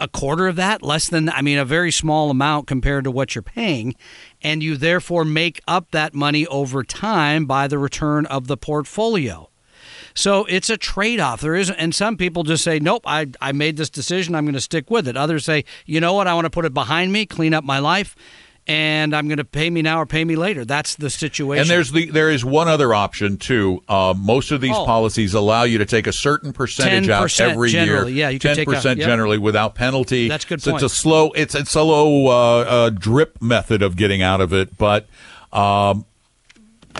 a 0.00 0.08
quarter 0.08 0.46
of 0.46 0.56
that, 0.56 0.82
less 0.82 1.08
than 1.08 1.28
I 1.28 1.42
mean 1.42 1.58
a 1.58 1.64
very 1.64 1.90
small 1.90 2.30
amount 2.30 2.66
compared 2.66 3.04
to 3.04 3.10
what 3.10 3.34
you're 3.34 3.42
paying, 3.42 3.94
and 4.42 4.62
you 4.62 4.76
therefore 4.76 5.24
make 5.24 5.60
up 5.66 5.90
that 5.92 6.14
money 6.14 6.46
over 6.46 6.82
time 6.82 7.46
by 7.46 7.68
the 7.68 7.78
return 7.78 8.26
of 8.26 8.46
the 8.46 8.56
portfolio. 8.56 9.50
So 10.14 10.46
it's 10.46 10.70
a 10.70 10.76
trade-off. 10.76 11.40
There 11.42 11.54
is, 11.54 11.70
and 11.70 11.94
some 11.94 12.16
people 12.16 12.42
just 12.42 12.64
say, 12.64 12.78
"Nope, 12.78 13.02
I 13.06 13.26
I 13.40 13.52
made 13.52 13.76
this 13.76 13.90
decision. 13.90 14.34
I'm 14.34 14.44
going 14.44 14.54
to 14.54 14.60
stick 14.60 14.90
with 14.90 15.06
it." 15.06 15.16
Others 15.16 15.44
say, 15.44 15.64
"You 15.84 16.00
know 16.00 16.14
what? 16.14 16.26
I 16.26 16.34
want 16.34 16.46
to 16.46 16.50
put 16.50 16.64
it 16.64 16.72
behind 16.74 17.12
me, 17.12 17.26
clean 17.26 17.52
up 17.52 17.64
my 17.64 17.78
life, 17.78 18.16
and 18.66 19.14
I'm 19.14 19.28
going 19.28 19.38
to 19.38 19.44
pay 19.44 19.70
me 19.70 19.82
now 19.82 20.00
or 20.00 20.06
pay 20.06 20.24
me 20.24 20.36
later." 20.36 20.64
That's 20.64 20.94
the 20.96 21.10
situation. 21.10 21.62
And 21.62 21.70
there's 21.70 21.92
the 21.92 22.10
there 22.10 22.30
is 22.30 22.44
one 22.44 22.68
other 22.68 22.92
option 22.94 23.36
too. 23.36 23.82
Uh, 23.88 24.14
most 24.16 24.50
of 24.50 24.60
these 24.60 24.74
Oh. 24.74 24.84
policies 24.84 25.34
allow 25.34 25.62
you 25.64 25.78
to 25.78 25.86
take 25.86 26.06
a 26.06 26.12
certain 26.12 26.52
percentage 26.52 27.08
out 27.08 27.22
10% 27.28 27.50
every 27.52 27.70
generally. 27.70 28.12
year. 28.12 28.24
Yeah, 28.26 28.28
you 28.30 28.38
can 28.38 28.56
ten 28.56 28.64
percent 28.64 28.98
yep. 28.98 29.06
generally 29.06 29.38
without 29.38 29.74
penalty. 29.74 30.28
That's 30.28 30.44
a 30.44 30.48
good 30.48 30.62
so 30.62 30.72
point. 30.72 30.82
It's 30.82 30.92
a 30.92 30.96
slow. 30.96 31.30
It's 31.32 31.54
it's 31.54 31.74
a 31.74 31.82
low 31.82 32.26
uh, 32.28 32.60
uh, 32.64 32.90
drip 32.90 33.40
method 33.40 33.82
of 33.82 33.96
getting 33.96 34.22
out 34.22 34.40
of 34.40 34.52
it, 34.52 34.76
but. 34.76 35.06
Um, 35.52 36.04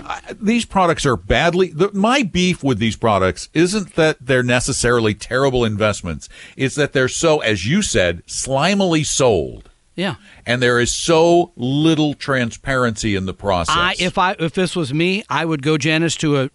I- 0.05 0.20
these 0.38 0.66
products 0.66 1.07
are 1.07 1.16
badly. 1.16 1.68
The, 1.68 1.90
my 1.92 2.22
beef 2.22 2.62
with 2.62 2.79
these 2.79 2.96
products 2.96 3.48
isn't 3.55 3.94
that 3.94 4.18
they're 4.20 4.42
necessarily 4.42 5.14
terrible 5.14 5.64
investments. 5.64 6.29
It's 6.57 6.74
that 6.74 6.92
they're 6.92 7.09
so, 7.09 7.40
as 7.40 7.66
you 7.66 7.81
said, 7.81 8.22
slimily 8.26 9.07
sold, 9.07 9.70
yeah. 9.97 10.17
and 10.45 10.63
there 10.63 10.79
is 10.79 10.93
so 10.93 11.53
little 11.57 12.15
transparency 12.15 13.17
in 13.17 13.27
the 13.27 13.35
process. 13.35 13.75
I 13.77 13.95
if 13.99 14.19
I 14.19 14.37
if 14.39 14.53
this 14.53 14.77
was 14.77 14.95
me, 14.95 15.25
I 15.29 15.45
would 15.45 15.63
go 15.63 15.77
Janice 15.77 16.17
to 16.17 16.43
a 16.43 16.51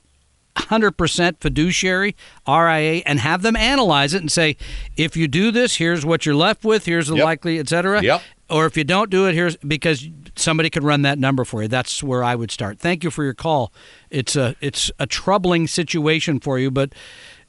hundred 0.57 0.91
percent 0.91 1.39
fiduciary 1.41 2.15
RIA 2.47 3.01
and 3.05 3.19
have 3.19 3.41
them 3.41 3.55
analyze 3.55 4.13
it 4.13 4.21
and 4.21 4.31
say, 4.31 4.57
if 4.97 5.15
you 5.17 5.27
do 5.27 5.51
this, 5.51 5.75
here's 5.75 6.05
what 6.05 6.25
you're 6.25 6.35
left 6.35 6.63
with, 6.63 6.85
here's 6.85 7.07
the 7.07 7.15
Yep. 7.15 7.25
likely, 7.25 7.59
et 7.59 7.67
cetera. 7.69 8.01
Yep. 8.01 8.21
Or 8.49 8.65
if 8.65 8.75
you 8.75 8.83
don't 8.83 9.09
do 9.09 9.27
it, 9.27 9.33
here's 9.33 9.55
because 9.57 10.07
somebody 10.35 10.69
could 10.69 10.83
run 10.83 11.03
that 11.03 11.17
number 11.17 11.45
for 11.45 11.61
you. 11.61 11.67
That's 11.67 12.03
where 12.03 12.23
I 12.23 12.35
would 12.35 12.51
start. 12.51 12.79
Thank 12.79 13.03
you 13.03 13.09
for 13.11 13.23
your 13.23 13.33
call. 13.33 13.71
It's 14.09 14.35
a 14.35 14.55
it's 14.61 14.91
a 14.99 15.07
troubling 15.07 15.67
situation 15.67 16.39
for 16.39 16.59
you, 16.59 16.69
but 16.69 16.93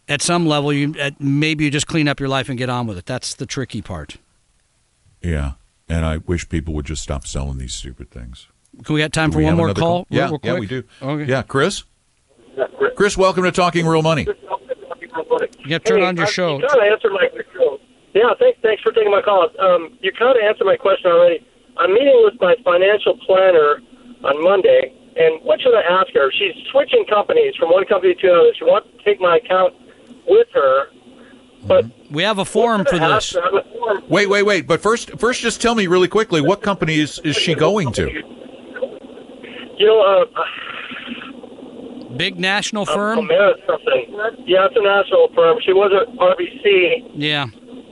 at 0.08 0.22
some 0.22 0.46
level, 0.46 0.72
you 0.72 0.94
at, 1.00 1.20
maybe 1.20 1.64
you 1.64 1.70
just 1.70 1.86
clean 1.88 2.06
up 2.06 2.20
your 2.20 2.28
life 2.28 2.48
and 2.48 2.56
get 2.56 2.68
on 2.68 2.86
with 2.86 2.98
it. 2.98 3.06
That's 3.06 3.34
the 3.34 3.46
tricky 3.46 3.82
part. 3.82 4.16
Yeah, 5.22 5.52
and 5.92 6.06
I 6.06 6.16
wish 6.16 6.48
people 6.48 6.72
would 6.74 6.86
just 6.86 7.02
stop 7.02 7.26
selling 7.26 7.58
these 7.58 7.74
stupid 7.74 8.10
things. 8.10 8.48
Can 8.82 8.94
we 8.94 9.02
got 9.02 9.12
time 9.12 9.28
Do 9.30 9.36
for 9.36 9.42
one 9.44 9.56
more 9.56 9.66
another 9.66 9.80
call? 9.80 10.06
Yeah, 10.08 10.24
real, 10.24 10.40
real 10.42 10.54
yeah, 10.54 10.58
we 10.58 10.66
do. 10.66 10.82
Okay. 11.02 11.30
Yeah, 11.30 11.42
Chris. 11.42 11.84
Chris, 12.96 13.18
welcome 13.18 13.44
to 13.44 13.52
Talking 13.52 13.86
Real 13.86 14.00
Money. 14.00 14.26
You 14.26 15.72
have 15.74 15.84
to 15.84 15.92
turn 15.92 16.00
Hey, 16.00 16.06
on 16.06 16.16
your 16.16 16.24
uh, 16.24 16.30
show. 16.30 16.56
You 16.58 16.66
kind 16.66 16.80
of 16.80 16.92
answered 16.92 17.12
my 17.12 17.28
question. 17.28 17.78
yeah. 18.14 18.32
Thanks, 18.38 18.58
thanks 18.62 18.82
for 18.82 18.92
taking 18.92 19.10
my 19.12 19.20
call. 19.20 19.48
Um, 19.60 19.98
you 20.00 20.12
kind 20.12 20.36
of 20.36 20.42
answered 20.42 20.64
my 20.64 20.76
question 20.76 21.10
already. 21.10 21.44
I'm 21.76 21.92
meeting 21.92 22.20
with 22.24 22.40
my 22.40 22.56
financial 22.64 23.18
planner 23.26 23.80
on 24.24 24.42
Monday, 24.42 24.96
and 25.16 25.44
what 25.44 25.60
should 25.60 25.76
I 25.76 25.82
ask 26.00 26.08
her? 26.14 26.32
She's 26.32 26.56
switching 26.72 27.04
companies 27.08 27.54
from 27.56 27.70
one 27.70 27.84
company 27.84 28.14
to 28.14 28.26
another. 28.28 28.52
She 28.58 28.64
wants 28.64 28.88
to 28.96 29.04
take 29.04 29.20
my 29.20 29.36
account 29.36 29.74
with 30.26 30.48
her, 30.54 30.86
but 31.66 31.86
We 32.10 32.22
have 32.22 32.38
a 32.38 32.44
forum 32.44 32.84
for 32.84 32.90
should 32.94 33.02
I 33.02 33.16
ask 33.16 33.32
this. 33.32 33.42
her? 33.42 33.48
I'm 33.48 33.56
a 33.56 33.62
form- 33.62 34.02
Wait, 34.08 34.28
wait, 34.28 34.42
wait. 34.44 34.66
But 34.66 34.80
first, 34.80 35.10
first, 35.18 35.40
just 35.40 35.60
tell 35.62 35.74
me 35.74 35.86
really 35.86 36.08
quickly 36.08 36.40
what 36.40 36.62
company 36.62 36.98
is, 36.98 37.18
is 37.24 37.36
she 37.36 37.54
going 37.54 37.92
to? 37.92 38.10
You 39.78 39.86
know, 39.86 40.00
uh, 40.00 40.24
Big 42.16 42.38
national 42.38 42.82
uh, 42.82 42.94
firm. 42.94 43.18
Ameris 43.20 43.64
something. 43.66 44.14
Yeah, 44.46 44.66
it's 44.66 44.76
a 44.76 44.82
national 44.82 45.28
firm. 45.34 45.58
She 45.64 45.72
was 45.72 45.90
at 45.98 46.14
RBC. 46.16 47.10
Yeah, 47.14 47.46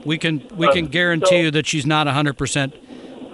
we 0.05 0.17
can 0.19 0.47
we 0.55 0.67
can 0.71 0.85
guarantee 0.87 1.39
you 1.41 1.51
that 1.51 1.65
she's 1.65 1.85
not 1.87 2.05
hundred 2.07 2.37
percent 2.37 2.75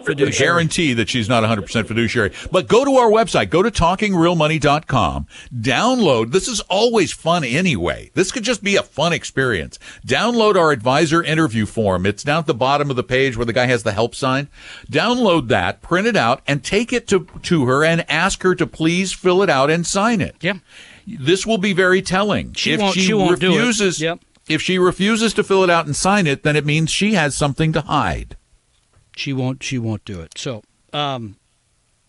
fiduciary. 0.08 0.52
Guarantee 0.54 0.94
that 0.94 1.10
she's 1.10 1.30
not 1.30 1.44
100% 1.44 1.88
fiduciary. 1.88 2.32
But 2.52 2.68
go 2.68 2.84
to 2.86 2.96
our 2.96 3.10
website. 3.10 3.50
Go 3.50 3.62
to 3.64 3.70
talkingrealmoney.com. 3.72 5.28
Download. 5.54 6.32
This 6.32 6.48
is 6.48 6.62
always 6.62 7.12
fun 7.14 7.44
anyway. 7.44 8.12
This 8.14 8.32
could 8.32 8.44
just 8.44 8.64
be 8.64 8.76
a 8.76 8.84
fun 8.84 9.14
experience. 9.14 9.78
Download 10.06 10.56
our 10.56 10.72
advisor 10.72 11.24
interview 11.24 11.66
form. 11.66 12.06
It's 12.06 12.24
down 12.24 12.40
at 12.40 12.46
the 12.48 12.54
bottom 12.54 12.90
of 12.90 12.96
the 12.96 13.04
page 13.04 13.38
where 13.38 13.46
the 13.46 13.54
guy 13.54 13.66
has 13.68 13.84
the 13.84 13.92
help 13.94 14.16
sign. 14.16 14.48
Download 14.90 15.48
that, 15.50 15.82
print 15.82 16.08
it 16.08 16.16
out, 16.16 16.42
and 16.48 16.64
take 16.64 16.92
it 16.94 17.08
to, 17.08 17.28
to 17.44 17.66
her 17.66 17.84
and 17.84 18.10
ask 18.10 18.44
her 18.44 18.56
to 18.56 18.68
please 18.68 19.14
fill 19.14 19.42
it 19.44 19.50
out 19.50 19.70
and 19.70 19.86
sign 19.86 20.22
it. 20.22 20.36
Yeah. 20.42 20.60
This 21.06 21.46
will 21.46 21.58
be 21.58 21.74
very 21.74 22.02
telling. 22.02 22.54
She 22.54 22.74
if 22.74 22.82
won't- 22.82 22.94
she, 22.96 23.02
she 23.02 23.14
won't 23.14 23.40
do 23.40 23.52
it. 23.54 24.00
Yep. 24.00 24.20
if 24.50 24.62
she 24.62 24.78
refuses 24.78 25.34
to 25.36 25.44
fill 25.44 25.64
it 25.64 25.70
out 25.70 25.86
and 25.86 25.96
sign 25.96 26.28
it, 26.28 26.44
then 26.44 26.56
it 26.56 26.66
means 26.66 26.90
she 26.90 27.14
has 27.14 27.36
something 27.36 27.72
to 27.74 27.82
hide. 27.82 28.36
She 29.18 29.34
won't. 29.34 29.64
She 29.64 29.78
won't 29.80 30.06
do 30.06 30.22
it. 30.22 30.38
So, 30.38 30.64
um, 30.94 31.36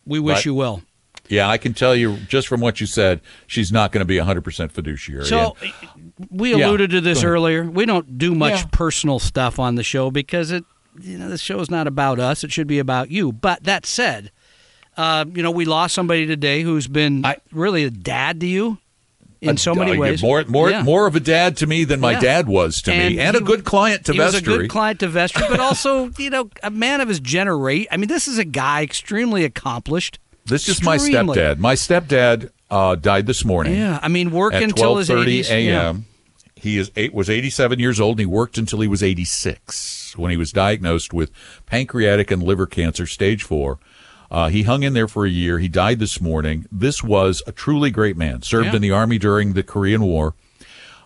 we 0.07 0.19
wish 0.21 0.39
But- 0.39 0.45
you 0.47 0.55
well. 0.55 0.83
Yeah, 1.31 1.47
I 1.51 1.59
can 1.59 1.75
tell 1.75 1.95
you 1.95 2.17
just 2.29 2.49
from 2.49 2.63
what 2.63 2.81
you 2.81 2.87
said, 2.87 3.21
she's 3.47 3.71
not 3.71 3.93
going 3.93 4.01
to 4.01 4.07
be 4.07 4.17
100% 4.17 4.73
fiduciary. 4.73 5.27
So, 5.27 5.57
And- 5.61 6.13
we 6.31 6.55
Yeah, 6.55 6.67
alluded 6.69 6.91
to 6.93 7.03
this 7.03 7.23
earlier. 7.23 7.65
We 7.65 7.85
don't 7.85 8.17
do 8.17 8.35
much 8.35 8.61
Yeah. 8.61 8.67
personal 8.73 9.19
stuff 9.19 9.59
on 9.59 9.75
the 9.75 9.83
show 9.83 10.11
because 10.11 10.51
it, 10.51 10.65
you 10.99 11.19
know, 11.19 11.29
the 11.29 11.37
show 11.37 11.61
is 11.61 11.71
not 11.71 11.87
about 11.87 12.19
us. 12.19 12.45
It 12.45 12.51
should 12.51 12.67
be 12.67 12.79
about 12.79 13.11
you. 13.11 13.31
But 13.31 13.65
that 13.65 13.85
said, 13.85 14.31
uh, 14.97 15.27
you 15.35 15.43
know, 15.43 15.51
we 15.51 15.67
lost 15.67 15.95
somebody 15.95 16.25
today 16.25 16.63
who's 16.63 16.89
been 16.89 17.27
I- 17.27 17.37
really 17.53 17.85
a 17.85 17.91
dad 17.91 18.41
to 18.41 18.47
you 18.47 18.79
in 19.41 19.57
so 19.57 19.75
many 19.75 19.93
Uh, 19.97 20.01
ways. 20.01 20.23
More, 20.23 20.45
more, 20.49 20.71
Yeah. 20.71 20.83
more 20.83 21.07
of 21.07 21.15
a 21.17 21.21
dad 21.21 21.57
to 21.59 21.67
me 21.67 21.85
than 21.85 22.01
my 22.01 22.13
Yeah. 22.13 22.21
dad 22.21 22.49
was 22.49 22.83
to 22.83 22.91
me, 22.91 23.19
and 23.19 23.37
a 23.37 23.41
good 23.41 23.65
client 23.65 24.05
to 24.07 24.13
he 24.13 24.19
was 24.19 24.35
a 24.35 24.41
good 24.43 24.69
client 24.69 25.01
to 25.01 25.09
Vestry, 25.09 25.45
but 25.49 25.61
also, 25.61 26.11
you 26.19 26.31
know, 26.31 26.51
a 26.63 26.71
man 26.71 27.01
of 27.01 27.09
his 27.09 27.21
generation. 27.21 27.87
I 27.93 27.97
mean, 27.97 28.09
this 28.09 28.27
is 28.29 28.39
a 28.39 28.45
guy 28.45 28.83
extremely 28.83 29.45
accomplished. 29.45 30.19
this 30.47 30.69
is 30.69 30.83
my 30.83 30.97
stepdad. 30.97 31.59
My 31.59 31.75
stepdad 31.75 32.51
uh, 32.71 32.95
died 32.97 33.27
this 33.27 33.45
morning 33.45 33.75
Yeah, 33.75 33.99
I 34.03 34.09
mean, 34.09 34.31
work 34.31 34.55
until 34.55 34.97
his 34.97 35.09
12:30 35.09 35.41
80s. 35.41 35.51
a.m. 35.51 36.05
He 36.55 36.77
is 36.79 36.91
eight, 36.97 37.15
was 37.15 37.31
87 37.31 37.79
years 37.79 38.01
old, 38.01 38.15
and 38.15 38.21
he 38.21 38.27
worked 38.27 38.59
until 38.59 38.81
he 38.81 38.89
was 38.89 39.01
86 39.03 40.15
when 40.17 40.31
he 40.33 40.37
was 40.37 40.51
diagnosed 40.53 41.13
with 41.15 41.31
pancreatic 41.67 42.31
and 42.31 42.43
liver 42.43 42.67
cancer, 42.67 43.07
stage 43.07 43.43
four. 43.45 43.79
Uh, 44.31 44.49
he 44.49 44.63
hung 44.65 44.83
in 44.83 44.93
there 44.93 45.09
for 45.09 45.25
a 45.25 45.31
year. 45.31 45.59
He 45.59 45.69
died 45.69 45.99
this 45.99 46.21
morning. 46.21 46.67
This 46.71 47.03
was 47.03 47.43
a 47.47 47.53
truly 47.53 47.91
great 47.91 48.17
man. 48.17 48.43
Served 48.43 48.67
Yeah. 48.67 48.77
in 48.77 48.83
the 48.83 48.91
army 48.91 49.19
during 49.19 49.55
the 49.55 49.63
Korean 49.63 50.03
War. 50.03 50.35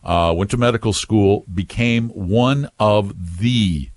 Uh, 0.02 0.34
went 0.36 0.50
to 0.50 0.56
medical 0.56 0.92
school. 0.92 1.44
Became 1.52 2.08
one 2.08 2.68
of 2.80 3.38
the 3.38 3.90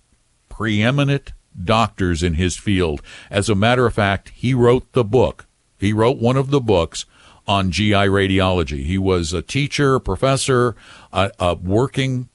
preeminent 0.49 1.33
doctors 1.63 2.21
in 2.21 2.35
his 2.35 2.57
field. 2.57 3.01
As 3.31 3.49
a 3.49 3.55
matter 3.55 3.85
of 3.85 3.93
fact, 3.95 4.29
he 4.35 4.53
wrote 4.53 4.91
the 4.93 5.03
book. 5.03 5.47
He 5.79 5.91
wrote 5.93 6.17
one 6.17 6.37
of 6.37 6.51
the 6.51 6.61
books 6.61 7.05
on 7.47 7.71
GI 7.71 7.91
radiology. 7.93 8.85
He 8.85 8.97
was 8.97 9.33
a 9.33 9.41
teacher, 9.41 9.95
a 9.95 9.99
professor, 10.01 10.75
a, 11.11 11.31
a 11.39 11.55
working 11.55 12.29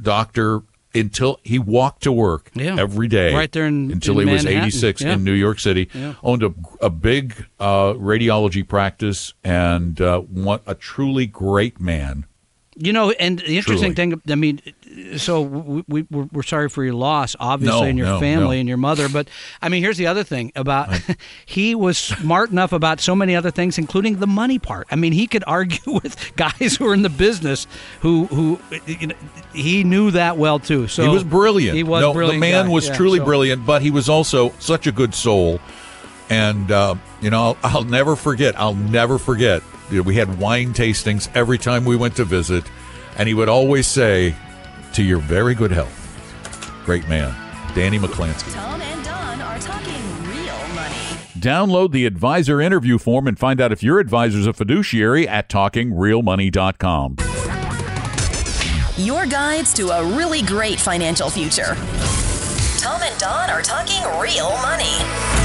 doctor 0.00 0.62
until 0.94 1.38
he 1.42 1.58
walked 1.58 2.02
to 2.02 2.12
work 2.12 2.50
Yeah. 2.54 2.76
every 2.78 3.06
day 3.08 3.32
Right 3.34 3.50
there 3.52 3.66
in- 3.66 3.90
until 3.92 4.18
in 4.20 4.26
he 4.28 4.32
was 4.34 4.46
86 4.46 5.00
Yeah. 5.02 5.14
in 5.14 5.24
New 5.24 5.32
York 5.32 5.60
City. 5.60 5.88
Yeah. 5.94 6.14
Owned 6.22 6.42
a, 6.42 6.52
a 6.80 6.90
big 6.90 7.46
uh, 7.60 7.92
radiology 7.94 8.66
practice 8.66 9.34
and 9.44 10.00
uh, 10.00 10.20
one, 10.20 10.60
a 10.66 10.74
truly 10.74 11.26
great 11.26 11.80
man. 11.80 12.24
You 12.82 12.94
know, 12.94 13.10
and 13.10 13.38
the 13.38 13.58
interesting 13.58 13.94
Truly. 13.94 14.14
thing, 14.14 14.22
I 14.30 14.34
mean, 14.36 14.62
so 15.18 15.42
we, 15.42 15.84
we, 15.86 16.06
we're, 16.10 16.28
we're 16.32 16.42
sorry 16.42 16.70
for 16.70 16.82
your 16.82 16.94
loss, 16.94 17.36
obviously, 17.38 17.78
No, 17.78 17.86
and 17.86 17.98
your 17.98 18.06
no, 18.06 18.20
family 18.20 18.56
no. 18.56 18.60
and 18.60 18.68
your 18.70 18.78
mother. 18.78 19.10
But 19.10 19.28
I 19.60 19.68
mean, 19.68 19.82
here's 19.82 19.98
the 19.98 20.06
other 20.06 20.24
thing 20.24 20.50
about 20.56 20.88
he 21.44 21.74
was 21.74 21.98
smart 21.98 22.50
enough 22.50 22.72
about 22.72 22.98
so 23.00 23.14
many 23.14 23.36
other 23.36 23.50
things, 23.50 23.76
including 23.76 24.16
the 24.18 24.26
money 24.26 24.58
part. 24.58 24.86
I 24.90 24.96
mean, 24.96 25.12
he 25.12 25.26
could 25.26 25.44
argue 25.46 25.92
with 26.02 26.32
guys 26.36 26.76
who 26.76 26.86
are 26.88 26.94
in 26.94 27.02
the 27.02 27.10
business 27.10 27.66
who 28.00 28.24
who 28.26 28.58
you 28.86 29.08
know, 29.08 29.14
he 29.52 29.84
knew 29.84 30.10
that 30.12 30.38
well 30.38 30.58
too. 30.58 30.88
So 30.88 31.02
he 31.02 31.08
was 31.10 31.22
brilliant. 31.22 31.76
He 31.76 31.82
was 31.82 32.00
no, 32.00 32.14
brilliant. 32.14 32.36
The 32.40 32.50
man 32.50 32.64
guy. 32.66 32.72
was 32.72 32.88
Yeah, 32.88 32.96
truly 32.96 33.18
so- 33.18 33.26
brilliant, 33.26 33.66
but 33.66 33.82
he 33.82 33.90
was 33.90 34.08
also 34.08 34.54
such 34.58 34.86
a 34.86 34.92
good 34.92 35.14
soul. 35.14 35.60
And 36.30 36.70
uh, 36.70 36.94
you 37.20 37.28
know, 37.28 37.42
I'll, 37.42 37.76
I'll 37.78 37.84
never 37.84 38.16
forget. 38.16 38.58
I'll 38.58 38.74
never 38.74 39.18
forget. 39.18 39.62
You 39.90 39.96
know, 39.98 40.02
we 40.02 40.14
had 40.14 40.38
wine 40.38 40.72
tastings 40.72 41.28
every 41.34 41.58
time 41.58 41.84
we 41.84 41.96
went 41.96 42.16
to 42.16 42.24
visit, 42.24 42.64
and 43.18 43.26
he 43.28 43.34
would 43.34 43.48
always 43.48 43.86
say, 43.86 44.34
"To 44.94 45.02
your 45.02 45.18
very 45.18 45.54
good 45.54 45.72
health." 45.72 45.96
Great 46.84 47.08
man, 47.08 47.34
Danny 47.74 47.98
McClansky. 47.98 48.54
Tom 48.54 48.80
and 48.80 49.04
Don 49.04 49.40
are 49.40 49.58
talking 49.58 50.02
real 50.28 50.56
money. 50.74 50.94
Download 51.38 51.90
the 51.90 52.06
advisor 52.06 52.60
interview 52.60 52.98
form 52.98 53.26
and 53.26 53.38
find 53.38 53.60
out 53.60 53.72
if 53.72 53.82
your 53.82 53.98
advisor's 53.98 54.46
a 54.46 54.52
fiduciary 54.52 55.26
at 55.26 55.48
talkingrealmoney.com. 55.48 57.16
Your 58.96 59.26
guides 59.26 59.72
to 59.74 59.88
a 59.88 60.04
really 60.04 60.42
great 60.42 60.78
financial 60.78 61.30
future. 61.30 61.74
Tom 62.78 63.02
and 63.02 63.18
Don 63.18 63.50
are 63.50 63.62
talking 63.62 64.02
real 64.20 64.50
money. 64.58 65.39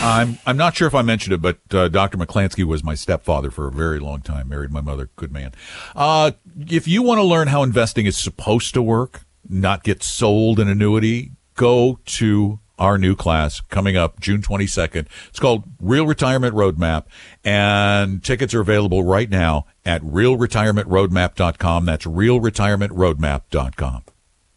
I'm 0.00 0.38
I'm 0.46 0.56
not 0.56 0.76
sure 0.76 0.86
if 0.86 0.94
I 0.94 1.02
mentioned 1.02 1.34
it, 1.34 1.42
but 1.42 1.58
uh, 1.72 1.88
Dr. 1.88 2.18
McClansky 2.18 2.64
was 2.64 2.84
my 2.84 2.94
stepfather 2.94 3.50
for 3.50 3.66
a 3.66 3.72
very 3.72 3.98
long 3.98 4.20
time. 4.20 4.48
Married 4.48 4.70
my 4.70 4.80
mother, 4.80 5.10
good 5.16 5.32
man. 5.32 5.52
Uh, 5.96 6.30
if 6.68 6.86
you 6.86 7.02
want 7.02 7.18
to 7.18 7.24
learn 7.24 7.48
how 7.48 7.62
investing 7.62 8.06
is 8.06 8.16
supposed 8.16 8.74
to 8.74 8.82
work, 8.82 9.22
not 9.48 9.82
get 9.82 10.02
sold 10.02 10.60
an 10.60 10.68
annuity, 10.68 11.32
go 11.54 11.98
to 12.04 12.60
our 12.78 12.96
new 12.96 13.16
class 13.16 13.60
coming 13.60 13.96
up 13.96 14.20
June 14.20 14.40
22nd. 14.40 15.06
It's 15.28 15.40
called 15.40 15.64
Real 15.80 16.06
Retirement 16.06 16.54
Roadmap, 16.54 17.06
and 17.44 18.22
tickets 18.22 18.54
are 18.54 18.60
available 18.60 19.02
right 19.02 19.28
now 19.28 19.66
at 19.84 20.00
realretirementroadmap.com. 20.02 21.86
That's 21.86 22.06
realretirementroadmap.com. 22.06 24.02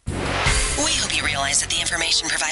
We 0.06 0.92
hope 0.92 1.16
you 1.16 1.24
realize 1.24 1.60
that 1.60 1.70
the 1.70 1.80
information 1.80 2.28
provided 2.28 2.51